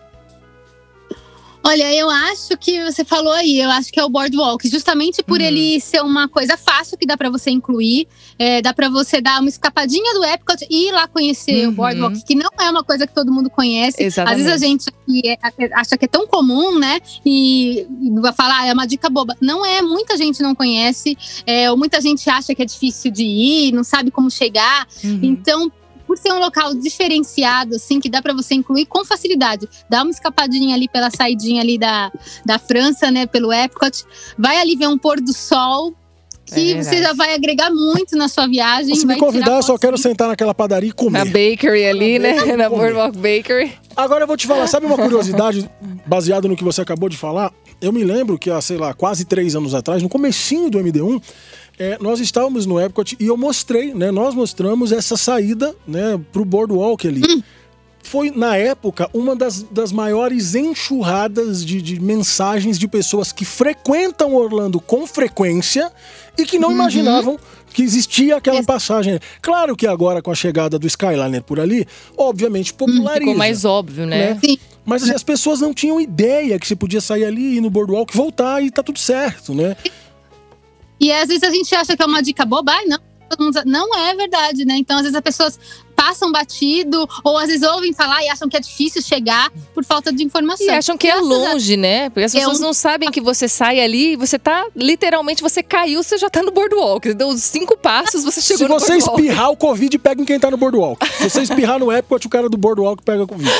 Olha, 1.65 1.93
eu 1.93 2.09
acho 2.09 2.57
que 2.57 2.83
você 2.85 3.05
falou 3.05 3.33
aí, 3.33 3.61
eu 3.61 3.69
acho 3.71 3.93
que 3.93 4.01
é 4.01 4.05
o 4.05 4.09
boardwalk, 4.09 4.67
justamente 4.69 5.23
por 5.23 5.39
Uhum. 5.41 5.47
ele 5.47 5.81
ser 5.81 6.01
uma 6.03 6.27
coisa 6.29 6.57
fácil 6.57 6.97
que 6.97 7.05
dá 7.05 7.17
pra 7.17 7.29
você 7.29 7.51
incluir, 7.51 8.07
é, 8.39 8.63
dá 8.63 8.73
pra 8.73 8.89
você 8.89 9.21
dar 9.21 9.41
uma 9.41 9.49
escapadinha 9.49 10.15
do 10.15 10.25
Epcot 10.25 10.67
e 10.71 10.89
ir 10.89 10.93
lá 10.93 11.07
conhecer 11.09 11.65
Uhum. 11.67 11.73
o 11.73 11.73
boardwalk, 11.73 12.25
que 12.25 12.35
não 12.35 12.49
é 12.59 12.71
uma 12.71 12.83
coisa 12.83 13.07
que 13.07 13.13
todo 13.15 13.31
mundo 13.33 13.51
conhece. 13.51 14.03
Exatamente. 14.03 14.41
Às 14.41 14.47
vezes 14.47 14.63
a 14.63 14.67
gente 14.67 15.27
é- 15.27 15.39
acha 15.75 15.99
que 15.99 16.05
é 16.05 16.09
tão 16.09 16.27
comum, 16.27 16.79
né? 16.79 17.01
E, 17.27 17.87
e 18.03 18.11
vai 18.21 18.33
falar, 18.33 18.61
ah, 18.61 18.67
é 18.67 18.73
uma 18.73 18.87
dica 18.87 19.11
boba. 19.11 19.37
Não 19.41 19.67
é, 19.67 19.83
muita 19.83 20.17
gente 20.17 20.41
não 20.43 20.55
conhece, 20.55 21.19
é, 21.45 21.71
ou 21.71 21.77
muita 21.77 22.01
gente 22.01 22.31
acha 22.31 22.55
que 22.55 22.63
é 22.63 22.65
difícil 22.65 23.11
de 23.11 23.25
ir, 23.25 23.73
não 23.73 23.85
sabe 23.85 24.11
como 24.11 24.31
chegar. 24.31 24.87
Uhum. 25.05 25.21
Então, 25.23 25.71
por 26.09 26.17
ser 26.17 26.33
um 26.33 26.39
local 26.41 26.75
diferenciado, 26.75 27.77
assim, 27.77 28.01
que 28.01 28.09
dá 28.09 28.23
pra 28.23 28.33
você 28.33 28.55
incluir 28.55 28.87
com 28.87 29.05
facilidade. 29.05 29.69
Dá 29.91 30.03
uma 30.03 30.11
escapadinha 30.11 30.75
ali 30.75 30.89
pela 30.89 31.11
saidinha 31.11 31.61
ali 31.61 31.77
da, 31.79 32.11
da 32.47 32.59
França, 32.59 33.11
né, 33.11 33.27
pelo 33.27 33.53
Epcot. 33.53 34.05
Vai 34.39 34.57
ali 34.57 34.75
ver 34.75 34.89
um 34.89 34.97
pôr 34.97 35.21
do 35.21 35.35
sol, 35.35 35.95
que 36.47 36.73
É 36.73 36.83
você 36.83 37.03
já 37.03 37.13
vai 37.13 37.35
agregar 37.35 37.71
muito 37.71 38.17
na 38.17 38.27
sua 38.27 38.47
viagem. 38.49 38.95
Se 38.97 39.05
me 39.07 39.17
convidar, 39.19 39.57
eu 39.57 39.63
só 39.63 39.77
quero 39.77 39.99
sentar 39.99 40.29
naquela 40.29 40.55
padaria 40.55 40.89
e 40.89 40.91
Na 40.91 40.95
comer. 40.97 41.25
bakery 41.27 41.85
ali, 41.85 42.19
né? 42.19 42.33
Na. 42.57 42.71
Boardwalk 42.71 43.17
Bakery. 43.19 43.73
Agora 43.95 44.23
eu 44.23 44.27
vou 44.27 44.37
te 44.37 44.47
falar, 44.47 44.67
sabe 44.67 44.87
uma 44.87 44.97
curiosidade 44.97 45.69
baseada 46.07 46.49
no 46.49 46.57
que 46.57 46.65
você 46.65 46.81
acabou 46.81 47.09
de 47.11 47.19
falar? 47.19 47.53
Eu 47.81 47.93
me 47.93 48.03
lembro 48.03 48.39
que 48.39 48.51
há, 48.51 48.61
sei 48.61 48.77
lá, 48.79 48.95
quase 48.95 49.25
três 49.25 49.55
anos 49.55 49.75
atrás, 49.75 50.03
no 50.03 50.09
comecinho 50.09 50.71
do 50.71 50.79
MD1, 50.79 51.23
é, 51.79 51.97
nós 52.01 52.21
estávamos 52.21 52.67
no 52.67 52.81
Epcot 52.81 53.17
e 53.19 53.27
eu 53.27 53.37
mostrei, 53.37 53.95
né? 53.95 54.11
Nós 54.11 54.35
mostramos 54.35 54.93
essa 54.93 55.17
saída, 55.17 55.75
né, 55.87 56.21
pro 56.33 56.45
Boardwalk 56.45 57.07
ali. 57.07 57.23
Foi, 58.03 58.31
na 58.31 58.57
época, 58.57 59.09
uma 59.13 59.37
das, 59.37 59.63
das 59.65 59.93
maiores 59.93 60.55
enxurradas 60.55 61.65
de, 61.65 61.83
de 61.83 62.01
mensagens 62.01 62.79
de 62.79 62.89
pessoas 62.89 63.33
que 63.33 63.45
frequentam 63.45 64.35
Orlando 64.35 64.81
com 64.81 65.07
frequência 65.07 65.93
e 66.39 66.47
que 66.47 66.59
não 66.59 66.73
imaginavam 66.73 67.39
que 67.73 67.83
existia 67.83 68.37
aquela 68.37 68.63
passagem. 68.63 69.21
Claro 69.43 69.77
que 69.77 69.87
agora, 69.87 70.23
com 70.23 70.31
a 70.31 70.35
chegada 70.35 70.79
do 70.79 70.87
Skyliner 70.87 71.43
por 71.43 71.61
ali, 71.61 71.87
obviamente 72.17 72.73
populariza. 72.73 73.21
Ficou 73.21 73.37
mais 73.37 73.65
óbvio, 73.65 74.07
né? 74.07 74.35
né? 74.35 74.41
Sim. 74.43 74.59
Mas 74.87 75.03
assim, 75.03 75.13
as 75.13 75.23
pessoas 75.23 75.61
não 75.61 75.75
tinham 75.75 76.01
ideia 76.01 76.59
que 76.59 76.67
você 76.67 76.75
podia 76.75 77.01
sair 77.01 77.25
ali, 77.27 77.59
ir 77.59 77.61
no 77.61 77.69
boardwalk, 77.69 78.17
voltar 78.17 78.63
e 78.63 78.71
tá 78.71 78.83
tudo 78.83 78.99
certo, 78.99 79.53
né? 79.53 79.77
E 81.01 81.13
às 81.13 81.29
vezes 81.29 81.43
a 81.43 81.51
gente 81.51 81.75
acha 81.75 81.97
que 81.97 82.03
é 82.03 82.07
uma 82.07 82.23
dica 82.23 82.45
boba, 82.45 82.73
ai, 82.73 82.85
não. 82.87 82.99
Não 83.67 83.95
é 83.95 84.15
verdade, 84.15 84.65
né? 84.65 84.77
Então, 84.79 84.97
às 84.97 85.03
vezes 85.03 85.15
as 85.15 85.21
pessoas 85.21 85.61
passam 85.95 86.33
batido, 86.33 87.07
ou 87.23 87.37
às 87.37 87.49
vezes 87.49 87.63
ouvem 87.63 87.93
falar 87.93 88.25
e 88.25 88.29
acham 88.31 88.49
que 88.49 88.57
é 88.57 88.61
difícil 88.61 89.03
chegar 89.03 89.51
por 89.75 89.85
falta 89.85 90.11
de 90.11 90.25
informação. 90.25 90.65
E 90.65 90.71
acham 90.71 90.97
que 90.97 91.07
é 91.07 91.15
longe, 91.17 91.77
né? 91.77 92.09
Porque 92.09 92.23
as 92.25 92.35
É 92.35 92.39
pessoas 92.39 92.59
um- 92.59 92.63
não 92.63 92.73
sabem 92.73 93.11
que 93.11 93.21
você 93.21 93.47
sai 93.47 93.81
ali 93.81 94.13
e 94.13 94.17
você 94.17 94.39
tá, 94.39 94.67
literalmente, 94.75 95.43
você 95.43 95.63
caiu, 95.63 96.03
você 96.03 96.17
já 96.17 96.31
tá 96.31 96.43
no 96.43 96.51
boardwalk. 96.51 97.13
Deu 97.13 97.29
uns 97.29 97.43
cinco 97.45 97.77
passos, 97.77 98.25
você 98.25 98.41
chegou 98.41 98.57
Se 98.57 98.65
no 98.65 98.81
você 98.81 98.93
boardwalk. 98.93 99.21
espirrar, 99.23 99.51
o 99.51 99.57
Covid 99.59 99.99
pega 99.99 100.23
em 100.23 100.25
quem 100.25 100.41
tá 100.41 100.51
no 100.51 100.57
Boardwalk. 100.57 101.07
Se 101.19 101.29
você 101.29 101.43
espirrar 101.43 101.79
no 101.79 101.93
Epcot, 101.93 102.27
o 102.27 102.31
cara 102.31 102.49
do 102.49 102.57
Boardwalk 102.57 103.03
pega 103.03 103.27
Covid. 103.27 103.53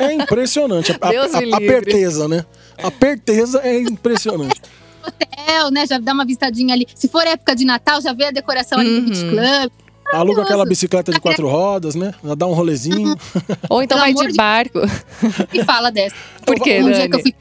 É 0.00 0.12
impressionante. 0.12 0.96
A, 1.00 1.08
Deus 1.10 1.32
a, 1.34 1.38
a, 1.38 1.56
a 1.56 1.60
perteza, 1.60 2.26
né? 2.26 2.44
A 2.82 2.90
perteza 2.90 3.60
é 3.62 3.78
impressionante. 3.80 4.60
Hotel, 5.08 5.70
né? 5.70 5.86
Já 5.86 5.98
dá 5.98 6.12
uma 6.12 6.24
vistadinha 6.24 6.74
ali. 6.74 6.86
Se 6.94 7.08
for 7.08 7.26
época 7.26 7.54
de 7.56 7.64
Natal, 7.64 8.00
já 8.00 8.12
vê 8.12 8.24
a 8.26 8.30
decoração 8.30 8.78
ali 8.78 9.00
do 9.00 9.06
Beach 9.08 9.24
Uhum. 9.24 9.30
Club. 9.30 9.72
Aluga 10.12 10.42
aquela 10.42 10.64
bicicleta 10.64 11.12
de 11.12 11.20
quatro 11.20 11.46
rodas, 11.48 11.94
né? 11.94 12.14
Já 12.24 12.34
dá 12.34 12.46
um 12.46 12.54
rolezinho. 12.54 13.14
Ou 13.68 13.82
então 13.82 13.98
Pelo 13.98 14.14
vai 14.14 14.26
de 14.26 14.32
de- 14.32 14.36
barco. 14.36 14.78
E 15.52 15.62
fala 15.64 15.90
dessa. 15.90 16.14
Por 16.46 16.54
quê, 16.60 16.78
Um 16.80 16.84
Dani? 16.84 16.94
dia 16.94 17.08
que 17.10 17.16
eu 17.16 17.20
fui 17.20 17.34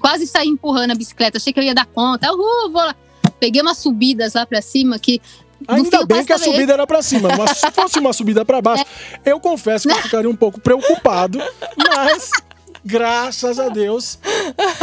quase 0.00 0.26
saí 0.26 0.46
empurrando 0.48 0.90
a 0.92 0.94
bicicleta, 0.94 1.38
achei 1.38 1.52
que 1.52 1.58
eu 1.58 1.64
ia 1.64 1.74
dar 1.74 1.86
conta. 1.86 2.30
Uhul, 2.32 2.70
vou 2.70 2.82
lá. 2.84 2.94
Peguei 3.40 3.60
umas 3.62 3.78
subidas 3.78 4.34
lá 4.34 4.46
pra 4.46 4.62
cima 4.62 4.98
que. 4.98 5.20
Ainda 5.66 5.98
fim 6.00 6.06
bem 6.06 6.24
que 6.24 6.32
a 6.32 6.38
subida 6.38 6.72
era 6.72 6.86
pra 6.86 7.02
cima. 7.02 7.28
Mas 7.36 7.58
se 7.58 7.70
fosse 7.70 7.98
uma 7.98 8.12
subida 8.12 8.44
pra 8.44 8.60
baixo, 8.60 8.84
eu 9.24 9.40
confesso 9.40 9.88
que 9.88 9.94
eu 9.94 9.98
ficaria 10.02 10.28
um 10.30 10.36
pouco 10.36 10.60
preocupado. 10.60 11.40
Mas, 11.76 12.30
graças 12.84 13.58
a 13.58 13.68
Deus, 13.68 14.18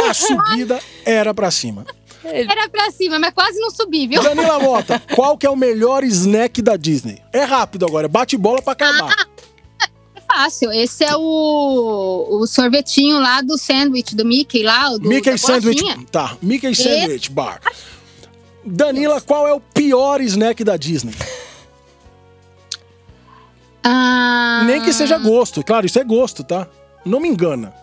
a 0.10 0.14
subida 0.14 0.80
era 1.06 1.34
pra 1.34 1.52
cima. 1.52 1.86
Era 2.24 2.68
pra 2.70 2.92
cima, 2.92 3.18
mas 3.18 3.34
quase 3.34 3.60
não 3.60 3.72
subi, 3.72 4.06
viu? 4.08 4.22
Danila 4.22 4.60
Mota, 4.60 5.02
qual 5.16 5.38
que 5.38 5.46
é 5.46 5.50
o 5.50 5.56
melhor 5.56 6.04
snack 6.04 6.62
da 6.62 6.76
Disney? 6.76 7.22
É 7.32 7.44
rápido 7.44 7.86
agora, 7.86 8.08
bate 8.08 8.38
bola 8.38 8.62
pra 8.62 8.74
acabar. 8.74 9.28
É 10.16 10.22
fácil. 10.22 10.72
Esse 10.72 11.04
é 11.06 11.16
o, 11.16 12.28
o 12.30 12.46
sorvetinho 12.46 13.20
lá 13.20 13.42
do 13.42 13.58
sandwich 13.58 14.16
do 14.16 14.26
Mickey 14.26 14.64
lá. 14.64 14.90
Do, 14.90 15.08
Mickey 15.08 15.38
Sandwich. 15.38 15.82
bolachinha. 15.82 16.06
Tá, 16.12 16.38
Mickey 16.42 16.76
Sandwich 16.76 17.32
Bar. 17.32 17.62
Danila, 18.66 19.22
qual 19.22 19.48
é 19.48 19.54
o 19.54 19.60
pior 19.62 20.22
snack 20.22 20.64
da 20.64 20.76
Disney? 20.78 21.16
Ah, 23.84 24.64
Nem 24.66 24.82
que 24.82 24.92
seja 24.94 25.18
gosto, 25.18 25.64
claro, 25.64 25.86
isso 25.86 25.98
é 25.98 26.04
gosto, 26.04 26.44
tá? 26.44 26.68
Não 27.06 27.20
me 27.20 27.30
engana. 27.30 27.74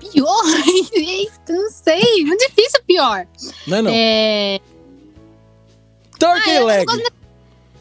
Pior? 0.00 0.44
Eita, 0.92 1.52
não 1.52 1.70
sei. 1.70 2.24
Muito 2.24 2.46
difícil 2.48 2.80
pior. 2.86 3.26
Não 3.66 3.76
é 3.78 3.82
não? 3.82 3.90
É. 3.94 4.60
Turkey 6.18 6.56
Ah, 6.56 6.60
não 6.60 6.66
leg. 6.66 6.86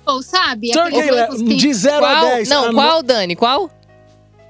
Ou 0.05 0.21
sabe? 0.23 0.71
Turkey 0.71 0.99
Aqueles 1.01 1.15
leg. 1.15 1.45
que- 1.45 1.55
De 1.55 1.73
0 1.73 2.05
a 2.05 2.09
Qual? 2.09 2.25
10. 2.25 2.49
Não, 2.49 2.73
qual, 2.73 3.03
Dani? 3.03 3.35
Qual? 3.35 3.69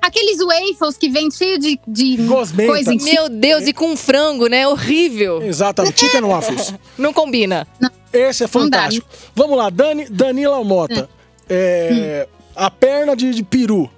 Aqueles 0.02 0.38
waffles 0.40 0.98
que 0.98 1.10
vem 1.10 1.30
cheio 1.32 1.58
de, 1.60 1.80
de 1.88 2.16
Gosmenta. 2.18 2.72
coisa 2.72 2.94
em 2.94 3.00
cima. 3.00 3.14
Meu 3.14 3.30
Deus, 3.30 3.68
e 3.68 3.74
com 3.74 3.98
frango, 3.98 4.48
né? 4.48 4.68
Horrível. 4.68 5.42
Exatamente, 5.42 6.00
chicken 6.00 6.22
waffles. 6.24 6.74
Não 6.98 7.12
combina. 7.12 7.68
Esse 8.14 8.44
é 8.44 8.46
Não 8.46 8.52
fantástico. 8.52 9.08
Vamos 9.36 9.58
lá, 9.58 9.70
Dani, 9.70 10.06
Danila 10.10 10.64
Mota. 10.64 11.10
É, 11.50 12.28
A 12.56 12.70
perna 12.72 13.16
de, 13.16 13.32
de 13.32 13.44
peru, 13.44 13.90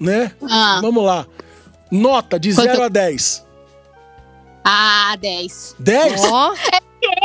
né? 0.00 0.32
Ah, 0.42 0.78
Vamos 0.80 1.04
lá. 1.04 1.26
Nota 1.94 2.38
de 2.40 2.52
Quanto- 2.54 2.66
0 2.70 2.82
a 2.82 2.88
10. 2.88 3.44
ah, 4.64 5.16
10. 5.20 5.76
10? 5.78 6.24
Ó, 6.24 6.54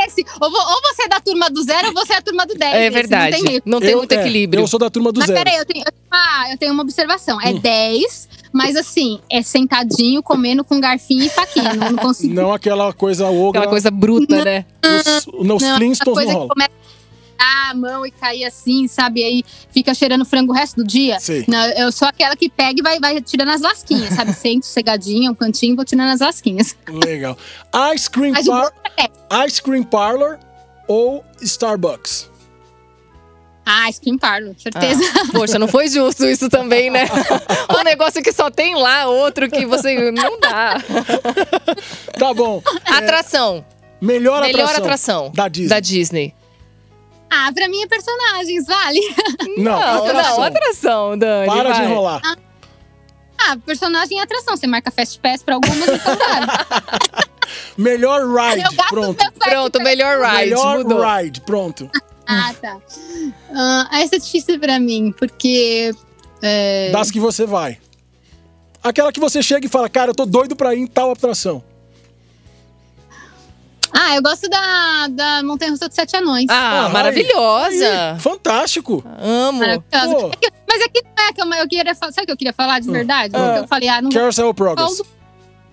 Esse, 0.06 0.24
ou, 0.38 0.50
vo- 0.50 0.58
ou 0.58 0.82
você 0.82 1.04
é 1.04 1.08
da 1.08 1.20
turma 1.20 1.48
do 1.48 1.62
zero 1.62 1.88
ou 1.88 1.94
você 1.94 2.12
é 2.12 2.16
a 2.16 2.22
turma 2.22 2.44
do 2.46 2.54
10. 2.54 2.74
é 2.74 2.82
Esse, 2.84 2.90
verdade. 2.90 3.36
Não 3.38 3.44
tem. 3.46 3.62
Não 3.64 3.80
tem 3.80 3.90
Eu- 3.92 3.98
muito 3.98 4.12
é, 4.12 4.16
equilíbrio. 4.20 4.62
Eu 4.62 4.66
sou 4.66 4.78
da 4.78 4.90
turma 4.90 5.10
do 5.10 5.20
Mas 5.20 5.26
zero. 5.28 5.38
peraí, 5.42 5.56
eu 5.58 5.64
tenho, 5.64 5.82
eu, 5.86 5.90
tenho 5.90 6.06
uma, 6.12 6.50
eu 6.52 6.58
tenho 6.58 6.72
uma 6.74 6.82
observação. 6.82 7.38
Hum. 7.38 7.42
É 7.42 7.52
10, 7.54 8.28
mas 8.52 8.76
assim, 8.76 9.20
é 9.30 9.40
sentadinho, 9.42 10.22
comendo 10.22 10.62
com 10.62 10.78
garfinho 10.78 11.24
e 11.24 11.30
faquinha. 11.30 11.72
Não, 11.72 11.92
não 11.92 11.96
consigo. 11.98 12.34
Não 12.34 12.52
aquela 12.52 12.92
coisa 12.92 13.26
ogra. 13.30 13.60
Aquela 13.60 13.70
coisa 13.70 13.90
bruta, 13.90 14.44
né? 14.44 14.66
Os, 14.84 15.26
não, 15.46 15.56
essa 15.56 15.76
Flintstones 15.76 16.14
coisa 16.14 16.32
não 16.32 16.40
que 16.40 16.46
rola. 16.46 16.48
começa 16.50 16.70
a 17.40 17.70
a 17.70 17.74
mão 17.74 18.04
e 18.04 18.10
cair 18.10 18.44
assim, 18.44 18.86
sabe? 18.88 19.24
Aí 19.24 19.44
fica 19.70 19.94
cheirando 19.94 20.24
frango 20.24 20.52
o 20.52 20.54
resto 20.54 20.76
do 20.76 20.84
dia. 20.86 21.18
Sei. 21.20 21.44
Não, 21.48 21.64
eu 21.72 21.90
sou 21.92 22.08
aquela 22.08 22.36
que 22.36 22.48
pega 22.48 22.80
e 22.80 22.82
vai, 22.82 22.98
vai 22.98 23.20
tirando 23.20 23.50
as 23.50 23.60
lasquinhas, 23.60 24.14
sabe? 24.14 24.32
Sento 24.34 24.66
cegadinha, 24.66 25.30
um 25.30 25.34
cantinho, 25.34 25.76
vou 25.76 25.84
tirando 25.84 26.10
as 26.10 26.20
lasquinhas. 26.20 26.76
Legal. 26.88 27.36
Ice 27.94 28.10
Cream, 28.10 28.32
par... 28.32 28.72
bom 28.98 29.46
Ice 29.46 29.62
Cream 29.62 29.84
Parlor 29.84 30.38
ou 30.88 31.24
Starbucks? 31.40 32.28
Ah, 33.64 33.92
Screen 33.92 34.18
Parlor, 34.18 34.54
certeza. 34.58 35.00
Poxa, 35.30 35.56
não 35.56 35.68
foi 35.68 35.86
justo 35.86 36.26
isso 36.26 36.48
também, 36.48 36.90
né? 36.90 37.06
um 37.78 37.84
negócio 37.84 38.20
que 38.20 38.32
só 38.32 38.50
tem 38.50 38.74
lá, 38.74 39.06
outro 39.06 39.48
que 39.48 39.64
você. 39.64 40.10
Não 40.10 40.40
dá. 40.40 40.82
Tá 42.18 42.34
bom. 42.34 42.60
Atração. 42.84 43.64
Melhor, 44.00 44.40
Melhor 44.42 44.64
atração, 44.64 45.26
atração 45.26 45.32
da 45.32 45.46
Disney. 45.46 45.68
da 45.68 45.78
Disney. 45.78 46.34
Ah, 47.30 47.50
pra 47.54 47.68
mim 47.68 47.82
é 47.82 47.86
personagens, 47.86 48.66
vale? 48.66 49.00
Não, 49.56 49.64
Não, 49.78 50.04
atração. 50.04 50.36
não, 50.36 50.42
atração, 50.44 51.18
Dani. 51.18 51.46
Para 51.46 51.70
de 51.72 51.78
vai. 51.78 51.86
enrolar. 51.90 52.20
Ah, 53.42 53.56
personagem 53.64 54.18
é 54.18 54.22
atração. 54.22 54.56
Você 54.56 54.66
marca 54.66 54.90
Fast 54.90 55.18
Pass 55.20 55.42
pra 55.42 55.54
algumas, 55.54 55.76
então 55.88 56.16
vale. 56.16 56.46
Melhor 57.78 58.20
ride. 58.26 58.64
Eu 58.64 58.72
gasto 58.72 58.88
Pronto. 58.90 59.32
Pronto, 59.38 59.82
melhor 59.82 60.20
ride. 60.20 60.50
Melhor 60.50 60.78
mudou. 60.78 61.02
ride. 61.04 61.40
Pronto. 61.40 61.90
Ah, 62.26 62.54
tá. 62.60 62.76
Ah, 63.54 63.88
essa 64.00 64.16
é 64.16 64.18
difícil 64.18 64.58
pra 64.60 64.78
mim, 64.78 65.12
porque... 65.18 65.90
é, 66.42 66.90
Das 66.92 67.10
que 67.10 67.18
você 67.18 67.44
vai. 67.46 67.78
Aquela 68.82 69.10
que 69.12 69.18
você 69.18 69.42
chega 69.42 69.66
e 69.66 69.68
fala, 69.68 69.88
cara, 69.88 70.10
eu 70.10 70.14
tô 70.14 70.24
doido 70.26 70.54
pra 70.54 70.74
ir 70.74 70.78
em 70.80 70.86
tal 70.86 71.10
atração. 71.10 71.64
Ah, 73.92 74.14
eu 74.16 74.22
gosto 74.22 74.48
da, 74.48 75.08
da 75.08 75.42
Montanha 75.42 75.70
Russa 75.72 75.88
dos 75.88 75.94
Sete 75.94 76.16
Anões. 76.16 76.46
Ah, 76.48 76.86
Ah, 76.86 76.88
maravilhosa. 76.88 78.12
Aí, 78.14 78.20
fantástico. 78.20 79.04
Amo. 79.20 79.58
Maravilhosa. 79.60 80.26
É 80.32 80.36
que- 80.36 80.52
Mas 80.68 80.82
aqui 80.82 81.02
não 81.16 81.24
é 81.24 81.32
que 81.32 81.40
eu, 81.42 81.46
eu 81.62 81.68
queria 81.68 81.94
falar. 81.94 82.12
Sabe 82.12 82.22
o 82.24 82.26
que 82.26 82.32
eu 82.32 82.36
queria 82.36 82.52
falar 82.52 82.80
de 82.80 82.90
verdade? 82.90 83.34
Ah. 83.36 83.58
Eu 83.58 83.66
falei, 83.68 83.88
ah, 83.88 84.00
não 84.00 84.10
Carousel 84.10 84.54
Progress. 84.54 84.80
falar 84.82 84.92
o 84.92 85.02
Dumbo. 85.02 85.20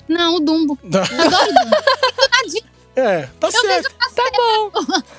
Não, 0.10 0.36
o 0.36 0.40
Dumbo. 0.40 0.80
Tá. 0.90 1.04
Eu 1.14 1.22
adoro 1.26 1.44
o 1.44 1.54
Dumbo. 1.54 2.68
É, 2.96 3.30
tá 3.40 3.48
Eu 3.48 3.52
certo. 3.52 3.92
Tá 4.16 4.24
bom. 4.36 4.72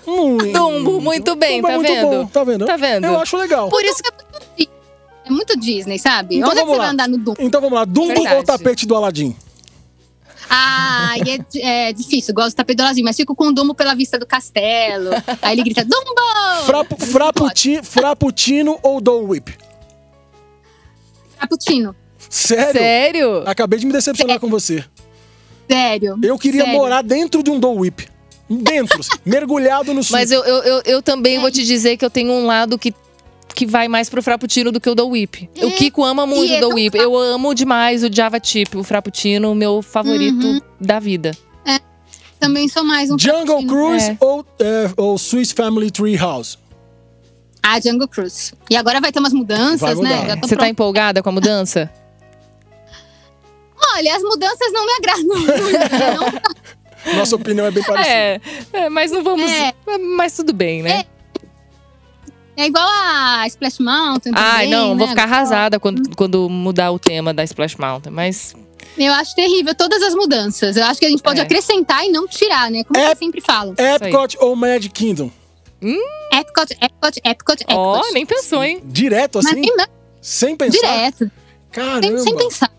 Hum, 0.09 0.53
Dumbo, 0.53 1.01
muito 1.01 1.37
bem, 1.37 1.61
Dumbo 1.63 1.69
é 1.69 1.71
tá 1.71 1.77
muito 1.77 1.93
vendo? 1.93 2.11
bom, 2.11 2.27
tá 2.27 2.43
vendo? 2.45 2.67
Tá 2.67 2.77
vendo? 2.77 3.07
Eu 3.07 3.21
acho 3.21 3.37
legal. 3.37 3.69
Por 3.69 3.85
isso 3.85 4.03
É 4.05 4.11
muito 4.11 4.27
Disney, 4.57 4.69
é 5.25 5.31
muito 5.31 5.57
Disney, 5.61 5.99
sabe? 6.01 6.37
Então 6.39 6.51
Onde 6.51 6.59
é 6.59 6.63
que 6.63 6.67
vamos 6.67 6.75
você 6.75 6.79
lá. 6.79 6.85
vai 6.87 6.93
andar 6.95 7.09
no 7.09 7.19
Dumbo? 7.19 7.37
Então 7.41 7.61
vamos 7.61 7.79
lá, 7.79 7.85
Dumbo 7.85 8.15
Verdade. 8.15 8.35
ou 8.35 8.43
tapete 8.43 8.85
do 8.87 8.97
Aladim? 8.97 9.37
Ah, 10.51 11.15
e 11.19 11.59
é, 11.61 11.89
é 11.89 11.93
difícil. 11.93 12.35
Gosto 12.35 12.51
do 12.51 12.57
tapete 12.57 12.77
do 12.77 12.83
Aladim, 12.83 13.03
mas 13.03 13.17
fico 13.17 13.35
com 13.35 13.49
o 13.49 13.53
Dumbo 13.53 13.75
pela 13.75 13.95
vista 13.95 14.19
do 14.19 14.27
castelo. 14.27 15.11
Aí 15.43 15.55
ele 15.55 15.63
grita, 15.63 15.85
Dumbo! 15.85 16.65
Frapu, 16.65 16.97
frappuccino, 16.99 17.85
frappuccino 17.85 18.79
ou 18.83 19.01
Dole 19.01 19.27
Whip? 19.27 19.49
Cappuccino. 21.39 21.95
Sério? 22.29 22.81
Sério? 22.81 23.43
Acabei 23.47 23.79
de 23.79 23.87
me 23.87 23.93
decepcionar 23.93 24.41
com 24.41 24.49
você. 24.49 24.85
Sério. 25.71 26.19
Eu 26.23 26.39
queria 26.39 26.65
Sério. 26.65 26.79
morar 26.79 27.03
dentro 27.03 27.43
de 27.43 27.51
um 27.51 27.61
Dole 27.61 27.81
Whip. 27.81 28.09
Dentro, 28.51 29.01
mergulhado 29.27 29.93
no 29.93 30.03
suco. 30.03 30.15
Mas 30.15 30.31
eu, 30.31 30.43
eu, 30.43 30.63
eu, 30.63 30.83
eu 30.87 31.03
também 31.03 31.39
vou 31.39 31.51
te 31.51 31.63
dizer 31.65 31.99
que 31.99 32.05
eu 32.05 32.09
tenho 32.09 32.33
um 32.33 32.47
lado 32.47 32.79
que, 32.79 32.95
que 33.59 33.67
vai 33.67 33.89
mais 33.89 34.09
pro 34.09 34.23
Frappuccino 34.23 34.71
do 34.71 34.81
que 34.81 34.89
o 34.89 34.95
do 34.95 35.09
Whip. 35.09 35.51
O 35.61 35.67
É, 35.67 35.71
Kiko 35.73 36.05
ama 36.05 36.25
muito 36.25 36.53
e 36.53 36.55
é 36.55 36.59
o 36.59 36.69
do 36.69 36.75
Whip. 36.77 36.97
Eu 36.97 37.17
amo 37.17 37.53
demais 37.55 38.05
o 38.05 38.09
Java 38.13 38.39
Chip, 38.41 38.77
o 38.77 38.85
Frappuccino, 38.85 39.53
meu 39.53 39.83
favorito 39.83 40.47
Uhum. 40.47 40.61
da 40.81 41.01
vida. 41.01 41.33
Também 42.39 42.69
sou 42.69 42.85
mais 42.85 43.11
um 43.11 43.19
Jungle. 43.19 43.67
Cruise 43.67 44.11
É. 44.13 44.17
ou, 44.21 44.47
é, 44.61 44.91
ou 44.97 45.19
Swiss 45.19 45.51
Family 45.51 45.91
Tree 45.91 46.17
House? 46.17 46.57
Ah, 47.61 47.81
Jungle 47.81 48.07
Cruise. 48.07 48.53
E 48.71 48.77
agora 48.77 49.01
vai 49.01 49.11
ter 49.11 49.19
umas 49.19 49.33
mudanças, 49.33 49.99
né? 49.99 50.37
Você 50.41 50.57
tá 50.57 50.69
empolgada 50.69 51.21
com 51.21 51.29
a 51.31 51.33
mudança? 51.33 51.91
Olha, 53.95 54.15
as 54.17 54.23
mudanças 54.23 54.73
não 54.73 54.87
me 54.87 54.93
agradam 54.93 55.25
muito. 55.37 55.53
não. 57.11 57.17
Nossa 57.17 57.35
opinião 57.35 57.67
é 57.67 57.71
bem 57.73 57.83
parecida. 57.83 58.09
é, 58.15 58.41
é, 58.73 58.89
mas 58.89 59.11
não 59.11 59.25
vamos. 59.25 59.51
É. 59.51 59.73
Mas 60.17 60.37
tudo 60.37 60.53
bem, 60.53 60.81
né? 60.83 61.01
É 61.01 61.18
igual 62.67 62.87
a 62.89 63.47
Splash 63.47 63.79
Mountain 63.81 64.33
Ai, 64.35 64.65
também, 64.67 64.71
não, 64.71 64.89
né? 64.95 64.99
vou 64.99 65.09
ficar 65.09 65.25
arrasada 65.25 65.79
quando, 65.79 66.15
quando 66.17 66.49
mudar 66.49 66.91
o 66.91 66.99
tema 66.99 67.33
da 67.35 67.45
Splash 67.45 67.77
Mountain. 67.77 68.13
Mas 68.13 68.55
Eu 68.97 69.13
acho 69.13 69.35
terrível 69.35 69.75
todas 69.77 70.03
as 70.03 70.15
mudanças. 70.15 70.77
Eu 70.77 70.85
acho 70.85 70.99
que 70.99 71.07
a 71.07 71.09
gente 71.09 71.23
pode 71.23 71.39
É. 71.39 71.43
acrescentar 71.45 72.05
e 72.05 72.09
não 72.11 72.27
tirar, 72.27 72.69
né? 72.71 72.83
Como 72.85 72.99
É. 72.99 73.13
eu 73.13 73.17
sempre 73.17 73.41
falo. 73.41 73.75
Epcot 73.79 74.37
ou 74.41 74.57
Magic 74.57 74.89
Kingdom? 74.91 75.31
Epcot, 76.33 76.73
Epcot, 76.81 77.21
Epcot, 77.25 77.63
Epcot. 77.63 77.67
ó, 77.75 78.03
nem 78.13 78.27
pensou, 78.27 78.65
hein? 78.65 78.81
Direto 78.85 79.37
Mas 79.43 79.47
assim? 79.53 79.77
mais, 79.77 79.89
Sem 80.21 80.57
pensar? 80.57 80.79
direto. 80.81 81.31
Caramba. 81.71 82.03
Sem, 82.03 82.19
sem 82.19 82.37
pensar. 82.37 82.71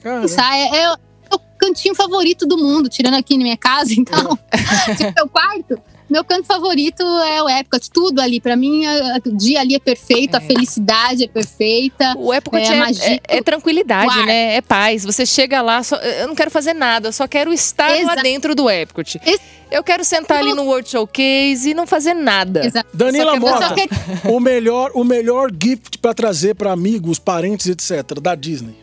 Caramba. 0.00 0.22
pensar. 0.28 0.56
É, 0.56 0.76
é 0.82 0.90
o- 0.92 0.94
é 0.94 1.34
o 1.34 1.40
cantinho 1.58 1.94
favorito 1.94 2.46
do 2.46 2.56
mundo, 2.56 2.88
tirando 2.88 3.14
aqui 3.14 3.36
na 3.36 3.42
minha 3.42 3.56
casa, 3.56 3.92
então. 3.94 4.38
tipo, 4.96 5.12
meu 5.16 5.28
quarto. 5.28 5.76
Meu 6.08 6.22
canto 6.24 6.44
favorito 6.46 7.02
é 7.02 7.42
o 7.42 7.48
Epcot. 7.48 7.90
Tudo 7.90 8.20
ali, 8.20 8.40
pra 8.40 8.54
mim, 8.56 8.84
a- 8.86 9.16
a- 9.16 9.20
o 9.26 9.36
dia 9.36 9.60
ali 9.60 9.74
é 9.74 9.78
perfeito, 9.78 10.34
a 10.36 10.40
felicidade 10.40 11.24
é 11.24 11.28
perfeita. 11.28 12.14
O 12.16 12.32
Epcot 12.32 12.58
É, 12.62 12.66
é, 12.66 12.78
magia. 12.78 13.04
é- 13.28 13.38
é 13.38 13.42
tranquilidade, 13.42 14.22
né? 14.26 14.56
É 14.56 14.60
paz. 14.60 15.04
Você 15.04 15.24
chega 15.26 15.62
lá, 15.62 15.82
só- 15.82 15.96
eu 15.96 16.28
não 16.28 16.34
quero 16.34 16.50
fazer 16.50 16.74
nada, 16.74 17.08
eu 17.08 17.12
só 17.12 17.26
quero 17.26 17.52
estar 17.52 17.88
lá 18.04 18.16
dentro 18.16 18.54
do 18.54 18.68
Epcot. 18.70 19.20
Ex- 19.24 19.40
Eu 19.70 19.82
quero 19.82 20.04
sentar 20.04 20.38
ali 20.38 20.54
no 20.54 20.62
World 20.66 20.88
Showcase 20.88 21.70
e 21.70 21.74
não 21.74 21.84
fazer 21.84 22.14
nada. 22.14 22.64
Exato. 22.64 22.88
Danila 22.94 23.34
Mota, 23.40 23.74
quero- 23.74 23.90
o 24.32 24.38
melhor, 24.38 24.92
o 24.94 25.02
melhor 25.02 25.50
gift 25.50 25.98
pra 25.98 26.14
trazer 26.14 26.54
pra 26.54 26.70
amigos, 26.70 27.18
parentes, 27.18 27.66
etc. 27.66 28.20
da 28.20 28.36
Disney. 28.36 28.76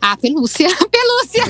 Ah, 0.00 0.16
pelúcia. 0.16 0.66
Pelúcia. 0.90 1.44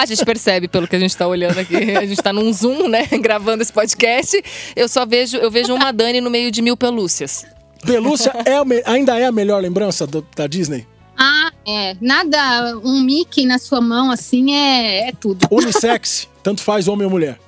A 0.00 0.06
gente 0.06 0.24
percebe 0.24 0.68
pelo 0.68 0.86
que 0.86 0.94
a 0.94 0.98
gente 0.98 1.16
tá 1.16 1.26
olhando 1.26 1.58
aqui. 1.58 1.74
A 1.96 2.06
gente 2.06 2.22
tá 2.22 2.32
num 2.32 2.52
Zoom, 2.52 2.88
né? 2.88 3.06
Gravando 3.20 3.62
esse 3.62 3.72
podcast. 3.72 4.40
Eu 4.76 4.88
só 4.88 5.04
vejo, 5.04 5.36
eu 5.38 5.50
vejo 5.50 5.74
uma 5.74 5.92
Dani 5.92 6.20
no 6.20 6.30
meio 6.30 6.50
de 6.52 6.62
mil 6.62 6.76
pelúcias. 6.76 7.44
Pelúcia 7.84 8.32
é 8.44 8.64
me- 8.64 8.82
ainda 8.86 9.18
é 9.18 9.24
a 9.26 9.32
melhor 9.32 9.60
lembrança 9.60 10.06
do- 10.06 10.26
da 10.36 10.46
Disney? 10.46 10.86
Ah, 11.16 11.50
é. 11.66 11.96
Nada, 12.00 12.78
um 12.84 13.00
Mickey 13.02 13.44
na 13.44 13.58
sua 13.58 13.80
mão, 13.80 14.10
assim, 14.12 14.54
é, 14.54 15.08
é 15.08 15.12
tudo. 15.12 15.46
Unissex, 15.50 16.28
tanto 16.44 16.62
faz 16.62 16.86
homem 16.86 17.04
ou 17.04 17.10
mulher. 17.10 17.38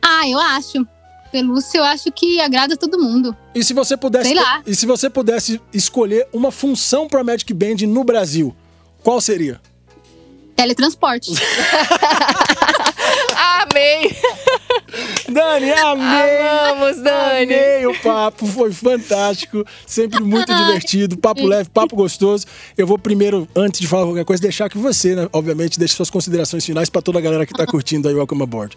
Ah, 0.00 0.28
eu 0.28 0.38
acho. 0.38 0.86
Pelúcia, 1.32 1.78
eu 1.78 1.84
acho 1.84 2.10
que 2.12 2.40
agrada 2.40 2.76
todo 2.76 3.00
mundo. 3.00 3.36
E 3.52 3.64
se 3.64 3.74
você 3.74 3.96
pudesse, 3.96 4.28
Sei 4.28 4.36
lá. 4.36 4.62
e 4.64 4.74
se 4.76 4.86
você 4.86 5.10
pudesse 5.10 5.60
escolher 5.74 6.28
uma 6.32 6.52
função 6.52 7.08
para 7.08 7.24
Magic 7.24 7.52
Band 7.52 7.84
no 7.88 8.04
Brasil, 8.04 8.54
qual 9.02 9.20
seria? 9.20 9.60
Teletransporte. 10.56 11.32
Amei! 13.36 14.16
Dani, 15.28 15.70
amei! 15.72 16.38
Amamos, 16.40 17.02
Dani! 17.02 17.54
Amei 17.54 17.86
o 17.86 17.94
papo, 18.00 18.46
foi 18.46 18.72
fantástico, 18.72 19.64
sempre 19.86 20.20
muito 20.20 20.54
divertido, 20.54 21.16
papo 21.18 21.46
leve, 21.46 21.68
papo 21.68 21.94
gostoso. 21.94 22.46
Eu 22.76 22.86
vou 22.86 22.98
primeiro, 22.98 23.46
antes 23.54 23.80
de 23.80 23.86
falar 23.86 24.06
qualquer 24.06 24.24
coisa, 24.24 24.42
deixar 24.42 24.70
que 24.70 24.78
você, 24.78 25.14
né, 25.14 25.28
obviamente, 25.32 25.78
deixe 25.78 25.94
suas 25.94 26.10
considerações 26.10 26.64
finais 26.64 26.88
para 26.88 27.02
toda 27.02 27.18
a 27.18 27.22
galera 27.22 27.44
que 27.44 27.52
tá 27.52 27.66
curtindo 27.66 28.08
aí 28.08 28.14
o 28.14 28.18
Welcome 28.18 28.42
Aboard. 28.42 28.76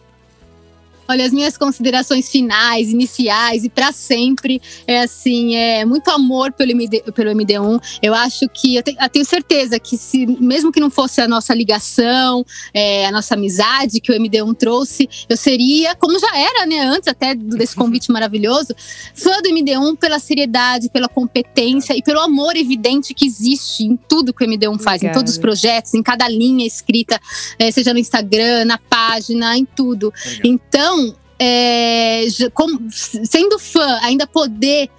Olha, 1.10 1.26
as 1.26 1.32
minhas 1.32 1.57
considerações 1.57 2.30
finais, 2.30 2.89
iniciais 2.91 3.64
e 3.64 3.70
para 3.70 3.91
sempre 3.91 4.62
é 4.86 5.01
assim, 5.01 5.55
é 5.55 5.84
muito 5.84 6.07
amor 6.12 6.51
pelo, 6.51 6.70
MD, 6.72 7.01
pelo 7.14 7.32
MD1. 7.32 7.82
Eu 7.99 8.14
acho 8.14 8.47
que 8.49 8.76
eu, 8.76 8.84
te- 8.84 8.95
eu 8.99 9.10
tenho 9.10 9.26
certeza 9.26 9.80
que 9.80 9.97
se 9.97 10.28
mesmo 10.28 10.72
que 10.72 10.80
não 10.80 10.91
fosse 10.91 11.20
a 11.20 11.28
nossa 11.28 11.51
ligação, 11.55 12.45
é, 12.74 13.07
a 13.07 13.12
nossa 13.12 13.34
amizade 13.34 13.99
que 13.99 14.12
o 14.12 14.16
MD1 14.16 14.55
trouxe, 14.55 15.10
eu 15.28 15.36
seria, 15.36 15.95
como 15.95 16.20
já 16.20 16.38
era, 16.38 16.66
né, 16.68 16.82
antes 16.82 17.07
até 17.07 17.34
desse 17.34 17.74
convite 17.76 18.12
maravilhoso, 18.12 18.76
fã 19.16 19.41
do 19.41 19.49
MD1 19.49 19.97
pela 19.97 20.20
seriedade, 20.20 20.89
pela 20.89 21.10
competência 21.10 21.95
e 21.97 22.03
pelo 22.03 22.20
amor 22.20 22.55
evidente 22.55 23.16
que 23.16 23.26
existe 23.26 23.84
em 23.84 23.95
tudo 23.97 24.32
que 24.32 24.43
o 24.43 24.47
MD1 24.47 24.80
faz, 24.80 25.01
em 25.01 25.07
todos 25.14 25.32
os 25.32 25.38
projetos, 25.39 25.93
em 25.95 26.03
cada 26.03 26.28
linha 26.30 26.68
escrita, 26.68 27.20
é, 27.57 27.72
seja 27.72 27.93
no 27.93 27.99
Instagram, 27.99 28.66
na 28.66 28.78
página, 28.78 29.57
em 29.57 29.66
tudo. 29.66 30.14
Então, 30.43 30.99
é, 31.40 32.26
como- 32.54 32.80
sendo 32.92 33.58
fã, 33.58 34.00
ainda 34.02 34.28
poder 34.28 34.90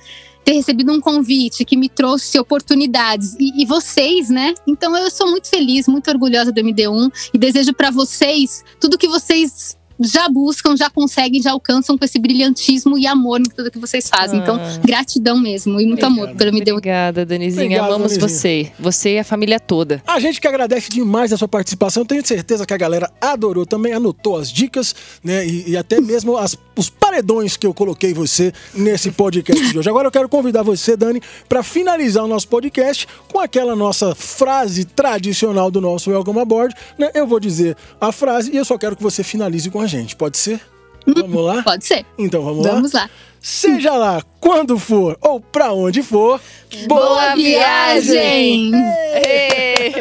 ter 0.44 0.52
recebido 0.52 0.90
um 0.90 1.00
convite 1.00 1.64
que 1.64 1.76
me 1.76 1.88
trouxe 1.88 2.38
oportunidades 2.38 3.36
e, 3.38 3.62
e 3.62 3.66
vocês, 3.66 4.30
né? 4.30 4.54
Então 4.66 4.96
eu 4.96 5.10
sou 5.10 5.30
muito 5.30 5.48
feliz, 5.48 5.86
muito 5.86 6.10
orgulhosa 6.10 6.50
do 6.50 6.60
MD1 6.60 7.10
e 7.34 7.38
desejo 7.38 7.74
para 7.74 7.90
vocês 7.90 8.64
tudo 8.80 8.96
que 8.98 9.06
vocês 9.06 9.76
já 10.00 10.28
buscam, 10.28 10.76
já 10.76 10.88
conseguem, 10.88 11.42
já 11.42 11.52
alcançam 11.52 11.96
com 11.98 12.04
esse 12.04 12.18
brilhantismo 12.18 12.98
e 12.98 13.06
amor 13.06 13.40
em 13.40 13.44
tudo 13.44 13.70
que 13.70 13.78
vocês 13.78 14.08
fazem. 14.08 14.40
Então, 14.40 14.56
Ah. 14.56 14.78
gratidão 14.84 15.38
mesmo 15.38 15.80
e 15.80 15.86
muito 15.86 16.04
amor 16.04 16.34
pelo 16.34 16.50
MD1. 16.50 16.72
Obrigada, 16.78 17.26
Danizinha. 17.26 17.64
Obrigado, 17.64 17.86
Amamos 17.94 18.16
Danizinha. 18.16 18.28
você. 18.28 18.72
Você 18.78 19.14
e 19.14 19.18
a 19.18 19.24
família 19.24 19.60
toda. 19.60 20.02
A 20.06 20.18
gente 20.18 20.40
que 20.40 20.48
agradece 20.48 20.88
demais 20.88 21.32
a 21.32 21.36
sua 21.36 21.48
participação. 21.48 22.04
Tenho 22.04 22.26
certeza 22.26 22.64
que 22.66 22.72
a 22.74 22.76
galera 22.76 23.10
adorou 23.20 23.66
também, 23.66 23.92
anotou 23.92 24.36
as 24.38 24.50
dicas, 24.50 24.94
né? 25.22 25.46
E, 25.46 25.70
e 25.72 25.76
até 25.76 26.00
mesmo 26.00 26.36
as- 26.36 26.56
os 26.76 26.88
paredões 26.88 27.56
que 27.56 27.66
eu 27.66 27.74
coloquei 27.74 28.14
você 28.14 28.52
nesse 28.74 29.10
podcast 29.10 29.70
de 29.70 29.78
hoje. 29.78 29.88
Agora 29.88 30.08
eu 30.08 30.12
quero 30.12 30.28
convidar 30.28 30.62
você, 30.62 30.96
Dani, 30.96 31.20
para 31.48 31.62
finalizar 31.62 32.24
o 32.24 32.28
nosso 32.28 32.48
podcast 32.48 33.06
com 33.30 33.38
aquela 33.38 33.76
nossa 33.76 34.14
frase 34.14 34.84
tradicional 34.84 35.70
do 35.70 35.80
nosso 35.80 36.10
Welcome 36.10 36.40
Aboard. 36.40 36.74
Né? 36.98 37.10
Eu 37.14 37.26
vou 37.26 37.38
dizer 37.40 37.76
a 38.00 38.10
frase 38.12 38.50
e 38.52 38.56
eu 38.56 38.64
só 38.64 38.78
quero 38.78 38.96
que 38.96 39.02
você 39.02 39.22
finalize 39.22 39.68
com 39.70 39.80
a 39.80 39.86
gente. 39.90 40.16
Pode 40.16 40.38
ser? 40.38 40.60
Vamos 41.06 41.44
lá? 41.44 41.62
Pode 41.62 41.84
ser. 41.84 42.06
Então 42.18 42.42
vamos 42.42 42.64
lá? 42.64 42.72
Vamos 42.72 42.92
lá. 42.92 43.10
Seja 43.40 43.94
lá 43.96 44.22
quando 44.38 44.78
for 44.78 45.16
ou 45.20 45.40
pra 45.40 45.72
onde 45.72 46.02
for, 46.02 46.40
Boa 46.86 47.34
viagem! 47.34 48.70
Ê! 48.74 49.92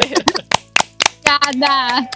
Obrigada! 1.24 2.08